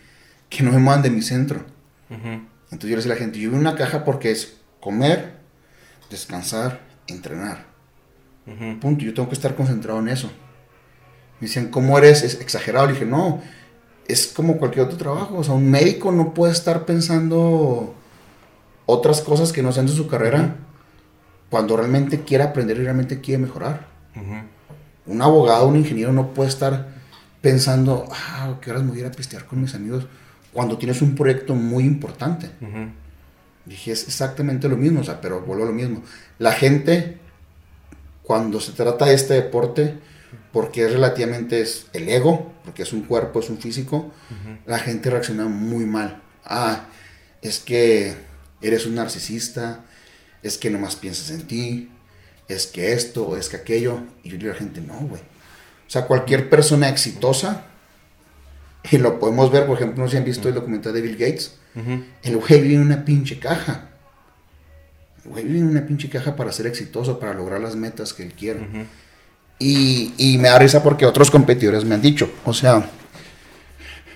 que 0.48 0.62
no 0.62 0.72
me 0.72 0.78
muevan 0.78 1.02
de 1.02 1.10
mi 1.10 1.22
centro. 1.22 1.64
Entonces 2.08 2.90
yo 2.90 2.90
le 2.90 2.96
decía 2.96 3.12
a 3.12 3.14
la 3.14 3.20
gente, 3.20 3.38
yo 3.38 3.50
en 3.50 3.56
una 3.56 3.74
caja 3.74 4.04
porque 4.04 4.30
es 4.30 4.56
comer, 4.80 5.36
descansar, 6.10 6.80
entrenar. 7.06 7.66
Punto. 8.80 9.04
Yo 9.04 9.12
tengo 9.12 9.28
que 9.28 9.34
estar 9.34 9.54
concentrado 9.54 9.98
en 9.98 10.08
eso. 10.08 10.30
Me 11.40 11.48
decían, 11.48 11.68
¿cómo 11.68 11.98
eres? 11.98 12.22
Es 12.22 12.40
exagerado. 12.40 12.86
Le 12.86 12.92
dije, 12.92 13.04
no, 13.04 13.42
es 14.06 14.28
como 14.28 14.56
cualquier 14.56 14.86
otro 14.86 14.96
trabajo. 14.96 15.36
O 15.36 15.44
sea, 15.44 15.54
un 15.54 15.70
médico 15.70 16.12
no 16.12 16.32
puede 16.32 16.52
estar 16.52 16.86
pensando 16.86 17.94
otras 18.86 19.20
cosas 19.20 19.52
que 19.52 19.62
no 19.62 19.72
sean 19.72 19.86
de 19.86 19.92
su 19.92 20.06
carrera 20.06 20.56
cuando 21.50 21.76
realmente 21.76 22.22
quiere 22.22 22.44
aprender 22.44 22.76
y 22.78 22.84
realmente 22.84 23.20
quiere 23.20 23.42
mejorar. 23.42 23.95
Un 25.06 25.22
abogado, 25.22 25.68
un 25.68 25.76
ingeniero 25.76 26.12
no 26.12 26.34
puede 26.34 26.48
estar 26.48 26.88
pensando, 27.40 28.08
ah, 28.10 28.56
¿qué 28.60 28.70
horas 28.70 28.82
me 28.82 28.90
voy 28.90 28.98
a 28.98 29.00
ir 29.02 29.06
a 29.06 29.12
pistear 29.12 29.46
con 29.46 29.60
mis 29.60 29.74
amigos? 29.74 30.06
Cuando 30.52 30.78
tienes 30.78 31.02
un 31.02 31.14
proyecto 31.14 31.54
muy 31.54 31.84
importante. 31.84 32.50
Dije, 33.64 33.92
es 33.92 34.04
exactamente 34.04 34.68
lo 34.68 34.76
mismo, 34.76 35.00
o 35.00 35.04
sea, 35.04 35.20
pero 35.20 35.40
vuelvo 35.40 35.64
a 35.64 35.66
lo 35.66 35.72
mismo. 35.72 36.02
La 36.38 36.52
gente, 36.52 37.18
cuando 38.22 38.60
se 38.60 38.72
trata 38.72 39.06
de 39.06 39.14
este 39.14 39.34
deporte, 39.34 39.98
porque 40.52 40.84
es 40.86 40.92
relativamente 40.92 41.60
es 41.60 41.86
el 41.92 42.08
ego, 42.08 42.52
porque 42.64 42.82
es 42.82 42.92
un 42.92 43.02
cuerpo, 43.02 43.40
es 43.40 43.50
un 43.50 43.58
físico, 43.58 44.12
la 44.66 44.78
gente 44.78 45.10
reacciona 45.10 45.46
muy 45.46 45.84
mal. 45.84 46.22
Ah, 46.44 46.86
es 47.42 47.58
que 47.60 48.14
eres 48.60 48.86
un 48.86 48.94
narcisista, 48.94 49.84
es 50.42 50.58
que 50.58 50.70
nomás 50.70 50.96
piensas 50.96 51.30
en 51.30 51.46
ti, 51.46 51.90
es 52.48 52.66
que 52.66 52.92
esto, 52.92 53.36
es 53.36 53.48
que 53.48 53.56
aquello. 53.56 54.00
Y 54.22 54.30
yo 54.30 54.38
digo 54.38 54.50
a 54.50 54.54
la 54.54 54.58
gente, 54.58 54.80
no, 54.80 54.94
güey. 54.94 55.20
O 55.20 55.90
sea, 55.90 56.06
cualquier 56.06 56.50
persona 56.50 56.88
exitosa, 56.88 57.64
y 58.90 58.98
lo 58.98 59.18
podemos 59.18 59.50
ver, 59.50 59.66
por 59.66 59.76
ejemplo, 59.76 60.02
no 60.02 60.08
sé 60.08 60.12
si 60.12 60.18
han 60.18 60.24
visto 60.24 60.48
el 60.48 60.54
documental 60.54 60.92
de 60.92 61.00
Bill 61.00 61.16
Gates, 61.16 61.56
el 62.22 62.36
güey 62.38 62.60
vive 62.60 62.74
en 62.74 62.80
una 62.80 63.04
pinche 63.04 63.38
caja. 63.38 63.90
El 65.24 65.30
güey 65.30 65.44
vive 65.44 65.58
en 65.58 65.68
una 65.68 65.86
pinche 65.86 66.08
caja 66.08 66.34
para 66.34 66.52
ser 66.52 66.66
exitoso, 66.66 67.18
para 67.18 67.34
lograr 67.34 67.60
las 67.60 67.76
metas 67.76 68.12
que 68.12 68.22
él 68.22 68.32
quiere. 68.32 68.66
y, 69.58 70.14
y, 70.16 70.38
me 70.38 70.48
da 70.48 70.58
risa 70.58 70.82
porque 70.82 71.06
otros 71.06 71.30
competidores 71.30 71.84
me 71.84 71.94
han 71.94 72.02
dicho, 72.02 72.30
o 72.44 72.52
sea, 72.52 72.88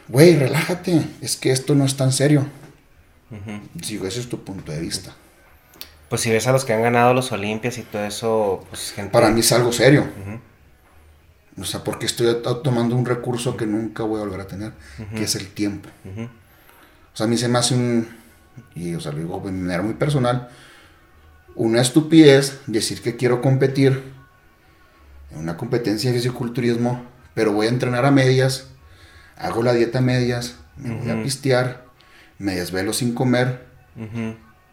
güey, 0.09 0.37
relájate, 0.37 1.03
es 1.21 1.37
que 1.37 1.53
esto 1.53 1.75
no 1.75 1.85
es 1.85 1.97
tan 1.97 2.13
serio. 2.13 2.47
Digo, 3.75 4.07
ese 4.07 4.21
es 4.21 4.29
tu 4.29 4.43
punto 4.43 4.73
de 4.73 4.81
vista. 4.81 5.15
Pues 6.11 6.23
si 6.23 6.31
ves 6.31 6.49
a 6.49 6.53
los 6.53 6.65
que 6.65 6.73
han 6.73 6.83
ganado 6.83 7.15
los 7.15 7.31
Olimpias 7.31 7.79
y 7.79 7.83
todo 7.83 8.05
eso, 8.05 8.67
pues 8.69 8.91
gente... 8.91 9.13
Para 9.13 9.31
mí 9.31 9.41
es 9.41 9.53
algo 9.53 9.73
serio. 9.73 10.09
O 11.57 11.65
sea, 11.65 11.85
porque 11.85 12.07
estoy 12.07 12.43
tomando 12.65 12.97
un 12.97 13.07
recurso 13.07 13.57
que 13.57 13.65
nunca 13.65 14.03
voy 14.03 14.21
a 14.21 14.25
volver 14.25 14.41
a 14.41 14.47
tener, 14.49 14.73
que 15.15 15.23
es 15.23 15.37
el 15.37 15.47
tiempo. 15.47 15.89
O 17.15 17.17
sea, 17.17 17.27
a 17.27 17.29
mí 17.29 17.37
se 17.37 17.47
me 17.47 17.59
hace 17.59 17.77
un, 17.77 18.09
y 18.75 18.93
o 18.95 19.01
sea, 19.01 19.13
lo 19.13 19.19
digo 19.19 19.41
de 19.45 19.53
manera 19.53 19.83
muy 19.83 19.95
personal, 19.95 20.49
una 21.55 21.81
estupidez 21.81 22.61
decir 22.67 23.03
que 23.03 23.15
quiero 23.15 23.41
competir 23.41 24.03
en 25.31 25.39
una 25.39 25.57
competencia 25.57 26.11
de 26.11 26.17
fisiculturismo, 26.17 27.05
pero 27.35 27.53
voy 27.53 27.67
a 27.67 27.71
entrenar 27.71 28.05
a 28.05 28.11
medias, 28.11 28.67
hago 29.37 29.63
la 29.63 29.75
dieta 29.75 29.99
a 29.99 30.03
medias, 30.03 30.57
me 30.77 30.97
voy 30.97 31.11
a 31.11 31.23
pistear, 31.23 31.85
me 32.39 32.57
desvelo 32.57 32.93
sin 32.93 33.15
comer 33.15 33.67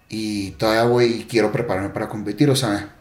y 0.09 0.51
todavía 0.51 0.83
voy 0.83 1.05
y 1.05 1.23
quiero 1.25 1.51
prepararme 1.51 1.89
para 1.89 2.07
competir. 2.07 2.49
O 2.49 2.55
sea, 2.55 2.95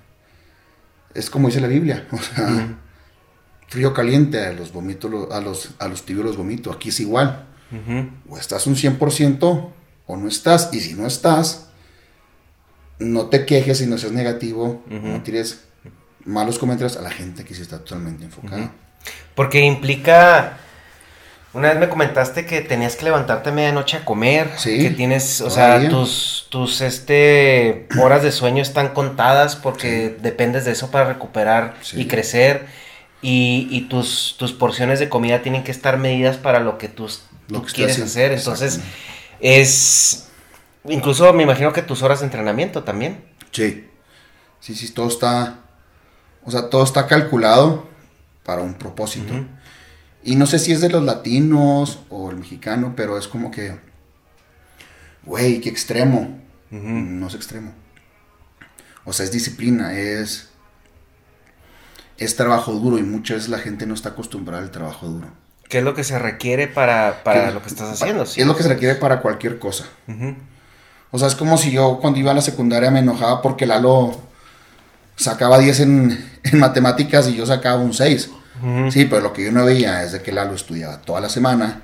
es 1.15 1.31
como 1.31 1.49
dice 1.49 1.61
la 1.61 1.69
Biblia. 1.69 2.07
O 2.13 2.19
sea, 2.19 2.77
frío 3.69 3.93
caliente, 3.93 4.45
a 4.45 4.53
los 4.53 4.73
vomito, 4.73 5.29
a 5.33 5.41
los, 5.41 5.71
a 5.79 5.89
los 5.89 6.05
tibios 6.05 6.25
los 6.25 6.37
vomito. 6.37 6.73
Aquí 6.73 6.91
es 6.91 7.01
igual. 7.01 7.47
O 8.29 8.39
estás 8.39 8.67
un 8.67 8.77
100% 8.77 9.71
o 10.07 10.17
no 10.17 10.29
estás. 10.29 10.71
Y 10.73 10.81
si 10.81 10.95
no 10.95 11.07
estás, 11.07 11.69
no 12.99 13.27
te 13.27 13.45
quejes 13.45 13.81
y 13.81 13.87
no 13.87 13.99
seas 13.99 14.13
negativo. 14.13 14.85
No 14.89 15.23
tires 15.23 15.65
malos 16.25 16.59
comentarios 16.59 16.97
a 16.97 17.03
la 17.03 17.11
gente 17.11 17.45
que 17.45 17.55
sí 17.55 17.63
está 17.63 17.79
totalmente 17.79 18.25
enfocada. 18.25 18.73
Porque 19.35 19.61
implica 19.61 20.59
una 21.57 21.71
vez 21.71 21.79
me 21.79 21.89
comentaste 21.89 22.45
que 22.45 22.61
tenías 22.61 22.97
que 22.97 23.07
levantarte 23.07 23.49
a 23.49 23.53
medianoche 23.53 23.97
a 23.97 24.05
comer, 24.05 24.51
sí, 24.59 24.79
que 24.79 24.91
tienes, 24.91 25.41
o 25.41 25.49
sea, 25.49 25.89
tus, 25.89 26.49
tus 26.51 26.83
este, 26.83 27.89
horas 27.99 28.23
de 28.23 28.31
sueño 28.31 28.61
están 28.61 28.89
contadas 28.89 29.57
porque 29.57 30.15
dependes 30.21 30.67
de 30.67 30.73
eso 30.73 30.91
para 30.91 31.07
recuperar 31.07 31.75
y 31.95 32.07
crecer. 32.07 32.67
Y, 33.23 33.87
tus, 33.89 34.37
tus 34.39 34.53
porciones 34.53 35.01
de 35.01 35.09
comida 35.09 35.43
tienen 35.43 35.65
que 35.65 35.73
estar 35.73 35.97
medidas 35.99 36.37
para 36.37 36.61
lo 36.61 36.79
que 36.79 36.87
tú 36.87 37.09
quieres 37.75 38.01
hacer. 38.01 38.33
Entonces, 38.33 38.81
es. 39.41 40.29
Incluso 40.85 41.33
me 41.33 41.43
imagino 41.43 41.73
que 41.73 41.83
tus 41.83 42.03
horas 42.03 42.21
de 42.21 42.27
entrenamiento 42.27 42.85
también. 42.85 43.25
Sí. 43.51 43.89
Sí, 44.61 44.77
sí, 44.77 44.93
todo 44.93 45.09
está. 45.09 45.59
O 46.45 46.51
sea, 46.53 46.71
todo 46.71 46.85
está 46.85 47.09
calculado 47.09 47.89
para 48.45 48.63
un 48.63 48.75
propósito. 48.75 49.33
Y 50.27 50.35
no 50.35 50.47
sé 50.47 50.59
si 50.59 50.73
es 50.73 50.81
de 50.81 50.89
los 50.89 51.05
latinos 51.05 52.01
o 52.11 52.31
el 52.31 52.37
mexicano, 52.37 52.95
pero 52.97 53.17
es 53.17 53.29
como 53.29 53.53
que, 53.53 53.79
güey, 55.25 55.61
qué 55.61 55.69
extremo. 55.69 56.41
No 56.73 57.29
es 57.29 57.35
extremo. 57.35 57.73
O 59.05 59.13
sea, 59.13 59.25
es 59.25 59.31
disciplina, 59.31 59.97
es, 59.97 60.49
es 62.19 62.35
trabajo 62.35 62.73
duro 62.73 62.99
y 62.99 63.05
muchas 63.05 63.37
veces 63.37 63.51
la 63.51 63.61
gente 63.61 63.87
no 63.87 63.95
está 63.95 64.11
acostumbrada 64.11 64.65
al 64.65 64.73
trabajo 64.73 65.07
duro. 65.07 65.29
¿Qué 65.69 65.79
es 65.79 65.85
lo 65.85 65.95
que 65.95 66.03
se 66.03 66.19
requiere 66.19 66.67
para, 66.67 67.23
para 67.23 67.53
lo 67.53 67.63
que 67.63 67.69
estás 67.69 67.91
haciendo? 67.91 68.25
Es 68.25 68.45
lo 68.45 68.57
que 68.57 68.65
se 68.65 68.69
requiere 68.69 68.97
para 68.97 69.21
cualquier 69.21 69.61
cosa. 69.61 69.85
O 71.13 71.19
sea, 71.21 71.29
es 71.29 71.37
como 71.37 71.57
si 71.57 71.71
yo 71.71 71.99
cuando 72.01 72.19
iba 72.19 72.33
a 72.33 72.35
la 72.35 72.43
secundaria 72.43 72.91
me 72.91 72.99
enojaba 72.99 73.43
porque 73.43 73.65
Lalo 73.65 74.21
sacaba 75.15 75.61
10 75.61 75.81
en, 75.81 76.31
en 76.43 76.59
matemáticas 76.59 77.29
y 77.29 77.37
yo 77.37 77.47
sacaba 77.47 77.81
un 77.81 77.95
6. 77.95 78.31
Sí, 78.91 79.05
pero 79.05 79.21
lo 79.21 79.33
que 79.33 79.45
yo 79.45 79.53
no 79.53 79.65
veía 79.65 80.03
es 80.03 80.13
de 80.13 80.23
que 80.23 80.33
Lalo 80.33 80.55
estudiaba 80.55 80.99
toda 81.03 81.21
la 81.21 81.29
semana 81.29 81.83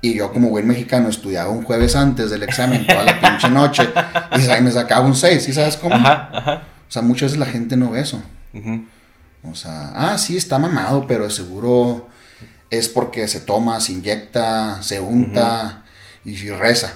y 0.00 0.14
yo 0.14 0.32
como 0.32 0.48
buen 0.50 0.66
mexicano 0.66 1.08
estudiaba 1.08 1.50
un 1.50 1.62
jueves 1.62 1.94
antes 1.94 2.30
del 2.30 2.42
examen 2.42 2.86
toda 2.86 3.04
la 3.04 3.20
pinche 3.20 3.48
noche 3.48 3.88
y 4.36 4.62
me 4.62 4.70
sacaba 4.70 5.06
un 5.06 5.14
6, 5.14 5.42
¿sí 5.42 5.52
sabes 5.52 5.76
cómo? 5.76 5.96
O 5.96 6.90
sea, 6.90 7.02
muchas 7.02 7.32
veces 7.32 7.38
la 7.38 7.46
gente 7.46 7.76
no 7.76 7.90
ve 7.90 8.00
eso. 8.00 8.22
O 9.44 9.54
sea, 9.54 9.92
ah, 9.94 10.18
sí, 10.18 10.36
está 10.36 10.58
mamado, 10.58 11.06
pero 11.06 11.24
de 11.24 11.30
seguro 11.30 12.08
es 12.70 12.88
porque 12.88 13.28
se 13.28 13.40
toma, 13.40 13.80
se 13.80 13.92
inyecta, 13.92 14.82
se 14.82 15.00
unta 15.00 15.84
y 16.24 16.50
reza. 16.50 16.94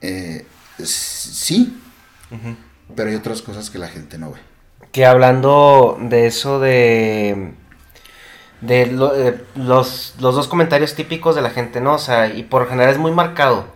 Eh, 0.00 0.46
sí, 0.82 1.78
pero 2.94 3.10
hay 3.10 3.16
otras 3.16 3.42
cosas 3.42 3.68
que 3.70 3.78
la 3.78 3.88
gente 3.88 4.16
no 4.18 4.32
ve 4.32 4.40
que 4.92 5.06
hablando 5.06 5.98
de 6.00 6.26
eso 6.26 6.60
de 6.60 7.52
de 8.60 8.82
eh, 8.82 9.40
los, 9.54 10.14
dos 10.18 10.48
comentarios 10.48 10.94
típicos 10.94 11.34
de 11.36 11.42
la 11.42 11.50
gente, 11.50 11.80
¿no? 11.80 11.94
O 11.94 11.98
sea, 11.98 12.28
y 12.28 12.42
por 12.42 12.68
general 12.68 12.92
es 12.92 12.98
muy 12.98 13.12
marcado. 13.12 13.66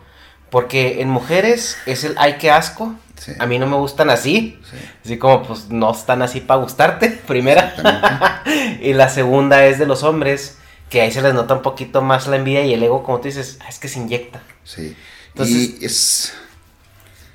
Porque 0.50 1.00
en 1.00 1.08
mujeres 1.08 1.78
es 1.86 2.04
el 2.04 2.14
ay 2.18 2.34
que 2.38 2.50
asco. 2.50 2.94
A 3.38 3.46
mí 3.46 3.58
no 3.58 3.66
me 3.66 3.76
gustan 3.76 4.10
así. 4.10 4.60
Así 5.04 5.16
como 5.16 5.44
pues 5.44 5.68
no 5.68 5.92
están 5.92 6.22
así 6.22 6.40
para 6.40 6.60
gustarte, 6.60 7.08
primera. 7.26 8.42
y 8.82 8.92
la 8.92 9.08
segunda 9.08 9.64
es 9.64 9.78
de 9.78 9.86
los 9.86 10.02
hombres, 10.02 10.58
que 10.90 11.00
ahí 11.00 11.12
se 11.12 11.22
les 11.22 11.32
nota 11.32 11.54
un 11.54 11.62
poquito 11.62 12.02
más 12.02 12.26
la 12.26 12.36
envidia 12.36 12.64
y 12.64 12.74
el 12.74 12.82
ego, 12.82 13.02
como 13.02 13.18
tú 13.18 13.28
dices, 13.28 13.58
ah, 13.62 13.68
es 13.68 13.78
que 13.78 13.88
se 13.88 14.00
inyecta. 14.00 14.42
Sí. 14.64 14.96
Entonces, 15.28 15.74
es... 15.80 16.34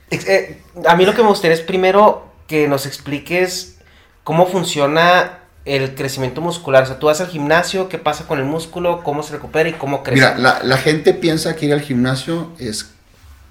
Eh, 0.09 0.61
a 0.85 0.95
mí 0.95 1.05
lo 1.05 1.13
que 1.13 1.21
me 1.21 1.29
gustaría 1.29 1.55
es 1.55 1.61
primero 1.61 2.26
que 2.47 2.67
nos 2.67 2.85
expliques 2.85 3.77
cómo 4.23 4.47
funciona 4.47 5.39
el 5.65 5.95
crecimiento 5.95 6.41
muscular. 6.41 6.83
O 6.83 6.85
sea, 6.85 6.99
tú 6.99 7.07
vas 7.07 7.21
al 7.21 7.27
gimnasio, 7.27 7.89
¿qué 7.89 7.97
pasa 7.97 8.25
con 8.25 8.39
el 8.39 8.45
músculo? 8.45 9.03
¿Cómo 9.03 9.21
se 9.21 9.33
recupera 9.33 9.69
y 9.69 9.73
cómo 9.73 10.03
crece? 10.03 10.33
Mira, 10.35 10.59
la, 10.63 10.77
gente 10.77 11.13
piensa 11.13 11.55
que 11.55 11.65
ir 11.65 11.73
al 11.73 11.81
gimnasio 11.81 12.53
es 12.57 12.93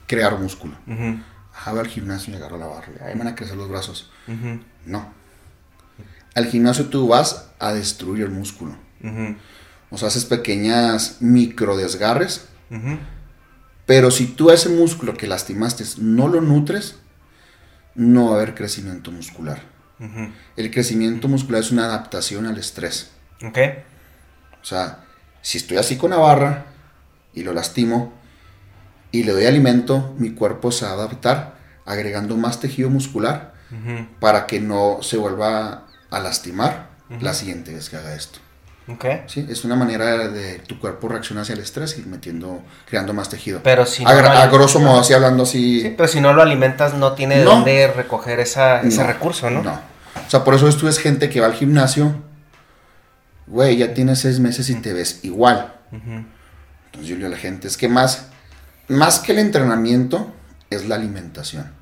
crear 0.06 0.38
músculo. 0.38 0.74
Uh 0.86 1.16
al 1.64 1.88
gimnasio 1.88 2.32
y 2.32 2.36
agarro 2.36 2.58
la 2.58 2.66
barra. 2.66 2.88
Ahí 3.04 3.16
van 3.16 3.28
a 3.28 3.34
crecer 3.34 3.56
los 3.56 3.68
brazos. 3.68 4.10
No. 4.84 5.12
Al 6.34 6.46
gimnasio 6.46 6.86
tú 6.86 7.08
vas 7.08 7.48
a 7.58 7.72
destruir 7.72 8.24
el 8.24 8.30
músculo. 8.30 8.76
O 9.90 9.98
sea, 9.98 10.08
haces 10.08 10.24
pequeñas 10.24 11.18
micro 11.20 11.76
desgarres. 11.76 12.46
Pero 13.86 14.10
si 14.10 14.26
tú 14.26 14.50
a 14.50 14.54
ese 14.54 14.68
músculo 14.68 15.14
que 15.14 15.26
lastimaste 15.26 15.84
no 15.98 16.28
lo 16.28 16.40
nutres, 16.40 16.96
no 17.96 18.26
va 18.26 18.32
a 18.32 18.36
haber 18.36 18.54
crecimiento 18.54 19.10
muscular. 19.10 19.60
El 20.56 20.70
crecimiento 20.70 21.26
muscular 21.26 21.62
es 21.62 21.72
una 21.72 21.86
adaptación 21.86 22.46
al 22.46 22.58
estrés. 22.58 23.10
Ok. 23.42 23.58
O 24.60 24.64
sea, 24.64 25.04
si 25.40 25.58
estoy 25.58 25.78
así 25.78 25.96
con 25.96 26.10
la 26.10 26.18
barra 26.18 26.66
y 27.32 27.42
lo 27.42 27.54
lastimo 27.54 28.12
y 29.10 29.22
le 29.22 29.32
doy 29.32 29.46
alimento, 29.46 30.14
mi 30.18 30.32
cuerpo 30.32 30.70
se 30.70 30.84
va 30.84 30.92
a 30.92 30.94
adaptar 30.94 31.56
agregando 31.86 32.36
más 32.36 32.60
tejido 32.60 32.90
muscular 32.90 33.54
para 34.20 34.46
que 34.46 34.60
no 34.60 34.98
se 35.02 35.16
vuelva 35.16 35.86
a 36.10 36.20
lastimar 36.20 36.90
la 37.20 37.32
siguiente 37.32 37.72
vez 37.72 37.88
que 37.88 37.96
haga 37.96 38.14
esto. 38.14 38.40
Okay. 38.88 39.24
Sí, 39.26 39.44
es 39.48 39.64
una 39.64 39.74
manera 39.74 40.28
de 40.28 40.60
tu 40.60 40.78
cuerpo 40.78 41.08
reaccionar 41.08 41.42
hacia 41.42 41.54
el 41.54 41.60
estrés 41.60 41.98
y 41.98 42.02
metiendo, 42.02 42.62
creando 42.88 43.12
más 43.12 43.28
tejido. 43.28 43.60
Pero 43.64 43.84
si 43.84 44.04
no 44.04 44.10
a, 44.10 44.46
grosso 44.46 44.78
modo, 44.78 45.00
así 45.00 45.12
hablando 45.12 45.42
así. 45.42 45.82
Sí, 45.82 45.94
pero 45.96 46.08
si 46.08 46.20
no 46.20 46.32
lo 46.32 46.42
alimentas, 46.42 46.94
no 46.94 47.12
tiene 47.12 47.38
de 47.38 47.44
dónde 47.44 47.88
recoger 47.88 48.38
esa, 48.38 48.82
ese 48.82 49.02
recurso, 49.02 49.50
¿no? 49.50 49.62
No. 49.62 49.72
O 49.72 50.30
sea, 50.30 50.44
por 50.44 50.54
eso 50.54 50.72
tú 50.76 50.86
es 50.86 50.98
gente 50.98 51.28
que 51.28 51.40
va 51.40 51.46
al 51.46 51.54
gimnasio, 51.54 52.14
güey, 53.48 53.76
ya 53.76 53.92
tienes 53.92 54.20
seis 54.20 54.38
meses 54.38 54.70
y 54.70 54.76
te 54.76 54.92
ves 54.92 55.20
igual. 55.24 55.74
Entonces 55.90 57.08
yo 57.08 57.14
le 57.14 57.16
digo 57.16 57.26
a 57.26 57.30
la 57.30 57.36
gente, 57.36 57.66
es 57.66 57.76
que 57.76 57.88
más, 57.88 58.28
más 58.86 59.18
que 59.18 59.32
el 59.32 59.38
entrenamiento, 59.38 60.32
es 60.70 60.86
la 60.86 60.94
alimentación. 60.94 61.72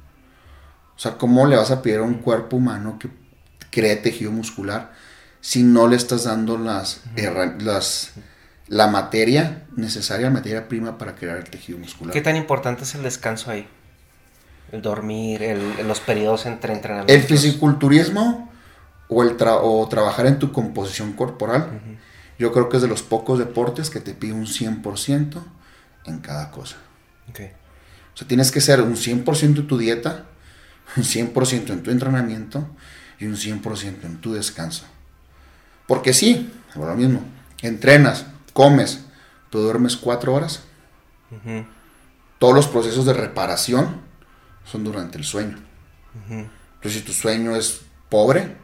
O 0.96 0.98
sea, 0.98 1.18
¿cómo 1.18 1.46
le 1.46 1.56
vas 1.56 1.70
a 1.70 1.82
pedir 1.82 1.98
a 1.98 2.02
un 2.02 2.14
cuerpo 2.14 2.56
humano 2.56 2.98
que, 2.98 3.08
cree 3.70 3.96
tejido 3.96 4.30
muscular 4.30 4.92
si 5.44 5.62
no 5.62 5.88
le 5.88 5.96
estás 5.96 6.24
dando 6.24 6.56
las, 6.56 7.02
las 7.58 8.12
la 8.66 8.86
materia 8.86 9.64
necesaria, 9.76 10.28
la 10.28 10.32
materia 10.32 10.68
prima 10.68 10.96
para 10.96 11.14
crear 11.14 11.36
el 11.36 11.44
tejido 11.44 11.78
muscular. 11.78 12.14
¿Qué 12.14 12.22
tan 12.22 12.34
importante 12.34 12.84
es 12.84 12.94
el 12.94 13.02
descanso 13.02 13.50
ahí? 13.50 13.68
El 14.72 14.80
dormir, 14.80 15.42
el, 15.42 15.86
los 15.86 16.00
periodos 16.00 16.46
entre 16.46 16.72
entrenamientos. 16.72 17.14
El 17.14 17.22
fisiculturismo 17.24 18.50
o, 19.08 19.22
el 19.22 19.36
o 19.38 19.86
trabajar 19.86 20.24
en 20.24 20.38
tu 20.38 20.50
composición 20.50 21.12
corporal, 21.12 21.78
yo 22.38 22.50
creo 22.50 22.70
que 22.70 22.78
es 22.78 22.82
de 22.82 22.88
los 22.88 23.02
pocos 23.02 23.38
deportes 23.38 23.90
que 23.90 24.00
te 24.00 24.14
pide 24.14 24.32
un 24.32 24.46
100% 24.46 25.42
en 26.06 26.20
cada 26.20 26.50
cosa. 26.52 26.76
Okay. 27.28 27.48
O 28.14 28.16
sea, 28.16 28.26
tienes 28.26 28.50
que 28.50 28.62
ser 28.62 28.80
un 28.80 28.96
100% 28.96 29.42
en 29.42 29.66
tu 29.66 29.76
dieta, 29.76 30.24
un 30.96 31.02
100% 31.02 31.70
en 31.70 31.82
tu 31.82 31.90
entrenamiento 31.90 32.66
y 33.18 33.26
un 33.26 33.36
100% 33.36 34.04
en 34.04 34.22
tu 34.22 34.32
descanso. 34.32 34.86
Porque 35.86 36.12
sí, 36.12 36.52
lo 36.74 36.94
mismo, 36.94 37.22
entrenas, 37.62 38.26
comes, 38.52 39.04
tú 39.50 39.60
duermes 39.60 39.96
cuatro 39.96 40.34
horas. 40.34 40.62
Todos 42.38 42.54
los 42.54 42.68
procesos 42.68 43.06
de 43.06 43.12
reparación 43.12 44.00
son 44.64 44.84
durante 44.84 45.18
el 45.18 45.24
sueño. 45.24 45.58
Entonces, 46.28 47.00
si 47.00 47.00
tu 47.00 47.12
sueño 47.12 47.56
es 47.56 47.82
pobre, 48.08 48.56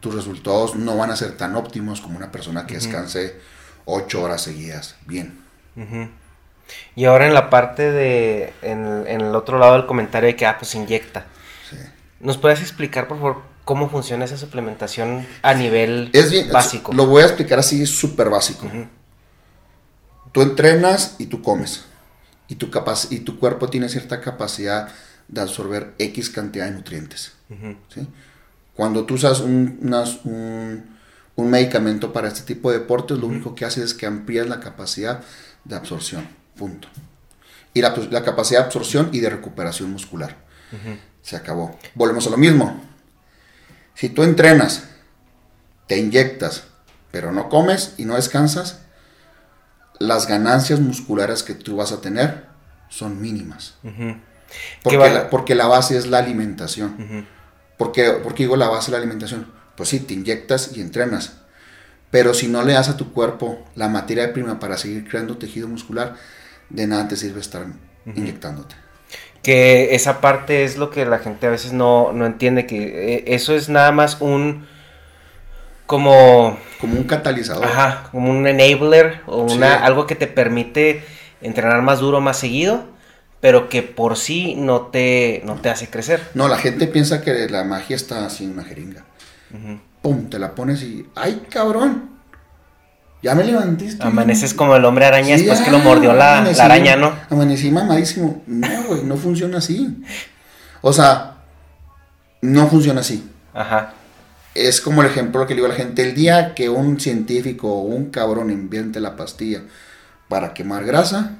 tus 0.00 0.14
resultados 0.14 0.76
no 0.76 0.96
van 0.96 1.10
a 1.10 1.16
ser 1.16 1.36
tan 1.36 1.56
óptimos 1.56 2.00
como 2.00 2.16
una 2.16 2.30
persona 2.30 2.66
que 2.66 2.74
descanse 2.74 3.40
ocho 3.84 4.22
horas 4.22 4.42
seguidas. 4.42 4.96
Bien. 5.06 5.38
Y 6.94 7.04
ahora 7.04 7.26
en 7.26 7.34
la 7.34 7.50
parte 7.50 7.90
de, 7.90 8.52
en, 8.62 9.06
el 9.06 9.34
otro 9.34 9.58
lado 9.58 9.74
del 9.74 9.86
comentario 9.86 10.28
de 10.28 10.36
que, 10.36 10.46
ah, 10.46 10.56
pues 10.58 10.74
inyecta. 10.74 11.26
¿Nos 12.20 12.38
puedes 12.38 12.60
explicar, 12.60 13.08
por 13.08 13.18
favor, 13.18 13.42
cómo 13.66 13.90
funciona 13.90 14.24
esa 14.24 14.38
suplementación 14.38 15.26
a 15.42 15.52
nivel 15.52 16.12
básico? 16.52 16.92
Lo 16.94 17.06
voy 17.06 17.22
a 17.22 17.26
explicar 17.26 17.58
así, 17.58 17.84
súper 17.84 18.30
básico. 18.30 18.70
Tú 20.30 20.40
entrenas 20.40 21.16
y 21.18 21.26
tú 21.26 21.42
comes. 21.42 21.84
Y 22.46 22.54
tu, 22.54 22.70
y 23.10 23.18
tu 23.20 23.38
cuerpo 23.40 23.68
tiene 23.68 23.88
cierta 23.88 24.20
capacidad 24.20 24.88
de 25.26 25.40
absorber 25.40 25.94
X 25.98 26.30
cantidad 26.30 26.66
de 26.66 26.70
nutrientes. 26.70 27.32
Cuando 28.72 29.04
tú 29.04 29.14
usas 29.14 29.40
un, 29.40 29.80
un, 31.34 31.50
medicamento 31.50 32.12
para 32.12 32.28
este 32.28 32.42
tipo 32.42 32.70
de 32.70 32.78
deportes, 32.78 33.18
lo 33.18 33.26
único 33.26 33.56
que 33.56 33.64
hace 33.64 33.82
es 33.82 33.94
que 33.94 34.06
amplías 34.06 34.46
la 34.46 34.60
capacidad 34.60 35.24
de 35.64 35.74
absorción. 35.74 36.28
Punto. 36.56 36.86
Y 37.74 37.80
la, 37.80 37.96
la 38.12 38.22
capacidad 38.22 38.60
de 38.60 38.66
absorción 38.66 39.10
y 39.12 39.18
de 39.18 39.30
recuperación 39.30 39.90
muscular. 39.90 40.36
Se 41.20 41.34
acabó. 41.34 41.76
Volvemos 41.96 42.28
a 42.28 42.30
lo 42.30 42.36
mismo. 42.36 42.95
Si 43.96 44.10
tú 44.10 44.22
entrenas, 44.22 44.84
te 45.86 45.96
inyectas, 45.96 46.64
pero 47.10 47.32
no 47.32 47.48
comes 47.48 47.94
y 47.96 48.04
no 48.04 48.14
descansas, 48.14 48.80
las 49.98 50.28
ganancias 50.28 50.80
musculares 50.80 51.42
que 51.42 51.54
tú 51.54 51.76
vas 51.76 51.92
a 51.92 52.02
tener 52.02 52.44
son 52.90 53.20
mínimas. 53.22 53.78
porque, 54.82 54.98
la, 54.98 55.30
porque, 55.30 55.54
la, 55.54 55.66
base 55.66 55.96
es 55.96 56.06
la 56.06 56.18
alimentación. 56.18 57.26
porque, 57.78 58.10
porque 58.22 58.42
digo 58.42 58.56
la 58.56 58.68
base 58.68 58.90
es 58.90 58.92
la 58.92 58.98
alimentación? 58.98 59.50
Pues 59.76 59.88
sí, 59.88 60.00
te 60.00 60.12
inyectas 60.12 60.76
y 60.76 60.82
entrenas. 60.82 61.38
Pero 62.10 62.34
si 62.34 62.48
no 62.48 62.62
le 62.62 62.74
das 62.74 62.90
a 62.90 62.98
tu 62.98 63.14
cuerpo 63.14 63.64
la 63.76 63.88
materia 63.88 64.34
prima 64.34 64.58
para 64.58 64.76
seguir 64.76 65.08
creando 65.08 65.38
tejido 65.38 65.68
muscular, 65.68 66.16
de 66.68 66.86
nada 66.86 67.08
te 67.08 67.16
sirve 67.16 67.40
estar 67.40 67.66
inyectándote 68.04 68.85
que 69.46 69.94
esa 69.94 70.20
parte 70.20 70.64
es 70.64 70.76
lo 70.76 70.90
que 70.90 71.06
la 71.06 71.20
gente 71.20 71.46
a 71.46 71.50
veces 71.50 71.72
no, 71.72 72.10
entiende, 72.26 72.66
que 72.66 73.14
eh, 73.14 73.24
eso 73.28 73.54
es 73.54 73.68
nada 73.68 73.92
más 73.92 74.20
un 74.20 74.66
como 75.86 76.58
como 76.80 76.96
un 76.96 77.04
catalizador. 77.04 77.64
Ajá, 77.64 78.08
como 78.10 78.28
un 78.28 78.44
enabler 78.48 79.20
o 79.26 79.44
una 79.44 79.84
algo 79.84 80.08
que 80.08 80.16
te 80.16 80.26
permite 80.26 81.04
entrenar 81.42 81.80
más 81.82 82.00
duro, 82.00 82.20
más 82.20 82.40
seguido, 82.40 82.86
pero 83.40 83.68
que 83.68 83.84
por 83.84 84.16
sí 84.16 84.56
no 84.56 84.88
te 84.88 85.42
no 85.44 85.54
te 85.54 85.70
hace 85.70 85.88
crecer. 85.88 86.20
No, 86.34 86.48
la 86.48 86.58
gente 86.58 86.88
piensa 86.88 87.22
que 87.22 87.48
la 87.48 87.62
magia 87.62 87.94
está 87.94 88.26
así 88.26 88.42
en 88.42 88.50
una 88.54 88.64
jeringa. 88.64 89.04
Pum, 90.02 90.28
te 90.28 90.40
la 90.40 90.56
pones 90.56 90.82
y 90.82 91.06
ay, 91.14 91.46
cabrón. 91.48 92.15
Ya 93.26 93.34
me 93.34 93.42
levanté. 93.42 93.88
Amaneces 93.98 94.54
como 94.54 94.76
el 94.76 94.84
hombre 94.84 95.04
araña 95.04 95.36
después 95.36 95.60
que 95.60 95.72
lo 95.72 95.80
mordió 95.80 96.12
la, 96.12 96.38
araña, 96.38 96.94
¿no? 96.94 97.12
Amanecí 97.28 97.72
mamadísimo. 97.72 98.44
No, 98.46 98.84
güey, 98.84 99.02
no 99.02 99.16
funciona 99.16 99.58
así. 99.58 100.00
O 100.80 100.92
sea, 100.92 101.38
no 102.40 102.68
funciona 102.68 103.00
así. 103.00 103.28
Ajá. 103.52 103.94
Es 104.54 104.80
como 104.80 105.02
el 105.02 105.08
ejemplo 105.08 105.44
que 105.44 105.54
le 105.54 105.56
digo 105.56 105.66
a 105.66 105.70
la 105.70 105.74
gente. 105.74 106.08
El 106.08 106.14
día 106.14 106.54
que 106.54 106.68
un 106.68 107.00
científico 107.00 107.66
o 107.66 107.80
un 107.80 108.12
cabrón 108.12 108.48
invente 108.52 109.00
la 109.00 109.16
pastilla 109.16 109.62
para 110.28 110.54
quemar 110.54 110.84
grasa, 110.84 111.38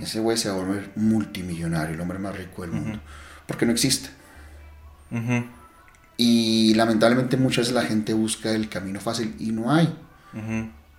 ese 0.00 0.20
güey 0.20 0.36
se 0.36 0.50
va 0.50 0.54
a 0.54 0.58
volver 0.58 0.92
multimillonario, 0.94 1.96
el 1.96 2.00
hombre 2.00 2.20
más 2.20 2.36
rico 2.36 2.62
del 2.62 2.70
mundo. 2.70 3.00
Porque 3.44 3.66
no 3.66 3.72
existe. 3.72 4.08
Y 6.16 6.74
lamentablemente 6.74 7.36
muchas 7.36 7.62
veces 7.62 7.74
la 7.74 7.82
gente 7.82 8.14
busca 8.14 8.52
el 8.52 8.68
camino 8.68 9.00
fácil 9.00 9.34
y 9.40 9.50
no 9.50 9.72
hay. 9.72 9.92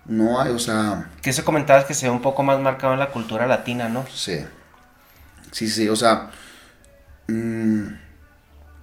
No 0.06 0.40
hay, 0.40 0.52
o 0.52 0.58
sea... 0.58 1.10
Que 1.22 1.30
eso 1.30 1.44
comentabas 1.44 1.84
que 1.84 1.94
se 1.94 2.06
ve 2.06 2.12
un 2.12 2.22
poco 2.22 2.42
más 2.42 2.58
marcado 2.60 2.94
en 2.94 2.98
la 2.98 3.10
cultura 3.10 3.46
latina, 3.46 3.88
¿no? 3.88 4.04
Sí. 4.12 4.38
Sí, 5.52 5.68
sí, 5.68 5.88
o 5.88 5.96
sea... 5.96 6.30
Mm, 7.28 7.86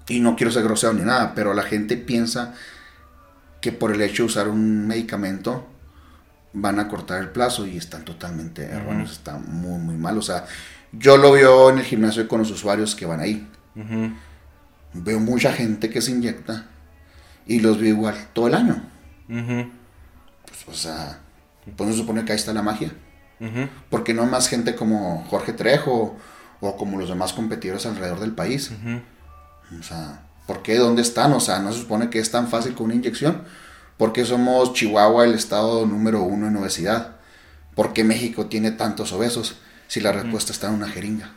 y 0.08 0.20
no 0.22 0.36
quiero 0.36 0.52
ser 0.52 0.64
grosero 0.64 0.94
ni 0.94 1.02
nada, 1.02 1.34
pero 1.36 1.54
la 1.54 1.64
gente 1.64 1.98
piensa 1.98 2.54
que 3.60 3.72
por 3.72 3.92
el 3.92 4.02
hecho 4.02 4.24
de 4.24 4.28
usar 4.28 4.48
un 4.48 4.88
medicamento 4.88 5.68
van 6.54 6.80
a 6.80 6.88
cortar 6.88 7.22
el 7.22 7.30
plazo 7.30 7.68
y 7.68 7.76
están 7.76 8.06
totalmente 8.06 8.64
erróneos, 8.64 9.12
está 9.12 9.38
muy, 9.38 9.80
muy 9.80 9.96
mal. 9.96 10.18
O 10.18 10.22
sea, 10.22 10.46
yo 10.94 11.18
lo 11.18 11.34
veo 11.34 11.70
en 11.70 11.80
el 11.80 11.84
gimnasio 11.84 12.28
con 12.28 12.40
los 12.40 12.52
usuarios 12.52 12.96
que 12.96 13.06
van 13.06 13.20
ahí. 13.20 13.48
Veo 14.94 15.20
mucha 15.20 15.52
gente 15.52 15.90
que 15.90 16.02
se 16.02 16.12
inyecta 16.12 16.68
y 17.46 17.60
los 17.60 17.78
veo 17.80 17.90
igual 17.90 18.16
todo 18.34 18.48
el 18.48 18.56
año 18.56 18.82
pues 20.66 21.90
no 21.90 21.92
se 21.92 22.00
supone 22.00 22.26
que 22.26 22.32
ahí 22.32 22.38
está 22.38 22.54
la 22.54 22.62
magia. 22.62 22.92
Porque 23.90 24.14
no 24.14 24.26
más 24.26 24.48
gente 24.48 24.76
como 24.76 25.26
Jorge 25.30 25.54
Trejo 25.54 26.18
o 26.60 26.76
como 26.76 26.98
los 26.98 27.10
demás 27.10 27.34
competidores 27.34 27.86
alrededor 27.86 28.20
del 28.20 28.34
país. 28.34 28.72
O 29.80 29.84
sea, 29.84 30.24
¿por 30.48 30.62
qué? 30.64 30.78
¿Dónde 30.78 31.02
están? 31.02 31.34
O 31.34 31.40
sea, 31.40 31.60
no 31.60 31.72
se 31.72 31.80
supone 31.80 32.10
que 32.10 32.20
es 32.20 32.32
tan 32.32 32.48
fácil 32.48 32.74
con 32.74 32.86
una 32.86 32.96
inyección. 32.96 33.44
¿Por 33.98 34.14
qué 34.14 34.26
somos 34.26 34.74
Chihuahua 34.74 35.26
el 35.26 35.34
estado 35.34 35.86
número 35.86 36.24
uno 36.24 36.48
en 36.48 36.56
obesidad? 36.56 37.18
¿Por 37.76 37.94
qué 37.94 38.04
México 38.04 38.48
tiene 38.48 38.72
tantos 38.72 39.12
obesos 39.12 39.58
si 39.88 40.00
la 40.02 40.12
respuesta 40.12 40.52
está 40.52 40.68
en 40.68 40.74
una 40.76 40.88
jeringa? 40.90 41.32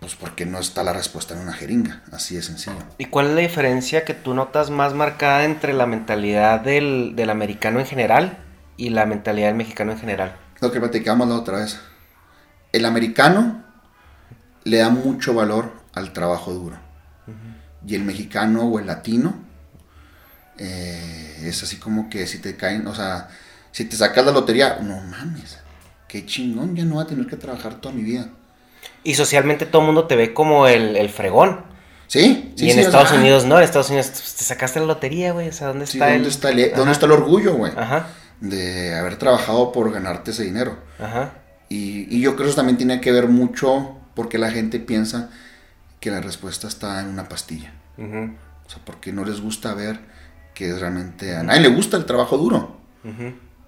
Pues 0.00 0.14
porque 0.14 0.46
no 0.46 0.58
está 0.58 0.82
la 0.82 0.94
respuesta 0.94 1.34
en 1.34 1.40
una 1.40 1.52
jeringa, 1.52 2.02
así 2.10 2.34
de 2.34 2.42
sencillo. 2.42 2.78
¿Y 2.96 3.06
cuál 3.06 3.28
es 3.28 3.34
la 3.34 3.40
diferencia 3.42 4.04
que 4.06 4.14
tú 4.14 4.32
notas 4.34 4.70
más 4.70 4.94
marcada 4.94 5.44
entre 5.44 5.74
la 5.74 5.86
mentalidad 5.86 6.60
del, 6.60 7.14
americano 7.30 7.80
en 7.80 7.86
general 7.86 8.38
y 8.78 8.88
la 8.88 9.04
mentalidad 9.04 9.48
del 9.48 9.56
mexicano 9.56 9.92
en 9.92 9.98
general? 9.98 10.36
Lo 10.60 10.72
que 10.72 10.80
platicamos 10.80 11.28
la 11.28 11.34
otra 11.34 11.58
vez. 11.58 11.78
El 12.72 12.86
americano 12.86 13.62
le 14.64 14.78
da 14.78 14.88
mucho 14.88 15.34
valor 15.34 15.72
al 15.92 16.12
trabajo 16.14 16.52
duro. 16.52 16.78
Y 17.86 17.94
el 17.94 18.02
mexicano 18.02 18.62
o 18.64 18.78
el 18.78 18.86
latino 18.86 19.34
eh, 20.56 21.42
es 21.42 21.62
así 21.62 21.76
como 21.76 22.08
que 22.08 22.26
si 22.26 22.38
te 22.38 22.56
caen, 22.56 22.86
o 22.86 22.94
sea, 22.94 23.28
si 23.72 23.84
te 23.84 23.96
sacas 23.96 24.24
la 24.24 24.32
lotería, 24.32 24.78
no 24.82 25.00
mames, 25.00 25.58
qué 26.08 26.26
chingón, 26.26 26.74
ya 26.74 26.84
no 26.84 26.96
va 26.96 27.02
a 27.02 27.06
tener 27.06 27.26
que 27.26 27.36
trabajar 27.36 27.76
toda 27.80 27.94
mi 27.94 28.02
vida. 28.02 28.28
Y 29.02 29.14
socialmente 29.14 29.66
todo 29.66 29.82
el 29.82 29.86
mundo 29.86 30.06
te 30.06 30.16
ve 30.16 30.34
como 30.34 30.66
el, 30.66 31.08
fregón. 31.08 31.64
Sí, 32.06 32.52
sí. 32.56 32.66
Y 32.66 32.70
en 32.70 32.80
Estados 32.80 33.12
Unidos 33.12 33.46
no, 33.46 33.58
en 33.58 33.64
Estados 33.64 33.88
Unidos 33.88 34.10
te 34.10 34.44
sacaste 34.44 34.80
la 34.80 34.86
lotería, 34.86 35.32
güey. 35.32 35.48
O 35.48 35.52
sea, 35.52 35.68
¿dónde 35.68 35.84
está 35.84 36.10
¿dónde 36.10 36.28
Está 36.28 36.50
el, 36.50 36.72
¿Dónde 36.74 36.92
está 36.92 37.06
el 37.06 37.12
orgullo, 37.12 37.54
güey? 37.54 37.72
Ajá. 37.76 38.08
De 38.40 38.94
haber 38.94 39.16
trabajado 39.16 39.70
por 39.72 39.90
ganarte 39.92 40.32
ese 40.32 40.44
dinero. 40.44 40.78
Ajá. 40.98 41.34
Y, 41.68 42.14
y 42.14 42.20
yo 42.20 42.34
creo 42.34 42.46
que 42.46 42.50
eso 42.50 42.56
también 42.56 42.76
tiene 42.76 43.00
que 43.00 43.12
ver 43.12 43.28
mucho 43.28 43.96
porque 44.14 44.38
la 44.38 44.50
gente 44.50 44.80
piensa 44.80 45.30
que 46.00 46.10
la 46.10 46.20
respuesta 46.20 46.66
está 46.66 47.00
en 47.00 47.08
una 47.08 47.28
pastilla. 47.28 47.72
O 47.98 48.70
sea, 48.70 48.82
porque 48.84 49.12
no 49.12 49.24
les 49.24 49.40
gusta 49.40 49.74
ver 49.74 50.00
que 50.54 50.72
realmente 50.74 51.36
a 51.36 51.42
nadie 51.42 51.60
le 51.60 51.68
gusta 51.68 51.98
el 51.98 52.06
trabajo 52.06 52.38
duro. 52.38 52.76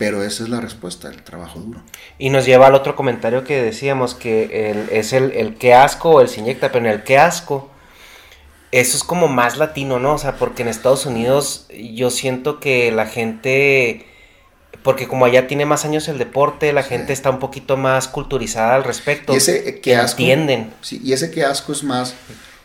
Pero 0.02 0.24
esa 0.24 0.42
es 0.42 0.48
la 0.48 0.60
respuesta 0.60 1.08
del 1.10 1.22
trabajo 1.22 1.60
duro. 1.60 1.80
Y 2.18 2.30
nos 2.30 2.44
lleva 2.44 2.66
al 2.66 2.74
otro 2.74 2.96
comentario 2.96 3.44
que 3.44 3.62
decíamos, 3.62 4.16
que 4.16 4.88
es 4.90 5.12
el, 5.12 5.30
el 5.30 5.54
que 5.54 5.74
asco 5.74 6.10
o 6.10 6.20
el 6.20 6.28
se 6.28 6.40
inyecta, 6.40 6.72
pero 6.72 6.84
en 6.84 6.90
el 6.90 7.04
que 7.04 7.18
asco, 7.18 7.70
eso 8.72 8.96
es 8.96 9.04
como 9.04 9.28
más 9.28 9.58
latino, 9.58 10.00
¿no? 10.00 10.14
O 10.14 10.18
sea, 10.18 10.38
porque 10.38 10.62
en 10.62 10.68
Estados 10.68 11.06
Unidos 11.06 11.68
yo 11.70 12.10
siento 12.10 12.58
que 12.58 12.90
la 12.90 13.06
gente, 13.06 14.04
porque 14.82 15.06
como 15.06 15.24
allá 15.24 15.46
tiene 15.46 15.66
más 15.66 15.84
años 15.84 16.08
el 16.08 16.18
deporte, 16.18 16.72
la 16.72 16.82
gente 16.82 17.12
está 17.12 17.30
un 17.30 17.38
poquito 17.38 17.76
más 17.76 18.08
culturizada 18.08 18.74
al 18.74 18.82
respecto. 18.82 19.32
Y 19.34 19.36
ese 19.36 19.80
que 19.80 19.94
asco, 19.94 20.20
entienden. 20.20 20.74
Sí, 20.80 21.00
y 21.04 21.12
ese 21.12 21.30
que 21.30 21.44
asco 21.44 21.70
es 21.70 21.84
más 21.84 22.16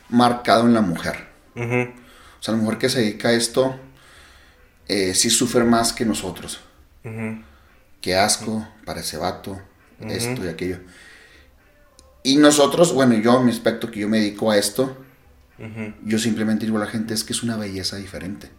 marcado 0.10 0.66
en 0.66 0.74
la 0.74 0.82
mujer. 0.82 1.28
O 1.56 1.60
sea, 2.40 2.56
la 2.56 2.62
mujer 2.62 2.80
que 2.80 2.90
se 2.90 3.02
dedica 3.02 3.28
a 3.30 3.34
esto 3.34 3.76
eh, 4.88 5.14
sí 5.14 5.30
sufre 5.30 5.64
más 5.66 5.94
que 5.94 6.04
nosotros. 6.04 6.62
Qué 8.02 8.16
asco 8.16 8.68
para 8.86 9.02
ese 9.02 9.18
vato, 9.18 9.60
esto 10.02 10.46
y 10.46 10.48
aquello. 10.48 10.80
Y 12.24 12.38
nosotros, 12.38 12.94
bueno, 12.94 13.16
yo, 13.16 13.42
mi 13.42 13.52
aspecto 13.52 13.90
que 13.90 14.02
yo 14.02 14.10
me 14.10 14.20
dedico 14.20 14.52
a 14.52 14.58
esto, 14.58 14.98
yo 16.04 16.20
simplemente 16.20 16.66
digo 16.66 16.78
a 16.78 16.82
la 16.82 16.88
gente 16.88 17.14
es 17.14 17.24
que 17.24 17.34
es 17.34 17.42
una 17.44 17.58
belleza 17.58 17.98
diferente. 17.98 18.50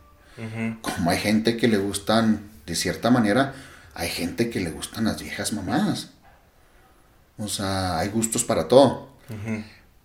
Como 0.82 1.10
hay 1.10 1.18
gente 1.18 1.56
que 1.56 1.68
le 1.68 1.78
gustan, 1.78 2.48
de 2.66 2.74
cierta 2.76 3.10
manera, 3.10 3.54
hay 3.94 4.08
gente 4.08 4.50
que 4.50 4.60
le 4.60 4.70
gustan 4.70 5.04
las 5.04 5.20
viejas 5.20 5.52
mamadas. 5.52 6.10
O 7.36 7.48
sea, 7.48 7.98
hay 7.98 8.08
gustos 8.08 8.44
para 8.44 8.68
todo. 8.68 9.08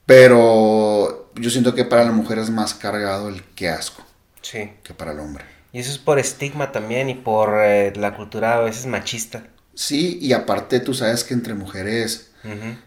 Pero 0.05 1.31
yo 1.35 1.49
siento 1.49 1.73
que 1.75 1.85
para 1.85 2.03
la 2.03 2.11
mujer 2.11 2.37
es 2.39 2.49
más 2.49 2.73
cargado 2.73 3.29
el 3.29 3.43
que 3.43 3.69
asco 3.69 4.03
Sí. 4.41 4.71
que 4.83 4.93
para 4.93 5.13
el 5.13 5.19
hombre. 5.19 5.45
Y 5.73 5.79
eso 5.79 5.91
es 5.91 5.97
por 5.97 6.19
estigma 6.19 6.71
también 6.71 7.09
y 7.09 7.15
por 7.15 7.55
eh, 7.61 7.91
la 7.97 8.15
cultura 8.15 8.55
a 8.55 8.59
veces 8.61 8.85
machista. 8.85 9.43
Sí, 9.73 10.19
y 10.21 10.31
aparte 10.33 10.79
tú 10.79 10.93
sabes 10.93 11.23
que 11.23 11.33
entre 11.33 11.55
mujeres 11.55 12.29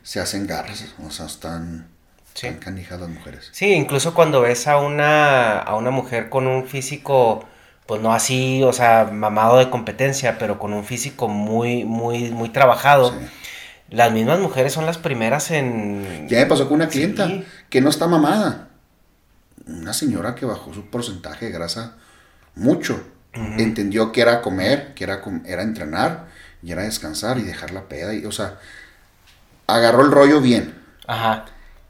se 0.03 0.21
hacen 0.21 0.47
garras. 0.47 0.85
O 1.05 1.11
sea, 1.11 1.27
están, 1.27 1.89
Sí. 2.35 2.47
están 2.47 2.61
canijas 2.61 3.01
las 3.01 3.09
mujeres. 3.09 3.49
Sí, 3.53 3.73
incluso 3.73 4.15
cuando 4.15 4.41
ves 4.43 4.67
a 4.69 4.77
una, 4.79 5.59
a 5.59 5.75
una 5.75 5.91
mujer 5.91 6.29
con 6.29 6.47
un 6.47 6.67
físico, 6.69 7.45
pues 7.87 8.01
no 8.03 8.13
así, 8.13 8.63
o 8.63 8.73
sea, 8.73 9.09
mamado 9.13 9.59
de 9.59 9.69
competencia, 9.71 10.39
pero 10.39 10.59
con 10.59 10.73
un 10.73 10.85
físico 10.85 11.29
muy, 11.29 11.85
muy, 11.85 12.31
muy 12.31 12.51
trabajado, 12.51 13.11
Sí. 13.11 13.17
las 13.91 14.13
mismas 14.13 14.39
mujeres 14.39 14.73
son 14.73 14.85
las 14.87 14.99
primeras 14.99 15.51
en... 15.51 16.29
Ya 16.29 16.39
me 16.41 16.47
pasó 16.47 16.67
con 16.69 16.75
una 16.77 16.89
clienta 16.89 17.27
Sí. 17.27 17.45
que 17.71 17.81
no 17.81 17.89
está 17.91 18.07
mamada. 18.07 18.69
Una 19.67 19.93
señora 19.95 20.35
que 20.35 20.45
bajó 20.47 20.73
su 20.75 20.87
porcentaje 20.87 21.47
de 21.47 21.53
grasa 21.53 21.97
mucho. 22.57 23.01
Entendió 23.33 24.13
que 24.13 24.23
era 24.23 24.41
comer, 24.41 24.95
que 24.95 25.05
era, 25.05 25.23
era 25.45 25.63
entrenar, 25.63 26.29
y 26.63 26.73
era 26.73 26.83
descansar 26.83 27.39
y 27.39 27.43
dejar 27.43 27.71
la 27.71 27.87
peda. 27.87 28.15
Y, 28.15 28.25
o 28.25 28.33
sea, 28.33 28.59
agarró 29.67 30.03
el 30.03 30.11
rollo 30.11 30.41
bien. 30.41 30.75
Ajá. 31.07 31.45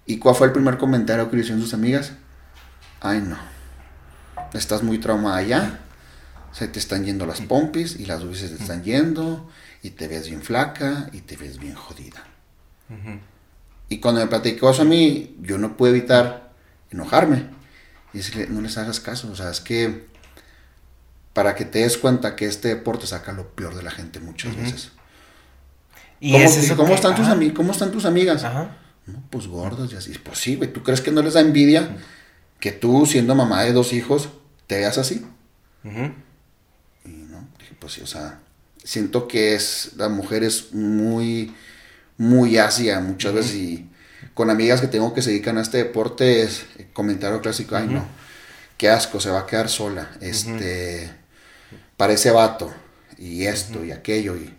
¿Y 0.07 0.19
cuál 0.19 0.35
fue 0.35 0.49
el 0.49 0.53
primer 0.53 0.77
comentario 0.77 1.31
que 1.31 1.37
le 1.37 1.43
hicieron 1.43 1.63
sus 1.63 1.73
amigas? 1.73 2.13
Ay, 3.01 3.21
no. 3.21 3.39
Estás 4.53 4.83
muy 4.83 4.99
traumada 4.99 5.41
ya. 5.43 5.81
Se 6.53 6.69
te 6.69 6.79
están 6.79 7.05
yendo 7.05 7.27
las 7.27 7.41
pompis 7.43 7.97
y 7.99 8.07
las 8.07 8.23
se 8.37 8.49
te 8.49 8.61
están 8.63 8.83
yendo. 8.83 9.49
Y 9.83 9.91
te 9.91 10.09
ves 10.09 10.29
bien 10.29 10.43
flaca 10.43 11.11
y 11.13 11.21
te 11.21 11.37
ves 11.37 11.59
bien 11.59 11.75
jodida. 11.75 12.25
Ujú. 12.89 13.21
Y 13.89 13.99
cuando 13.99 14.21
me 14.21 14.27
platicó 14.27 14.71
eso 14.71 14.83
a 14.83 14.87
mí, 14.87 15.37
yo 15.41 15.59
no 15.59 15.77
pude 15.77 15.91
evitar 15.91 16.53
enojarme. 16.91 17.47
Y 18.13 18.19
decirle, 18.19 18.47
no 18.49 18.61
les 18.61 18.79
hagas 18.79 18.99
caso. 19.01 19.31
O 19.31 19.37
sea, 19.37 19.51
es 19.51 19.61
que 19.61 20.07
para 21.37 21.55
que 21.55 21.67
te 21.67 21.81
des 21.81 21.99
cuenta 21.99 22.35
que 22.35 22.47
este 22.47 22.69
deporte 22.69 23.07
saca 23.07 23.31
lo 23.33 23.51
peor 23.55 23.75
de 23.75 23.83
la 23.83 23.91
gente 23.91 24.21
muchas 24.21 24.57
veces. 24.57 24.91
Y 26.19 26.33
¿Cómo, 26.33 26.45
es 26.45 26.53
dije, 26.55 26.67
eso 26.67 26.77
¿cómo 26.77 26.89
que- 26.89 26.95
están 26.95 27.15
tus 27.15 27.27
ami- 27.27 27.53
¿Cómo 27.53 27.73
están 27.73 27.93
tus 27.93 28.07
amigas? 28.07 28.43
Ajá. 28.43 28.75
No, 29.05 29.23
pues 29.29 29.47
gordos 29.47 29.93
y 29.93 29.97
así. 29.97 30.13
Pues 30.19 30.39
sí, 30.39 30.57
güey. 30.57 30.73
¿Tú 30.73 30.83
crees 30.83 31.03
que 31.03 31.11
no 31.13 31.21
les 31.21 31.35
da 31.35 31.41
envidia 31.41 31.99
que 32.59 32.73
tú, 32.73 33.05
siendo 33.05 33.35
mamá 33.35 33.63
de 33.65 33.73
dos 33.75 33.93
hijos, 33.93 34.31
te 34.67 34.77
veas 34.79 34.97
así? 34.97 35.25
Ujú. 35.85 36.13
Y 37.05 37.09
no, 37.11 37.47
dije, 37.59 37.75
pues 37.79 37.93
sí, 37.93 38.01
o 38.01 38.07
sea, 38.07 38.41
siento 38.83 39.29
que 39.29 39.55
es, 39.55 39.91
la 39.97 40.09
mujer 40.09 40.43
es 40.43 40.73
muy, 40.73 41.55
muy 42.17 42.57
ácida 42.57 42.99
muchas 43.01 43.35
veces 43.35 43.55
y 43.57 43.91
con 44.33 44.49
amigas 44.49 44.81
que 44.81 44.89
tengo 44.89 45.13
que 45.13 45.21
se 45.21 45.31
dedican 45.33 45.59
a 45.59 45.63
este 45.63 45.77
deporte 45.79 46.43
es 46.43 46.65
el 46.79 46.87
comentario 46.95 47.43
clásico, 47.43 47.77
ay 47.77 47.89
no, 47.89 48.07
qué 48.79 48.89
asco, 48.89 49.21
se 49.21 49.29
va 49.31 49.41
a 49.41 49.47
quedar 49.47 49.69
sola, 49.69 50.11
este, 50.21 51.11
parece 51.97 52.31
vato 52.31 52.73
y 53.19 53.47
esto 53.47 53.85
y 53.85 53.93
aquello 53.93 54.37
y, 54.37 54.55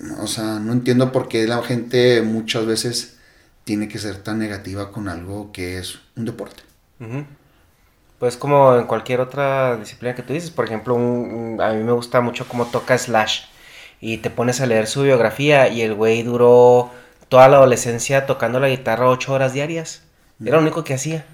mm, 0.00 0.20
o 0.20 0.26
sea, 0.26 0.58
no 0.58 0.72
entiendo 0.72 1.12
por 1.12 1.28
qué 1.28 1.46
la 1.46 1.62
gente 1.62 2.22
muchas 2.22 2.66
veces 2.66 3.16
tiene 3.64 3.88
que 3.88 3.98
ser 3.98 4.16
tan 4.22 4.38
negativa 4.38 4.90
con 4.92 5.08
algo 5.08 5.52
que 5.52 5.78
es 5.78 5.98
un 6.16 6.24
deporte. 6.24 6.62
Pues 8.18 8.36
como 8.36 8.76
en 8.76 8.86
cualquier 8.86 9.20
otra 9.20 9.76
disciplina 9.76 10.14
que 10.14 10.22
tú 10.22 10.32
dices, 10.32 10.50
por 10.50 10.64
ejemplo, 10.64 10.94
un- 10.94 11.54
un- 11.54 11.60
a 11.60 11.72
mí 11.72 11.82
me 11.82 11.92
gusta 11.92 12.20
mucho 12.20 12.46
cómo 12.46 12.66
toca 12.66 12.96
Slash 12.96 13.42
y 14.00 14.18
te 14.18 14.30
pones 14.30 14.60
a 14.60 14.66
leer 14.66 14.86
su 14.86 15.02
biografía 15.02 15.68
y 15.68 15.82
el 15.82 15.94
güey 15.94 16.22
duró 16.22 16.90
toda 17.28 17.48
la 17.48 17.56
adolescencia 17.56 18.26
tocando 18.26 18.60
la 18.60 18.68
guitarra 18.68 19.08
ocho 19.08 19.32
horas 19.32 19.52
diarias. 19.54 20.02
Era 20.44 20.56
lo 20.56 20.62
único 20.62 20.84
que 20.84 20.94
hacía. 20.94 21.24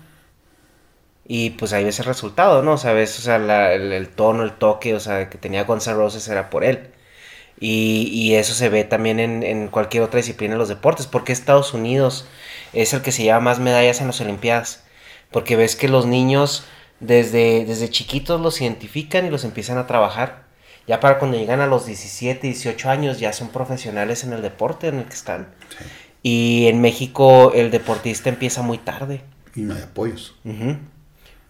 Y 1.29 1.51
pues 1.51 1.73
ahí 1.75 1.85
ves 1.85 2.01
el 2.01 2.07
resultado, 2.07 2.63
¿no? 2.65 2.73
O 2.75 2.79
sea, 2.79 2.93
ves, 2.95 3.19
o 3.19 3.23
sea, 3.23 3.39
la- 3.39 3.75
el, 3.75 3.93
el 3.93 4.09
tono, 4.09 4.43
el 4.45 4.53
toque, 4.55 4.95
o 4.95 5.01
sea, 5.01 5.31
que 5.31 5.39
tenía 5.39 5.65
Guns 5.65 5.87
N' 5.87 5.95
Roses 5.97 6.27
era 6.29 6.51
por 6.51 6.65
él. 6.65 6.91
Y, 7.61 8.09
y 8.13 8.35
eso 8.37 8.55
se 8.55 8.69
ve 8.69 8.85
también 8.85 9.21
en, 9.21 9.43
en 9.43 9.69
cualquier 9.69 10.03
otra 10.05 10.19
disciplina 10.19 10.55
de 10.55 10.59
los 10.59 10.69
deportes. 10.69 11.07
porque 11.07 11.33
Estados 11.33 11.75
Unidos 11.75 12.27
es 12.73 12.93
el 12.95 13.03
que 13.03 13.13
se 13.13 13.23
lleva 13.25 13.41
más 13.41 13.59
medallas 13.61 14.01
en 14.01 14.07
las 14.09 14.21
Olimpiadas? 14.21 14.85
Porque 15.33 15.57
ves 15.57 15.77
que 15.77 15.89
los 15.89 16.07
niños 16.07 16.65
desde, 17.01 17.65
desde 17.67 17.91
chiquitos 17.91 18.41
los 18.41 18.61
identifican 18.61 19.27
y 19.27 19.31
los 19.31 19.45
empiezan 19.45 19.79
a 19.79 19.87
trabajar. 19.87 20.45
Ya 20.87 21.01
para 21.01 21.19
cuando 21.19 21.37
llegan 21.39 21.61
a 21.61 21.67
los 21.67 21.85
17, 21.87 22.47
18 22.47 22.89
años 22.91 23.19
ya 23.21 23.33
son 23.35 23.49
profesionales 23.51 24.25
en 24.25 24.33
el 24.33 24.43
deporte 24.43 24.89
en 24.89 24.99
el 25.01 25.05
que 25.05 25.15
están. 25.15 25.49
Y 26.23 26.67
en 26.69 26.81
México 26.81 27.53
el 27.55 27.71
deportista 27.71 28.29
empieza 28.29 28.63
muy 28.63 28.79
tarde. 28.79 29.23
Y 29.55 29.63
no 29.63 29.75
hay 29.75 29.83
apoyos. 29.83 30.35
Ujú. 30.45 30.77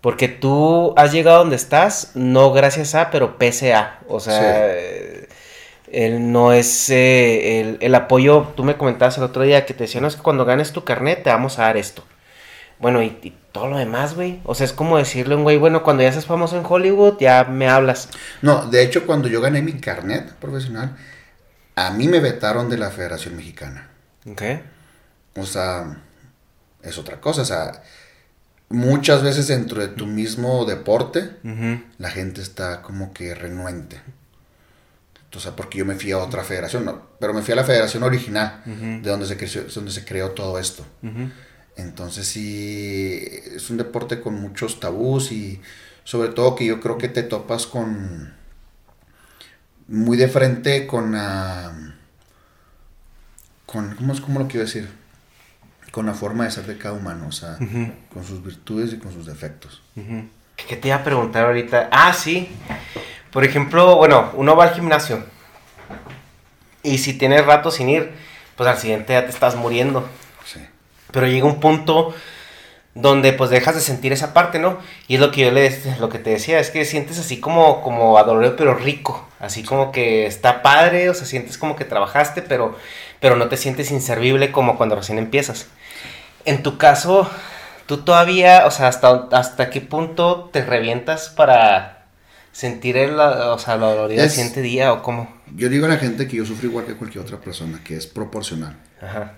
Porque 0.01 0.29
tú 0.29 0.95
has 0.97 1.13
llegado 1.13 1.39
donde 1.39 1.57
estás, 1.57 2.13
no 2.15 2.53
gracias 2.53 2.95
a, 2.95 3.11
pero 3.11 3.37
pese 3.39 3.75
a. 3.75 3.99
O 4.09 4.21
sea, 4.21 4.39
Sí. 4.39 4.45
eh, 4.47 5.29
él 5.91 6.31
no 6.33 6.53
es 6.53 6.91
eh, 6.91 7.61
el, 7.61 7.79
el 7.81 7.95
apoyo. 7.95 8.53
Tú 8.57 8.63
me 8.65 8.77
comentabas 8.77 9.17
el 9.19 9.25
otro 9.25 9.43
día 9.43 9.67
que 9.67 9.75
te 9.75 9.85
decían, 9.85 10.03
no, 10.03 10.09
es 10.09 10.17
que 10.17 10.23
cuando 10.23 10.45
ganes 10.45 10.73
tu 10.73 10.85
carnet 10.85 11.23
te 11.23 11.31
vamos 11.31 11.59
a 11.59 11.63
dar 11.63 11.77
esto. 11.77 12.05
Bueno, 12.79 13.03
y, 13.03 13.19
y 13.23 13.35
todo 13.51 13.67
lo 13.67 13.77
demás, 13.77 14.15
güey. 14.15 14.39
O 14.45 14.55
sea, 14.55 14.65
es 14.65 14.73
como 14.73 14.99
decirle 14.99 15.35
a 15.35 15.37
un 15.37 15.43
güey, 15.43 15.57
bueno, 15.57 15.83
cuando 15.83 16.05
ya 16.05 16.13
seas 16.13 16.27
famoso 16.27 16.57
en 16.57 16.65
Hollywood, 16.65 17.17
ya 17.19 17.43
me 17.45 17.69
hablas. 17.69 18.09
No, 18.41 18.67
de 18.67 18.83
hecho, 18.85 19.05
cuando 19.05 19.27
yo 19.27 19.41
gané 19.41 19.63
mi 19.63 19.73
carnet 19.81 20.33
profesional, 20.35 20.97
a 21.75 21.91
mí 21.91 22.07
me 22.07 22.21
vetaron 22.21 22.71
de 22.71 22.79
la 22.79 22.91
Federación 22.91 23.35
Mexicana. 23.37 23.89
¿Ok? 24.31 24.43
O 25.37 25.45
sea, 25.47 25.97
es 26.83 26.99
otra 26.99 27.21
cosa. 27.21 27.43
O 27.43 27.45
sea, 27.45 27.83
muchas 28.71 29.23
veces 29.23 29.47
dentro 29.49 29.81
de 29.81 29.89
tu 29.89 30.07
mismo 30.07 30.65
deporte, 30.65 31.31
la 31.99 32.11
gente 32.11 32.41
está 32.43 32.83
como 32.83 33.13
que 33.13 33.35
renuente. 33.35 34.01
O 35.35 35.41
sea, 35.41 35.55
porque 35.55 35.79
yo 35.79 35.85
me 35.85 35.95
fui 35.95 36.11
a 36.13 36.19
otra 36.19 36.43
federación, 36.43 36.85
no, 36.87 37.03
pero 37.21 37.33
me 37.35 37.43
fui 37.43 37.53
a 37.53 37.57
la 37.57 37.65
federación 37.65 38.03
original, 38.03 38.63
de 39.03 39.11
donde 39.11 39.27
se, 39.27 39.37
creció, 39.37 39.63
donde 39.65 39.91
se 39.93 40.05
creó 40.05 40.31
todo 40.31 40.59
esto. 40.59 40.85
Entonces 41.77 42.27
sí, 42.27 43.23
es 43.55 43.71
un 43.71 43.77
deporte 43.77 44.21
con 44.21 44.35
muchos 44.41 44.81
tabús 44.81 45.31
y 45.31 45.61
sobre 46.03 46.31
todo 46.31 46.57
que 46.57 46.65
yo 46.65 46.81
creo 46.81 46.99
que 46.99 47.09
te 47.09 47.23
topas 47.23 47.67
con 47.67 48.35
muy 49.87 50.17
de 50.17 50.29
frente 50.29 50.87
con 50.87 51.13
la 51.13 51.95
con 53.67 53.95
¿cómo, 53.97 54.13
es- 54.13 54.21
cómo 54.21 54.41
lo 54.41 54.49
quiero 54.49 54.65
decir? 54.67 54.89
Con 55.91 56.07
la 56.07 56.15
forma 56.15 56.45
de 56.45 56.51
ser 56.51 56.67
de 56.67 56.77
cada 56.77 56.95
humano, 56.95 57.27
o 57.29 57.33
sea, 57.33 57.57
con 58.13 58.25
sus 58.25 58.43
virtudes 58.45 58.93
y 58.93 58.99
con 58.99 59.13
sus 59.13 59.27
defectos. 59.27 59.83
Ujú. 59.97 60.29
¿Qué 60.57 60.77
te 60.77 60.89
iba 60.89 60.97
a 60.97 61.05
preguntar 61.05 61.47
ahorita? 61.47 61.89
Ah, 61.91 62.13
sí. 62.13 62.49
Por 63.31 63.45
ejemplo, 63.45 63.97
bueno, 63.97 64.31
uno 64.35 64.57
va 64.57 64.65
al 64.65 64.75
gimnasio. 64.75 65.25
Y 66.83 66.99
si 66.99 67.15
tienes 67.15 67.45
rato 67.47 67.71
sin 67.71 67.89
ir, 67.89 68.13
pues 68.57 68.69
al 68.69 68.79
siguiente 68.79 69.13
ya 69.13 69.25
te 69.25 69.31
estás 69.31 69.57
muriendo. 69.57 70.09
Sí. 70.45 70.61
Pero 71.13 71.27
llega 71.27 71.47
un 71.47 71.61
punto 71.61 72.15
donde 72.95 73.33
pues 73.33 73.51
dejas 73.51 73.75
de 73.77 73.81
sentir 73.81 74.13
esa 74.13 74.35
parte, 74.35 74.59
¿no? 74.59 74.79
Y 75.07 75.15
es 75.15 75.21
lo 75.21 75.31
que 75.31 75.43
yo 75.43 75.51
le 75.53 75.79
lo 76.01 76.09
que 76.09 76.19
te 76.19 76.31
decía, 76.31 76.59
es 76.59 76.71
que 76.71 76.85
sientes 76.85 77.19
así 77.19 77.39
como 77.39 77.81
como 77.83 78.19
adolorido 78.19 78.57
pero 78.57 78.75
rico, 78.75 79.29
así 79.39 79.63
como 79.63 79.93
que 79.93 80.27
está 80.27 80.63
padre, 80.63 81.09
o 81.09 81.15
sea, 81.15 81.27
sientes 81.27 81.59
como 81.59 81.77
que 81.77 81.85
trabajaste, 81.85 82.43
pero 82.43 82.77
pero 83.21 83.37
no 83.37 83.49
te 83.49 83.57
sientes 83.57 83.91
inservible 83.91 84.51
como 84.51 84.77
cuando 84.77 84.97
recién 84.97 85.19
empiezas. 85.19 85.69
En 86.49 86.63
tu 86.63 86.79
caso, 86.79 87.29
tú 87.85 87.99
todavía, 87.99 88.67
o 88.67 88.71
sea, 88.71 88.89
hasta 88.89 89.29
hasta 89.33 89.69
qué 89.69 89.83
punto 89.83 90.49
te 90.51 90.65
revientas 90.65 91.29
para 91.29 92.07
sentir 92.53 92.97
el, 92.97 93.21
o 93.21 93.59
sea, 93.59 93.77
la 93.77 93.89
dolorida 93.89 94.23
del 94.23 94.31
siguiente 94.31 94.63
día 94.63 94.95
o 94.95 95.03
cómo? 95.03 95.31
Yo 95.55 95.69
digo 95.69 95.85
a 95.85 95.91
la 95.91 95.99
gente 95.99 96.27
que 96.27 96.39
yo 96.39 96.47
sufro 96.47 96.69
igual 96.69 96.87
que 96.87 96.95
cualquier 96.95 97.23
otra 97.23 97.39
persona, 97.39 97.83
que 97.85 97.97
es 97.97 98.07
proporcional. 98.07 98.79
Ajá. 99.03 99.35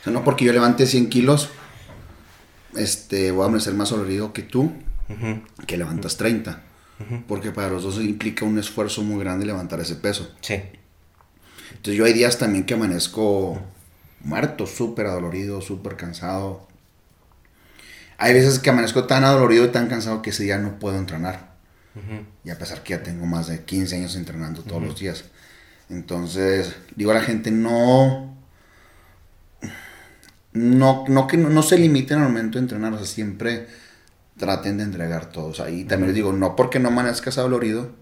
O 0.00 0.04
sea, 0.04 0.12
no 0.12 0.22
porque 0.22 0.44
yo 0.44 0.52
levante 0.52 0.86
100 0.86 1.10
kilos, 1.10 1.50
este, 2.76 3.32
voy 3.32 3.52
a 3.52 3.60
ser 3.60 3.74
más 3.74 3.90
dolorido 3.90 4.32
que 4.32 4.42
tú, 4.42 4.72
que 5.66 5.76
levantas 5.76 6.16
30. 6.16 6.62
Porque 7.26 7.50
para 7.50 7.70
los 7.70 7.82
dos 7.82 7.96
implica 7.96 8.44
un 8.44 8.58
esfuerzo 8.58 9.02
muy 9.02 9.18
grande 9.18 9.46
levantar 9.46 9.80
ese 9.80 9.96
peso. 9.96 10.30
Sí. 10.42 10.54
Entonces 11.70 11.94
yo 11.94 12.04
hay 12.04 12.12
días 12.12 12.38
también 12.38 12.64
que 12.64 12.74
amanezco 12.74 13.60
muerto, 14.22 14.66
súper 14.66 15.06
adolorido, 15.06 15.60
súper 15.60 15.96
cansado. 15.96 16.68
Hay 18.18 18.34
veces 18.34 18.58
que 18.58 18.70
amanezco 18.70 19.06
tan 19.06 19.24
adolorido 19.24 19.64
y 19.64 19.68
tan 19.68 19.88
cansado 19.88 20.22
que 20.22 20.30
ese 20.30 20.44
día 20.44 20.58
no 20.58 20.78
puedo 20.78 20.98
entrenar. 20.98 21.50
Y 22.44 22.50
a 22.50 22.58
pesar 22.58 22.82
que 22.82 22.94
ya 22.94 23.02
tengo 23.02 23.26
más 23.26 23.48
de 23.48 23.64
15 23.64 23.96
años 23.96 24.16
entrenando 24.16 24.62
todos 24.62 24.82
los 24.82 24.98
días. 24.98 25.24
Entonces, 25.88 26.74
digo 26.94 27.10
a 27.10 27.14
la 27.14 27.22
gente, 27.22 27.50
no. 27.50 28.36
No, 30.52 31.04
no 31.08 31.26
que 31.26 31.36
no, 31.36 31.62
se 31.62 31.78
limiten 31.78 32.18
al 32.18 32.24
momento 32.24 32.58
de 32.58 32.62
entrenar, 32.62 32.92
o 32.92 32.96
sea, 32.96 33.06
siempre 33.06 33.68
traten 34.36 34.78
de 34.78 34.84
entregar 34.84 35.30
todo. 35.30 35.46
O 35.46 35.54
sea, 35.54 35.70
y 35.70 35.84
también 35.84 36.08
les 36.08 36.14
digo, 36.14 36.32
no 36.32 36.56
porque 36.56 36.78
no 36.78 36.88
amanezcas 36.88 37.38
adolorido, 37.38 37.92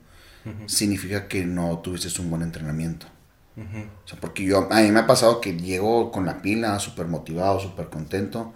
significa 0.66 1.28
que 1.28 1.44
no 1.44 1.78
tuviste 1.78 2.20
un 2.20 2.30
buen 2.30 2.42
entrenamiento. 2.42 3.06
O 3.58 4.08
sea, 4.08 4.20
porque 4.20 4.44
yo, 4.44 4.68
a 4.70 4.80
mí 4.80 4.90
me 4.92 5.00
ha 5.00 5.06
pasado 5.06 5.40
que 5.40 5.56
llego 5.56 6.12
con 6.12 6.26
la 6.26 6.40
pila, 6.42 6.78
súper 6.78 7.06
motivado, 7.06 7.58
súper 7.58 7.88
contento. 7.88 8.52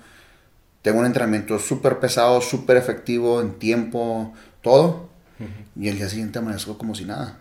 Tengo 0.80 1.00
un 1.00 1.07
entrenamiento 1.07 1.59
súper 1.59 1.98
pesado, 1.98 2.40
súper 2.40 2.76
efectivo 2.76 3.40
en 3.40 3.59
tiempo, 3.59 4.32
todo. 4.62 5.11
Y 5.74 5.88
el 5.88 5.96
día 5.96 6.09
siguiente 6.09 6.38
amanezco 6.38 6.78
como 6.78 6.94
si 6.94 7.05
nada. 7.05 7.38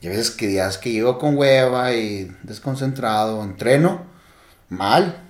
Y 0.00 0.06
a 0.06 0.10
veces 0.10 0.30
que 0.30 0.46
días 0.46 0.78
que 0.78 0.92
llego 0.92 1.18
con 1.18 1.36
hueva 1.36 1.92
y 1.92 2.34
desconcentrado, 2.42 3.42
entreno 3.44 4.04
mal. 4.70 5.22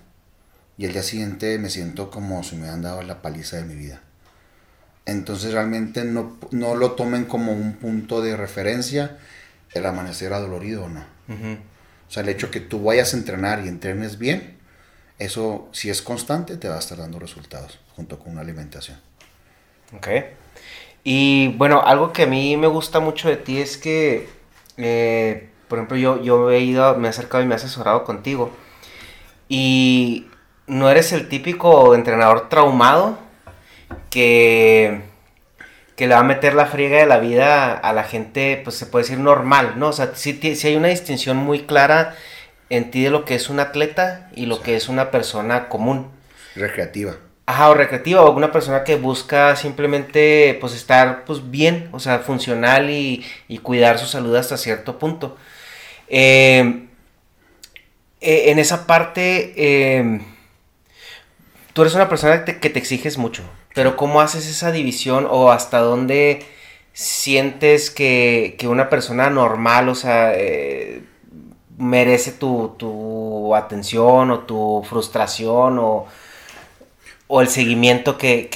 Y 0.79 0.85
el 0.85 0.93
día 0.93 1.03
siguiente 1.03 1.59
me 1.59 1.71
siento 1.71 2.11
como 2.11 2.43
si 2.45 2.55
me 2.55 2.69
han 2.69 2.83
dado 2.83 3.03
la 3.03 3.21
paliza 3.21 3.57
de 3.57 3.65
mi 3.65 3.75
vida. 3.75 4.01
Entonces 5.07 5.53
realmente 5.53 6.05
no, 6.05 6.37
no 6.53 6.77
lo 6.77 6.93
tomen 6.93 7.25
como 7.25 7.53
un 7.53 7.75
punto 7.75 8.21
de 8.21 8.37
referencia 8.37 9.19
el 9.73 9.87
amanecer 9.87 10.33
adolorido 10.33 10.85
o 10.85 10.89
no. 10.89 11.16
O 11.29 12.11
sea, 12.11 12.23
el 12.23 12.29
hecho 12.29 12.51
que 12.51 12.61
tú 12.61 12.83
vayas 12.85 13.15
a 13.15 13.17
entrenar 13.17 13.65
y 13.65 13.69
entrenes 13.69 14.19
bien, 14.19 14.57
eso 15.19 15.69
si 15.73 15.91
es 15.91 16.03
constante 16.03 16.57
te 16.57 16.69
va 16.69 16.77
a 16.77 16.79
estar 16.79 16.99
dando 16.99 17.19
resultados 17.19 17.79
junto 17.95 18.19
con 18.19 18.33
una 18.33 18.43
alimentación. 18.43 18.99
Ok. 19.97 20.09
Y 21.05 21.49
bueno, 21.57 21.83
algo 21.83 22.13
que 22.13 22.25
a 22.25 22.27
mí 22.27 22.57
me 22.57 22.67
gusta 22.67 23.01
mucho 23.01 23.29
de 23.29 23.37
ti 23.37 23.59
es 23.59 23.79
que, 23.79 24.29
eh, 24.77 25.49
por 25.69 25.79
ejemplo, 25.79 25.97
yo, 25.97 26.21
yo 26.23 26.51
he 26.51 26.61
ido, 26.61 26.97
me 26.97 27.07
he 27.07 27.11
acercado 27.11 27.43
y 27.43 27.47
me 27.47 27.55
he 27.55 27.57
asesorado 27.57 28.05
contigo. 28.05 28.51
Y 29.49 30.27
no 30.67 30.91
eres 30.91 31.13
el 31.13 31.29
típico 31.29 31.95
entrenador 31.95 32.49
traumado 32.49 33.19
que, 34.11 35.03
que 35.97 36.07
le 36.07 36.15
va 36.15 36.21
a 36.21 36.25
meter 36.25 36.55
la 36.55 36.67
friega 36.67 36.99
de 36.99 37.07
la 37.07 37.19
vida 37.19 37.73
a 37.73 37.93
la 37.93 38.05
gente, 38.05 38.61
pues 38.63 38.77
se 38.77 38.87
puede 38.87 39.05
decir 39.05 39.19
normal, 39.19 39.75
¿no? 39.77 39.89
O 39.89 39.93
sea, 39.93 40.13
sí, 40.15 40.39
hay 40.63 40.77
una 40.77 40.89
distinción 40.89 41.37
muy 41.39 41.61
clara 41.63 42.15
en 42.69 42.91
ti 42.91 43.05
de 43.05 43.11
lo 43.11 43.25
que 43.25 43.35
es 43.35 43.49
un 43.49 43.61
atleta 43.61 44.31
y 44.35 44.47
lo 44.47 44.61
que 44.61 44.77
es 44.77 44.89
una 44.89 45.11
persona 45.11 45.69
común. 45.69 46.11
Recreativa. 46.55 47.17
Ajá, 47.47 47.71
o 47.71 47.75
recreativa, 47.75 48.23
o 48.23 48.37
una 48.37 48.51
persona 48.53 48.83
que 48.85 48.97
busca 48.97 49.55
simplemente, 49.57 50.59
pues, 50.61 50.75
estar, 50.75 51.25
pues, 51.25 51.51
bien, 51.51 51.89
o 51.93 52.01
sea, 52.01 52.19
funcional 52.19 52.91
y, 52.91 53.25
cuidar 53.63 53.99
su 53.99 54.07
salud 54.07 54.35
hasta 54.37 54.57
cierto 54.57 54.99
punto. 54.99 55.37
Eh, 56.09 56.87
eh, 58.21 58.51
en 58.51 58.59
esa 58.59 58.87
parte, 58.87 59.55
eh, 59.57 60.21
tú 61.73 61.83
eres 61.83 61.95
una 61.95 62.09
persona 62.09 62.45
que 62.45 62.71
te, 62.71 62.79
exiges 62.79 63.19
mucho, 63.19 63.43
pero 63.77 63.95
¿cómo 63.95 64.23
haces 64.23 64.47
esa 64.47 64.73
división 64.73 65.29
o 65.31 65.53
hasta 65.53 65.81
dónde 65.81 66.47
sientes 66.95 67.91
que, 67.91 68.57
una 68.65 68.89
persona 68.89 69.29
normal, 69.29 69.91
o 69.91 69.95
sea, 69.95 70.33
eh, 70.35 71.03
merece 71.77 72.33
tu, 72.33 73.55
atención 73.55 74.31
o 74.31 74.41
tu 74.41 74.83
frustración 74.89 75.79
o, 75.79 76.07
el 77.39 77.49
seguimiento 77.49 78.17
que, 78.17 78.49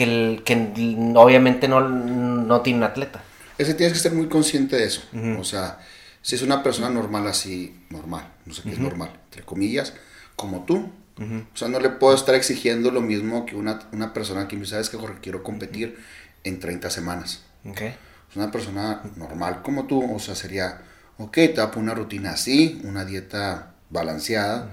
obviamente 1.14 1.68
no, 1.68 2.62
tiene 2.62 2.78
un 2.78 2.84
atleta? 2.84 3.22
Ese 3.58 3.74
tienes 3.74 3.92
que 3.92 4.00
ser 4.00 4.12
muy 4.12 4.26
consciente 4.30 4.76
de 4.76 4.84
eso. 4.86 5.02
O 5.38 5.44
sea, 5.44 5.80
si 6.22 6.34
es 6.34 6.40
una 6.40 6.62
persona 6.62 6.88
normal 6.88 7.26
así, 7.26 7.78
normal, 7.90 8.26
no 8.46 8.54
sé 8.54 8.62
qué 8.62 8.70
es 8.70 8.78
normal, 8.78 9.10
entre 9.26 9.42
comillas, 9.42 9.92
como 10.34 10.64
tú, 10.64 10.90
o 11.20 11.56
sea, 11.56 11.68
no 11.68 11.80
le 11.80 11.90
puedo 11.90 12.14
estar 12.14 12.34
exigiendo 12.34 12.90
lo 12.90 13.02
mismo 13.02 13.44
que 13.44 13.54
una, 13.54 14.12
persona 14.14 14.48
que 14.48 14.56
me 14.56 14.64
sabes 14.64 14.88
que 14.88 14.96
quiero 15.20 15.42
competir 15.42 15.98
en 16.44 16.60
30 16.60 16.88
semanas. 16.88 17.42
Okay. 17.64 17.94
Es 18.30 18.36
una 18.36 18.50
persona 18.50 19.02
normal 19.16 19.60
como 19.62 19.86
tú, 19.86 20.14
o 20.14 20.18
sea, 20.18 20.34
sería, 20.34 20.82
ok, 21.18 21.32
te 21.32 21.54
voy 21.56 21.60
a 21.60 21.70
poner 21.70 21.90
una 21.90 21.94
rutina 21.94 22.30
así, 22.30 22.80
una 22.84 23.04
dieta 23.04 23.74
balanceada 23.90 24.70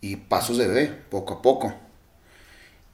y 0.00 0.16
pasos 0.16 0.58
de 0.58 0.68
bebé, 0.68 0.86
poco 1.10 1.34
a 1.34 1.42
poco. 1.42 1.74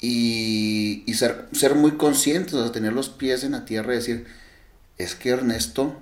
Y, 0.01 1.05
ser, 1.15 1.49
ser 1.53 1.75
muy 1.75 1.93
conscientes, 1.93 2.55
o 2.55 2.63
sea, 2.63 2.73
tener 2.73 2.93
los 2.93 3.09
pies 3.09 3.45
en 3.45 3.53
la 3.53 3.65
tierra 3.65 3.93
y 3.93 3.97
decir, 3.97 4.27
es 4.97 5.15
que 5.15 5.31
Ernesto 5.31 6.01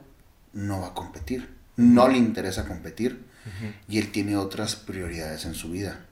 no 0.52 0.80
va 0.80 0.88
a 0.88 0.94
competir, 0.94 1.48
no 1.76 2.08
le 2.08 2.18
interesa 2.18 2.66
competir 2.66 3.24
y 3.88 3.98
él 3.98 4.10
tiene 4.10 4.36
otras 4.36 4.76
prioridades 4.76 5.44
en 5.44 5.54
su 5.54 5.70
vida. 5.70 6.06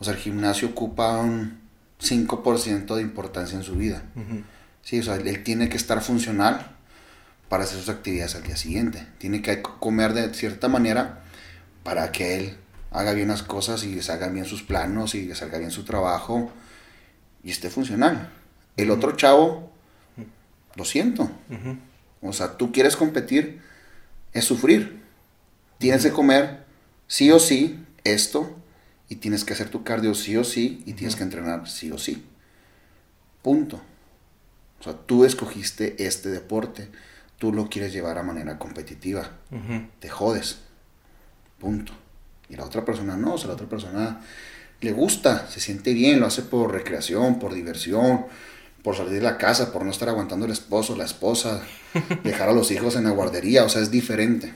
O 0.00 0.04
sea, 0.04 0.14
el 0.14 0.18
gimnasio 0.18 0.68
ocupa 0.68 1.18
un 1.18 1.60
5% 2.00 2.94
de 2.94 3.02
importancia 3.02 3.56
en 3.56 3.64
su 3.64 3.74
vida. 3.74 4.02
Sí, 4.82 5.00
o 5.00 5.02
sea, 5.02 5.16
él 5.16 5.42
tiene 5.42 5.68
que 5.68 5.76
estar 5.76 6.00
funcional 6.00 6.76
para 7.48 7.64
hacer 7.64 7.78
sus 7.78 7.88
actividades 7.88 8.34
al 8.36 8.44
día 8.44 8.56
siguiente. 8.56 9.06
Tiene 9.18 9.42
que 9.42 9.62
comer 9.62 10.12
de 10.14 10.32
cierta 10.34 10.68
manera 10.68 11.22
para 11.82 12.12
que 12.12 12.36
él 12.36 12.56
haga 12.90 13.12
bien 13.12 13.28
las 13.28 13.42
cosas 13.42 13.84
y 13.84 13.94
les 13.94 14.08
haga 14.10 14.28
bien 14.28 14.44
sus 14.44 14.62
planos 14.62 15.14
y 15.14 15.26
les 15.26 15.38
salga 15.38 15.58
bien 15.58 15.70
su 15.70 15.84
trabajo 15.84 16.50
y 17.42 17.50
esté 17.50 17.70
funcional. 17.70 18.30
El 18.76 18.90
otro 18.90 19.16
chavo, 19.16 19.72
lo 20.76 20.84
siento. 20.84 21.30
O 22.22 22.32
sea, 22.32 22.56
tú 22.56 22.72
quieres 22.72 22.96
competir, 22.96 23.60
es 24.32 24.44
sufrir. 24.44 25.02
Tienes 25.78 26.02
que 26.04 26.12
comer 26.12 26.64
sí 27.06 27.30
o 27.30 27.38
sí 27.38 27.84
esto 28.04 28.57
y 29.08 29.16
tienes 29.16 29.44
que 29.44 29.54
hacer 29.54 29.70
tu 29.70 29.84
cardio 29.84 30.14
sí 30.14 30.36
o 30.36 30.44
sí 30.44 30.82
y 30.86 30.92
tienes 30.92 31.16
que 31.16 31.22
entrenar 31.22 31.68
sí 31.68 31.90
o 31.90 31.98
sí. 31.98 32.24
Punto. 33.42 33.80
O 34.80 34.82
sea, 34.82 34.94
tú 34.94 35.24
escogiste 35.24 36.04
este 36.04 36.28
deporte, 36.28 36.88
tú 37.38 37.52
lo 37.52 37.68
quieres 37.68 37.92
llevar 37.92 38.18
a 38.18 38.22
manera 38.22 38.58
competitiva, 38.58 39.30
te 40.00 40.08
jodes. 40.08 40.60
Punto. 41.58 41.92
Y 42.48 42.56
la 42.56 42.64
otra 42.64 42.84
persona 42.84 43.16
no, 43.16 43.34
o 43.34 43.38
sea, 43.38 43.48
la 43.48 43.54
otra 43.54 43.68
persona 43.68 44.20
le 44.80 44.92
gusta, 44.92 45.48
se 45.48 45.60
siente 45.60 45.92
bien, 45.92 46.20
lo 46.20 46.26
hace 46.26 46.42
por 46.42 46.72
recreación, 46.72 47.38
por 47.38 47.54
diversión, 47.54 48.26
por 48.82 48.96
salir 48.96 49.12
de 49.14 49.20
la 49.20 49.38
casa, 49.38 49.72
por 49.72 49.84
no 49.84 49.90
estar 49.90 50.08
aguantando 50.08 50.46
el 50.46 50.52
esposo, 50.52 50.96
la 50.96 51.04
esposa, 51.04 51.62
dejar 52.22 52.48
a 52.48 52.52
los 52.52 52.70
hijos 52.70 52.94
en 52.96 53.04
la 53.04 53.10
guardería, 53.10 53.64
o 53.64 53.68
sea, 53.68 53.82
es 53.82 53.90
diferente. 53.90 54.54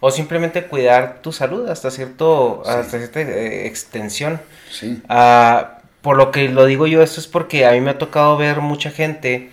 O 0.00 0.10
simplemente 0.10 0.66
cuidar 0.66 1.20
tu 1.22 1.32
salud 1.32 1.68
hasta, 1.68 1.90
cierto, 1.90 2.62
hasta 2.66 2.98
cierta 2.98 3.20
eh, 3.20 3.66
extensión. 3.66 4.40
Sí. 4.70 5.02
Ah, 5.08 5.78
por 6.02 6.16
lo 6.16 6.30
que 6.30 6.48
lo 6.48 6.66
digo 6.66 6.86
yo, 6.86 7.02
esto 7.02 7.20
es 7.20 7.26
porque 7.26 7.66
a 7.66 7.72
mí 7.72 7.80
me 7.80 7.90
ha 7.90 7.98
tocado 7.98 8.36
ver 8.36 8.60
mucha 8.60 8.90
gente 8.90 9.50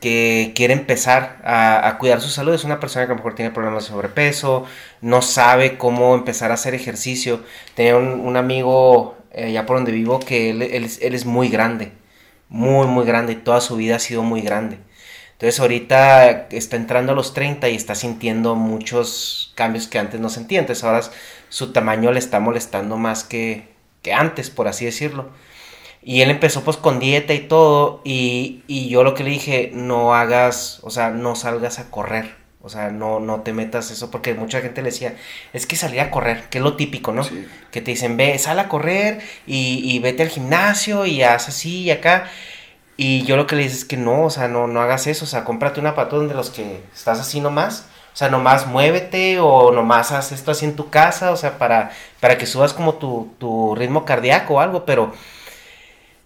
que 0.00 0.52
quiere 0.54 0.74
empezar 0.74 1.38
a, 1.44 1.96
cuidar 1.98 2.20
su 2.20 2.28
salud. 2.28 2.54
Es 2.54 2.64
una 2.64 2.80
persona 2.80 3.06
que 3.06 3.12
a 3.12 3.14
lo 3.14 3.18
mejor 3.18 3.34
tiene 3.34 3.50
problemas 3.50 3.84
de 3.84 3.90
sobrepeso, 3.90 4.66
no 5.00 5.22
sabe 5.22 5.78
cómo 5.78 6.14
empezar 6.14 6.50
a 6.50 6.54
hacer 6.54 6.74
ejercicio. 6.74 7.40
Tenía 7.74 7.96
un, 7.96 8.36
amigo 8.36 9.16
eh, 9.32 9.46
allá 9.46 9.66
por 9.66 9.76
donde 9.78 9.92
vivo 9.92 10.20
que 10.20 10.50
él, 10.50 10.62
él, 10.62 10.84
es 10.84 11.26
muy 11.26 11.48
grande, 11.48 11.92
muy, 12.48 12.86
muy 12.86 13.04
grande 13.04 13.32
y 13.32 13.36
toda 13.36 13.60
su 13.60 13.76
vida 13.76 13.96
ha 13.96 13.98
sido 13.98 14.22
muy 14.22 14.42
grande. 14.42 14.78
Entonces 15.36 15.60
ahorita 15.60 16.48
está 16.50 16.76
entrando 16.76 17.12
a 17.12 17.14
los 17.14 17.34
30 17.34 17.68
y 17.68 17.74
está 17.76 17.94
sintiendo 17.94 18.54
muchos 18.54 19.52
cambios 19.54 19.86
que 19.86 19.98
antes 19.98 20.18
no 20.18 20.30
sentía. 20.30 20.60
Entonces 20.60 20.82
ahora 20.82 21.02
su 21.50 21.72
tamaño 21.72 22.10
le 22.10 22.18
está 22.18 22.40
molestando 22.40 22.96
más 22.96 23.22
que, 23.22 23.68
que 24.00 24.14
antes, 24.14 24.48
por 24.48 24.66
así 24.66 24.86
decirlo. 24.86 25.28
Y 26.02 26.22
él 26.22 26.30
empezó 26.30 26.62
pues 26.62 26.78
con 26.78 27.00
dieta 27.00 27.34
y 27.34 27.40
todo. 27.40 28.00
Y, 28.02 28.62
y, 28.66 28.88
yo 28.88 29.02
lo 29.04 29.12
que 29.12 29.24
le 29.24 29.30
dije, 29.30 29.70
no 29.74 30.14
hagas, 30.14 30.80
o 30.82 30.90
sea, 30.90 31.10
no 31.10 31.36
salgas 31.36 31.80
a 31.80 31.90
correr. 31.90 32.34
O 32.62 32.70
sea, 32.70 32.90
no, 32.90 33.20
no 33.20 33.42
te 33.42 33.52
metas 33.52 33.90
eso, 33.90 34.10
porque 34.10 34.34
mucha 34.34 34.60
gente 34.60 34.82
le 34.82 34.90
decía, 34.90 35.16
es 35.52 35.66
que 35.66 35.76
salir 35.76 36.00
a 36.00 36.10
correr, 36.10 36.44
que 36.48 36.58
es 36.58 36.64
lo 36.64 36.76
típico, 36.76 37.12
¿no? 37.12 37.22
Que 37.70 37.80
te 37.80 37.92
dicen, 37.92 38.16
ve, 38.16 38.38
sal 38.38 38.58
a 38.58 38.68
correr 38.68 39.20
y, 39.46 39.82
y 39.84 39.98
vete 40.00 40.22
al 40.22 40.30
gimnasio 40.30 41.06
y 41.06 41.22
haz 41.22 41.48
así 41.48 41.82
y 41.82 41.90
acá. 41.90 42.28
Y 42.96 43.24
yo 43.24 43.36
lo 43.36 43.46
que 43.46 43.56
le 43.56 43.62
dices 43.62 43.78
es 43.80 43.84
que 43.84 43.96
no, 43.96 44.24
o 44.24 44.30
sea, 44.30 44.48
no, 44.48 44.66
no 44.66 44.80
hagas 44.80 45.06
eso, 45.06 45.24
o 45.24 45.28
sea, 45.28 45.44
cómprate 45.44 45.80
un 45.80 45.86
aparato 45.86 46.26
de 46.26 46.34
los 46.34 46.50
que 46.50 46.82
estás 46.94 47.20
así 47.20 47.40
nomás, 47.40 47.86
o 48.14 48.16
sea, 48.16 48.30
nomás 48.30 48.66
muévete 48.66 49.38
o 49.38 49.70
nomás 49.70 50.12
haz 50.12 50.32
esto 50.32 50.50
así 50.50 50.64
en 50.64 50.76
tu 50.76 50.88
casa, 50.88 51.30
o 51.32 51.36
sea, 51.36 51.58
para, 51.58 51.90
para 52.20 52.38
que 52.38 52.46
subas 52.46 52.72
como 52.72 52.94
tu, 52.94 53.34
tu 53.38 53.74
ritmo 53.74 54.06
cardíaco 54.06 54.54
o 54.54 54.60
algo, 54.60 54.86
pero 54.86 55.12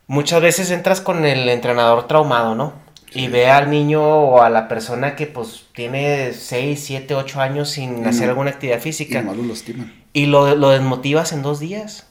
muchas 0.06 0.40
veces 0.40 0.70
entras 0.70 1.00
con 1.00 1.24
el 1.24 1.48
entrenador 1.48 2.06
traumado, 2.06 2.54
¿no? 2.54 2.74
Y 3.12 3.26
ve 3.26 3.50
al 3.50 3.70
niño 3.70 4.02
o 4.04 4.40
a 4.40 4.50
la 4.50 4.68
persona 4.68 5.16
que 5.16 5.26
pues 5.26 5.64
tiene 5.74 6.32
6, 6.32 6.80
7, 6.80 7.16
8 7.16 7.40
años 7.40 7.70
sin 7.70 8.06
hacer 8.06 8.28
alguna 8.28 8.50
actividad 8.50 8.78
física. 8.78 9.24
Y, 10.12 10.26
lo, 10.26 10.46
lo, 10.46 10.54
lo 10.54 10.70
desmotivas 10.70 11.32
en 11.32 11.42
dos 11.42 11.58
días. 11.58 12.06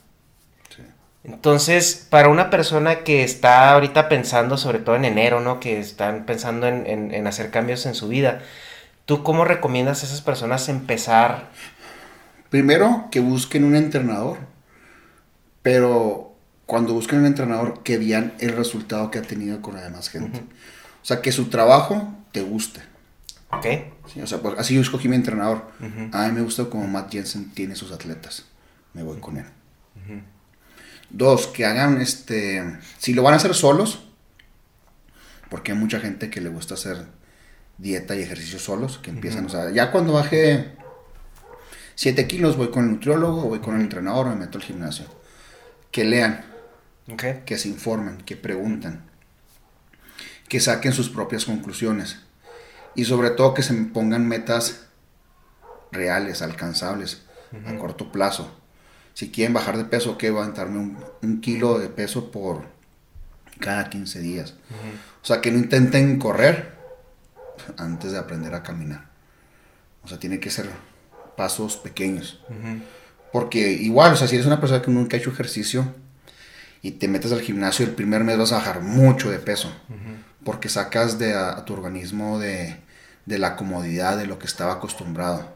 Entonces, 1.34 2.08
para 2.10 2.30
una 2.30 2.50
persona 2.50 3.04
que 3.04 3.24
está 3.24 3.72
ahorita 3.72 4.10
pensando, 4.10 4.58
sobre 4.58 4.80
todo 4.80 4.96
en 4.96 5.06
enero, 5.06 5.40
¿no? 5.40 5.60
Que 5.60 5.80
están 5.80 6.26
pensando 6.26 6.68
en, 6.68 6.86
en 7.14 7.28
hacer 7.28 7.52
cambios 7.52 7.86
en 7.86 7.96
su 7.96 8.08
vida, 8.08 8.42
¿tú 9.06 9.24
cómo 9.24 9.46
recomiendas 9.46 10.04
a 10.04 10.08
esas 10.08 10.22
personas 10.22 10.70
empezar? 10.70 11.50
Primero, 12.50 13.08
que 13.12 13.20
busquen 13.20 13.64
un 13.64 13.76
entrenador, 13.76 14.40
pero 15.62 16.34
cuando 16.66 16.94
busquen 16.94 17.20
un 17.20 17.26
entrenador, 17.26 17.82
que 17.84 17.98
vean 17.98 18.34
el 18.40 18.56
resultado 18.56 19.10
que 19.10 19.18
ha 19.18 19.24
tenido 19.24 19.62
con 19.62 19.76
la 19.76 19.82
demás 19.82 20.10
gente. 20.10 20.40
O 20.40 21.06
sea, 21.06 21.22
que 21.22 21.32
su 21.32 21.46
trabajo 21.50 22.14
te 22.32 22.42
guste. 22.42 22.82
Ok. 23.52 23.66
Sí, 24.14 24.22
o 24.22 24.28
sea, 24.28 24.38
pues, 24.40 24.54
así 24.60 24.76
yo 24.76 24.82
escogí 24.82 25.08
mi 25.08 25.16
entrenador. 25.16 25.64
A 26.12 26.28
mí 26.28 26.34
me 26.34 26.42
gusta 26.42 26.66
como 26.66 26.88
Matt 26.88 27.12
Jensen 27.12 27.50
tiene 27.52 27.76
sus 27.76 27.92
atletas. 27.92 28.46
Me 28.94 29.02
voy 29.02 29.20
con 29.20 29.38
él. 29.38 29.46
Dos, 31.10 31.48
que 31.48 31.66
hagan 31.66 32.02
este. 32.02 32.80
Si 32.98 33.14
lo 33.14 33.24
van 33.24 33.34
a 33.34 33.38
hacer 33.38 33.56
solos, 33.56 34.08
porque 35.50 35.72
hay 35.72 35.78
mucha 35.78 36.00
gente 36.00 36.30
que 36.30 36.42
le 36.42 36.50
gusta 36.50 36.76
hacer 36.76 37.06
dieta 37.78 38.16
y 38.16 38.22
ejercicio 38.22 38.60
solos, 38.60 39.00
que 39.00 39.10
empiezan, 39.10 39.46
o 39.46 39.50
sea, 39.50 39.72
ya 39.72 39.92
cuando 39.92 40.14
baje 40.14 40.76
7 41.96 42.28
kilos 42.28 42.58
voy 42.58 42.70
con 42.70 42.86
el 42.86 42.92
nutriólogo, 42.92 43.44
voy 43.44 43.60
con 43.60 43.76
el 43.76 43.82
entrenador, 43.82 44.28
me 44.28 44.36
meto 44.36 44.58
al 44.58 44.64
gimnasio. 44.64 45.06
Que 45.92 46.04
lean, 46.06 46.46
que 47.46 47.58
se 47.58 47.68
informen, 47.68 48.18
que 48.18 48.38
pregunten, 48.38 49.02
que 50.48 50.60
saquen 50.60 50.94
sus 50.94 51.10
propias 51.10 51.46
conclusiones 51.46 52.20
y 52.96 53.06
sobre 53.06 53.32
todo 53.32 53.54
que 53.54 53.64
se 53.64 53.74
pongan 53.74 54.28
metas 54.28 54.88
reales, 55.92 56.42
alcanzables, 56.42 57.22
a 57.66 57.76
corto 57.78 58.12
plazo. 58.12 58.59
Si 59.20 59.32
quieren 59.32 59.54
bajar 59.54 59.76
de 59.76 59.84
peso, 59.84 60.18
que 60.18 60.32
va 60.32 60.46
a 60.46 60.52
darme 60.52 60.96
un, 61.22 61.42
kilo 61.42 61.78
de 61.78 61.90
peso 61.90 62.32
por 62.32 62.64
cada 63.60 63.90
15 63.90 64.22
días. 64.22 64.54
O 65.22 65.26
sea, 65.26 65.42
que 65.42 65.52
no 65.52 65.58
intenten 65.58 66.18
correr 66.20 66.74
antes 67.76 68.14
de 68.14 68.18
aprender 68.18 68.56
a 68.56 68.64
caminar. 68.64 69.10
O 70.06 70.08
sea, 70.08 70.20
tiene 70.20 70.40
que 70.40 70.50
ser 70.50 70.70
pasos 71.36 71.76
pequeños. 71.76 72.40
Porque 73.34 73.74
igual, 73.74 74.14
o 74.14 74.16
sea, 74.16 74.30
si 74.30 74.36
eres 74.36 74.48
una 74.48 74.62
persona 74.62 74.82
que 74.82 74.90
nunca 74.90 75.18
ha 75.18 75.20
hecho 75.20 75.32
ejercicio 75.32 75.94
y 76.82 76.92
te 76.92 77.10
metes 77.10 77.34
al 77.34 77.42
gimnasio, 77.42 77.86
el 77.86 77.92
primer 77.92 78.24
mes 78.24 78.38
vas 78.38 78.54
a 78.54 78.60
bajar 78.60 78.80
mucho 78.80 79.30
de 79.30 79.40
peso. 79.40 79.70
Porque 80.46 80.70
sacas 80.70 81.20
de 81.20 81.34
a, 81.34 81.66
tu 81.66 81.74
organismo 81.74 82.40
de, 82.40 82.78
de, 83.26 83.38
la 83.38 83.58
comodidad, 83.58 84.18
de 84.18 84.28
lo 84.28 84.40
que 84.40 84.48
estaba 84.48 84.76
acostumbrado. 84.76 85.54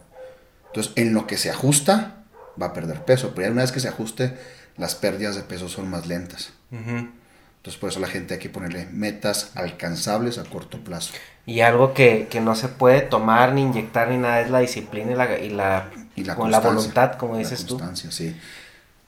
Entonces, 0.66 0.92
en 0.98 1.14
lo 1.14 1.28
que 1.28 1.38
se 1.38 1.50
ajusta, 1.50 2.23
va 2.62 2.68
a 2.68 2.74
perder 2.74 3.04
peso. 3.04 3.34
Pero 3.36 3.48
ya 3.48 3.52
una 3.52 3.62
vez 3.62 3.72
que 3.72 3.80
se 3.80 3.88
ajuste, 3.88 4.38
las 4.78 4.96
pérdidas 4.96 5.36
de 5.36 5.44
peso 5.44 5.70
son 5.70 5.90
más 5.90 6.08
lentas. 6.08 6.54
Entonces, 6.72 7.80
por 7.80 7.90
eso 7.90 8.00
la 8.00 8.08
gente 8.08 8.34
hay 8.34 8.40
que 8.40 8.50
ponerle 8.50 8.88
metas 8.92 9.52
alcanzables 9.56 10.38
a 10.38 10.44
corto 10.44 10.84
plazo. 10.84 11.14
Y 11.46 11.62
algo 11.62 11.94
que, 11.94 12.28
no 12.42 12.56
se 12.56 12.68
puede 12.68 13.02
tomar 13.02 13.54
ni 13.54 13.62
inyectar 13.62 14.10
ni 14.10 14.18
nada 14.18 14.42
es 14.42 14.50
la 14.50 14.60
disciplina 14.60 15.12
y 15.12 15.16
la, 15.16 15.40
y 15.40 15.50
la, 15.50 15.90
y 16.16 16.24
la, 16.24 16.36
la 16.36 16.60
voluntad, 16.60 17.14
como 17.14 17.38
dices 17.38 17.64
la 17.64 17.70
constancia, 17.70 18.12
sí. 18.12 18.36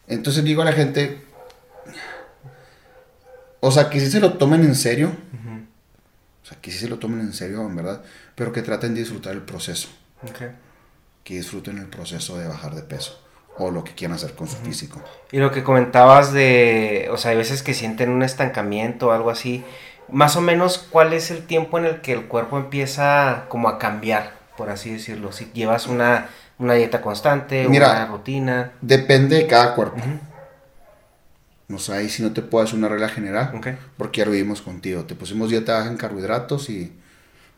Entonces 0.07 0.43
digo 0.43 0.61
a 0.61 0.65
la 0.65 0.73
gente, 0.73 1.21
o 3.59 3.71
sea, 3.71 3.89
que 3.89 3.99
si 3.99 4.11
se 4.11 4.19
lo 4.19 4.33
tomen 4.33 4.61
en 4.61 4.75
serio, 4.75 5.11
o 6.43 6.47
sea, 6.47 6.61
que 6.61 6.71
si 6.71 6.77
se 6.77 6.87
lo 6.87 6.99
tomen 6.99 7.21
en 7.21 7.33
serio, 7.33 7.61
en 7.61 7.75
verdad, 7.75 8.03
pero 8.35 8.53
que 8.53 8.61
traten 8.61 8.93
de 8.93 8.99
disfrutar 8.99 9.33
el 9.33 9.41
proceso. 9.41 9.89
Que 11.23 11.33
disfruten 11.35 11.79
el 11.79 11.87
proceso 11.87 12.37
de 12.37 12.47
bajar 12.47 12.75
de 12.75 12.83
peso 12.83 13.24
o 13.57 13.71
lo 13.71 13.83
que 13.83 13.93
quieran 13.93 14.15
hacer 14.15 14.35
con 14.35 14.47
su 14.47 14.57
físico. 14.57 15.01
Y 15.31 15.37
lo 15.37 15.51
que 15.51 15.63
comentabas 15.63 16.33
de, 16.33 17.07
o 17.11 17.17
sea, 17.17 17.31
hay 17.31 17.37
veces 17.37 17.63
que 17.63 17.73
sienten 17.73 18.09
un 18.09 18.23
estancamiento 18.23 19.07
o 19.07 19.11
algo 19.11 19.29
así, 19.29 19.63
más 20.09 20.35
o 20.35 20.41
menos, 20.41 20.77
¿cuál 20.77 21.13
es 21.13 21.31
el 21.31 21.45
tiempo 21.45 21.79
en 21.79 21.85
el 21.85 22.01
que 22.01 22.13
el 22.13 22.25
cuerpo 22.25 22.57
empieza 22.57 23.45
como 23.49 23.69
a 23.69 23.79
cambiar, 23.79 24.33
por 24.57 24.69
así 24.69 24.91
decirlo? 24.91 25.31
Si 25.31 25.45
llevas 25.53 25.87
una, 25.87 26.29
dieta 26.59 27.01
constante, 27.01 27.67
una 27.67 28.05
rutina. 28.05 28.73
Depende 28.81 29.37
de 29.37 29.47
cada 29.47 29.73
cuerpo. 29.73 29.97
No 31.67 31.79
sé, 31.79 31.93
ahí 31.93 32.09
si 32.09 32.21
no 32.21 32.31
te 32.31 32.43
puedo 32.43 32.63
hacer 32.63 32.77
una 32.77 32.89
regla 32.89 33.09
general, 33.09 33.59
porque 33.97 34.19
ya 34.19 34.25
lo 34.25 34.31
vimos 34.31 34.61
contigo. 34.61 35.05
Te 35.05 35.15
pusimos 35.15 35.49
dieta 35.49 35.77
baja 35.77 35.89
en 35.89 35.97
carbohidratos 35.97 36.69
y 36.69 36.93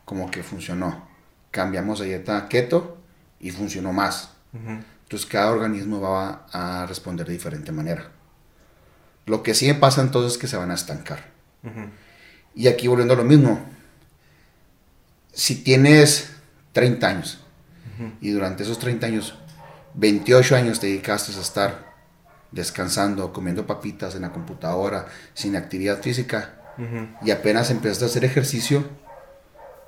como 0.06 0.32
que 0.32 0.44
funcionó. 0.44 1.08
Cambiamos 1.52 2.00
de 2.00 2.06
dieta 2.06 2.48
keto 2.48 2.98
y 3.42 3.52
funcionó 3.52 3.92
más. 3.92 4.32
Entonces 5.08 5.26
cada 5.26 5.52
organismo 5.52 6.02
va 6.02 6.48
a 6.52 6.86
responder 6.86 7.26
de 7.26 7.32
diferente 7.32 7.72
manera. 7.72 8.12
Lo 9.26 9.42
que 9.42 9.54
sí 9.54 9.72
pasa 9.72 10.02
entonces 10.02 10.34
es 10.34 10.38
que 10.38 10.48
se 10.48 10.58
van 10.58 10.70
a 10.70 10.74
estancar. 10.74 11.32
Y 12.54 12.68
aquí 12.68 12.90
volviendo 12.90 13.14
a 13.14 13.18
lo 13.18 13.24
mismo, 13.24 13.62
si 15.32 15.64
tienes 15.64 16.32
30 16.74 17.08
años 17.08 17.40
y 18.20 18.32
durante 18.32 18.64
esos 18.64 18.80
30 18.80 19.08
años, 19.08 19.36
28 19.94 20.58
años 20.58 20.82
te 20.82 20.88
dedicaste 20.88 21.32
a 21.32 21.42
estar 21.42 21.94
descansando, 22.52 23.32
comiendo 23.32 23.66
papitas 23.66 24.14
en 24.16 24.24
la 24.24 24.34
computadora, 24.34 25.08
sin 25.34 25.56
actividad 25.56 26.02
física, 26.02 26.54
y 27.24 27.32
apenas 27.32 27.72
empezaste 27.72 28.04
a 28.04 28.08
hacer 28.10 28.26
ejercicio, 28.26 28.86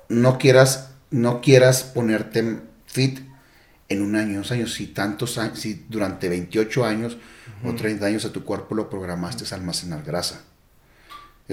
no 0.08 0.38
quieras, 0.38 0.92
no 1.10 1.42
quieras 1.42 1.82
ponerte 1.82 2.60
fit 2.86 3.29
en 3.90 4.00
un 4.00 4.16
año, 4.16 4.38
dos 4.38 4.50
años, 4.52 4.72
si 4.72 4.86
tantos 4.86 5.36
años, 5.36 5.60
si 5.60 5.84
durante 5.88 6.30
28 6.30 6.84
años 6.86 7.18
o 7.64 7.74
30 7.74 8.06
años 8.06 8.24
a 8.24 8.32
tu 8.32 8.44
cuerpo 8.44 8.74
lo 8.74 8.88
programaste 8.88 9.44
a 9.52 9.58
almacenar 9.58 10.02
grasa 10.02 10.44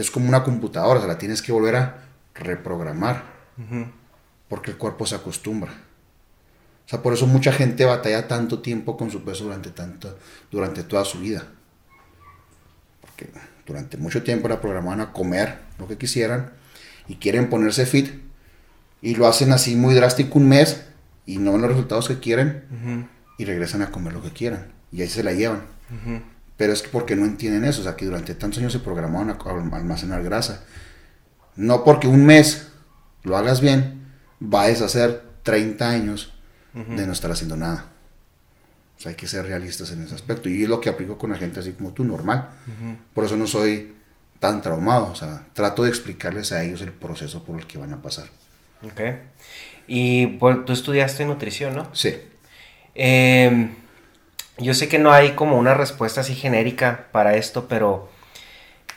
es 0.01 0.11
como 0.11 0.29
una 0.29 0.43
computadora, 0.43 0.99
o 0.99 1.07
la 1.07 1.17
tienes 1.17 1.41
que 1.41 1.51
volver 1.51 1.75
a 1.75 2.03
reprogramar. 2.35 3.23
Porque 4.47 4.71
el 4.71 4.77
cuerpo 4.77 5.05
se 5.07 5.15
acostumbra. 5.15 5.71
O 5.71 6.89
sea, 6.89 7.01
por 7.01 7.13
eso 7.13 7.25
mucha 7.25 7.51
gente 7.51 7.83
batalla 7.83 8.27
tanto 8.27 8.59
tiempo 8.59 8.95
con 8.95 9.09
su 9.09 9.23
peso 9.23 9.45
durante, 9.45 9.71
tanto, 9.71 10.17
durante 10.51 10.83
toda 10.83 11.03
su 11.03 11.19
vida. 11.19 11.47
Porque 13.01 13.29
durante 13.65 13.97
mucho 13.97 14.23
tiempo 14.23 14.47
la 14.47 14.61
programaban 14.61 15.01
a 15.01 15.11
comer 15.11 15.59
lo 15.79 15.87
que 15.87 15.97
quisieran 15.97 16.53
y 17.07 17.15
quieren 17.15 17.49
ponerse 17.49 17.85
fit 17.85 18.21
y 19.01 19.15
lo 19.15 19.27
hacen 19.27 19.51
así 19.51 19.75
muy 19.75 19.95
drástico 19.95 20.37
un 20.37 20.47
mes 20.47 20.85
y 21.27 21.37
no 21.37 21.51
ven 21.51 21.61
los 21.61 21.69
resultados 21.69 22.07
que 22.07 22.19
quieren 22.19 23.07
y 23.37 23.45
regresan 23.45 23.83
a 23.83 23.91
comer 23.91 24.13
lo 24.13 24.23
que 24.23 24.31
quieran 24.31 24.71
y 24.91 25.03
ahí 25.03 25.09
se 25.09 25.21
la 25.21 25.33
llevan. 25.33 25.61
Pero 26.57 26.73
es 26.73 26.81
porque 26.81 27.15
no 27.15 27.25
entienden 27.25 27.65
eso, 27.65 27.81
o 27.81 27.83
sea, 27.83 27.95
que 27.95 28.05
durante 28.05 28.33
tantos 28.33 28.57
años 28.57 28.73
se 28.73 28.79
programaron 28.79 29.29
a 29.29 29.77
almacenar 29.77 30.23
grasa. 30.23 30.63
No 31.55 31.83
porque 31.83 32.07
un 32.07 32.25
mes 32.25 32.69
lo 33.23 33.37
hagas 33.37 33.61
bien, 33.61 34.07
va 34.41 34.63
a 34.63 34.67
deshacer 34.67 35.23
30 35.43 35.89
años 35.89 36.33
de 36.73 37.05
no 37.05 37.13
estar 37.13 37.31
haciendo 37.31 37.57
nada. 37.57 37.85
O 38.97 38.99
sea, 38.99 39.11
hay 39.11 39.15
que 39.15 39.27
ser 39.27 39.45
realistas 39.45 39.91
en 39.91 40.03
ese 40.03 40.15
aspecto. 40.15 40.49
Y 40.49 40.63
es 40.63 40.69
lo 40.69 40.81
que 40.81 40.89
aplico 40.89 41.17
con 41.17 41.29
la 41.29 41.37
gente 41.37 41.59
así 41.59 41.73
como 41.73 41.93
tú, 41.93 42.03
normal. 42.03 42.49
Por 43.13 43.25
eso 43.25 43.37
no 43.37 43.45
soy 43.45 43.93
tan 44.39 44.61
traumado. 44.61 45.11
O 45.11 45.15
sea, 45.15 45.45
trato 45.53 45.83
de 45.83 45.89
explicarles 45.89 46.51
a 46.51 46.63
ellos 46.63 46.81
el 46.81 46.91
proceso 46.91 47.43
por 47.43 47.59
el 47.59 47.67
que 47.67 47.77
van 47.77 47.93
a 47.93 48.01
pasar. 48.01 48.25
Ok. 48.83 49.01
Y 49.87 50.27
pues, 50.27 50.65
tú 50.65 50.73
estudiaste 50.73 51.25
nutrición, 51.25 51.75
¿no? 51.75 51.87
Sí. 51.93 52.15
Eh, 52.95 53.69
yo 54.59 54.73
sé 54.73 54.87
que 54.87 54.99
no 54.99 55.11
hay 55.11 55.31
como 55.31 55.57
una 55.57 55.73
respuesta 55.73 56.21
así 56.21 56.35
genérica 56.35 57.07
para 57.11 57.35
esto, 57.35 57.67
pero 57.67 58.09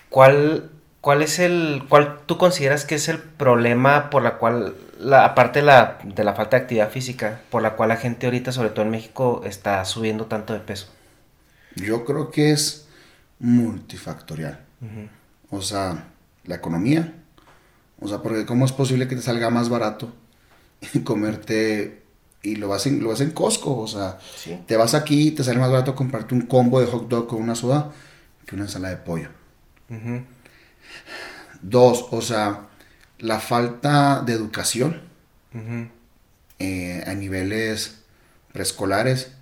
¿cuál, 0.08 0.70
cuál 1.00 1.22
es 1.22 1.38
el, 1.38 1.84
cuál 1.88 2.20
tú 2.26 2.38
consideras 2.38 2.84
que 2.84 2.94
es 2.94 3.08
el 3.08 3.18
problema 3.18 4.10
por 4.10 4.22
la 4.22 4.38
cual, 4.38 4.74
la, 4.98 5.24
aparte 5.24 5.60
de 5.60 5.66
la, 5.66 5.98
de 6.02 6.24
la 6.24 6.34
falta 6.34 6.56
de 6.56 6.62
actividad 6.62 6.90
física, 6.90 7.40
por 7.50 7.62
la 7.62 7.76
cual 7.76 7.90
la 7.90 7.96
gente 7.96 8.26
ahorita, 8.26 8.52
sobre 8.52 8.70
todo 8.70 8.84
en 8.84 8.90
México, 8.90 9.42
está 9.44 9.84
subiendo 9.84 10.26
tanto 10.26 10.54
de 10.54 10.60
peso? 10.60 10.88
Yo 11.76 12.04
creo 12.04 12.30
que 12.30 12.52
es 12.52 12.88
multifactorial. 13.38 14.60
O 15.50 15.60
sea, 15.62 16.06
la 16.44 16.54
economía. 16.54 17.12
O 18.00 18.08
sea, 18.08 18.18
porque 18.18 18.46
¿cómo 18.46 18.64
es 18.64 18.72
posible 18.72 19.08
que 19.08 19.16
te 19.16 19.22
salga 19.22 19.50
más 19.50 19.68
barato 19.68 20.12
comerte 21.04 22.02
y 22.42 22.56
lo 22.56 22.68
vas 22.68 22.86
en, 22.86 23.02
lo 23.02 23.10
vas 23.10 23.20
en 23.20 23.32
Costco, 23.32 23.78
o 23.78 23.86
sea, 23.86 24.18
te 24.66 24.76
vas 24.76 24.94
aquí 24.94 25.28
y 25.28 25.30
te 25.32 25.44
sale 25.44 25.58
más 25.58 25.70
barato 25.70 25.94
comprarte 25.94 26.34
un 26.34 26.42
combo 26.42 26.80
de 26.80 26.86
hot 26.86 27.08
dog 27.08 27.26
con 27.26 27.42
una 27.42 27.54
soda 27.54 27.92
que 28.46 28.54
una 28.54 28.64
ensalada 28.64 28.94
de 28.94 29.02
pollo. 29.02 29.28
Dos, 31.60 32.06
o 32.10 32.22
sea, 32.22 32.68
la 33.18 33.40
falta 33.40 34.22
de 34.24 34.32
educación 34.32 35.02
eh, 36.58 37.04
a 37.06 37.14
niveles 37.14 38.00
preescolares, 38.52 39.32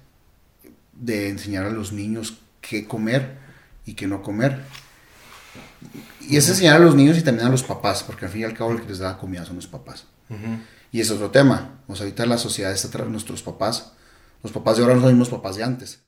de 0.93 1.29
enseñar 1.29 1.65
a 1.65 1.71
los 1.71 1.93
niños 1.93 2.39
qué 2.61 2.87
comer 2.87 3.39
y 3.87 3.95
qué 3.95 4.07
no 4.07 4.23
comer. 4.23 4.63
Y 6.29 6.37
es 6.37 6.49
enseñar 6.49 6.77
a 6.77 6.81
los 6.81 6.95
niños 6.95 7.17
y 7.17 7.23
también 7.23 7.47
a 7.47 7.51
los 7.51 7.63
papás, 7.63 8.03
porque 8.03 8.27
al 8.27 8.33
fin 8.33 8.43
y 8.43 8.45
al 8.45 8.55
cabo 8.55 8.73
el 8.73 8.83
que 8.83 8.89
les 8.89 8.99
da 8.99 9.17
comida 9.17 9.45
son 9.45 9.57
los 9.57 9.69
papás. 9.69 10.07
Y 10.91 11.01
es 11.01 11.11
otro 11.11 11.31
tema. 11.31 11.83
O 11.89 11.97
sea, 11.97 12.05
ahorita 12.05 12.27
la 12.27 12.39
sociedad 12.39 12.73
está 12.73 12.89
tras 12.91 13.09
nuestros 13.09 13.43
papás. 13.43 13.93
Los 14.43 14.53
papás 14.53 14.77
de 14.77 14.83
ahora 14.83 14.95
no 14.95 15.01
son 15.01 15.11
los 15.11 15.19
mismos 15.19 15.41
papás 15.41 15.57
de 15.57 15.65
antes. 15.65 16.08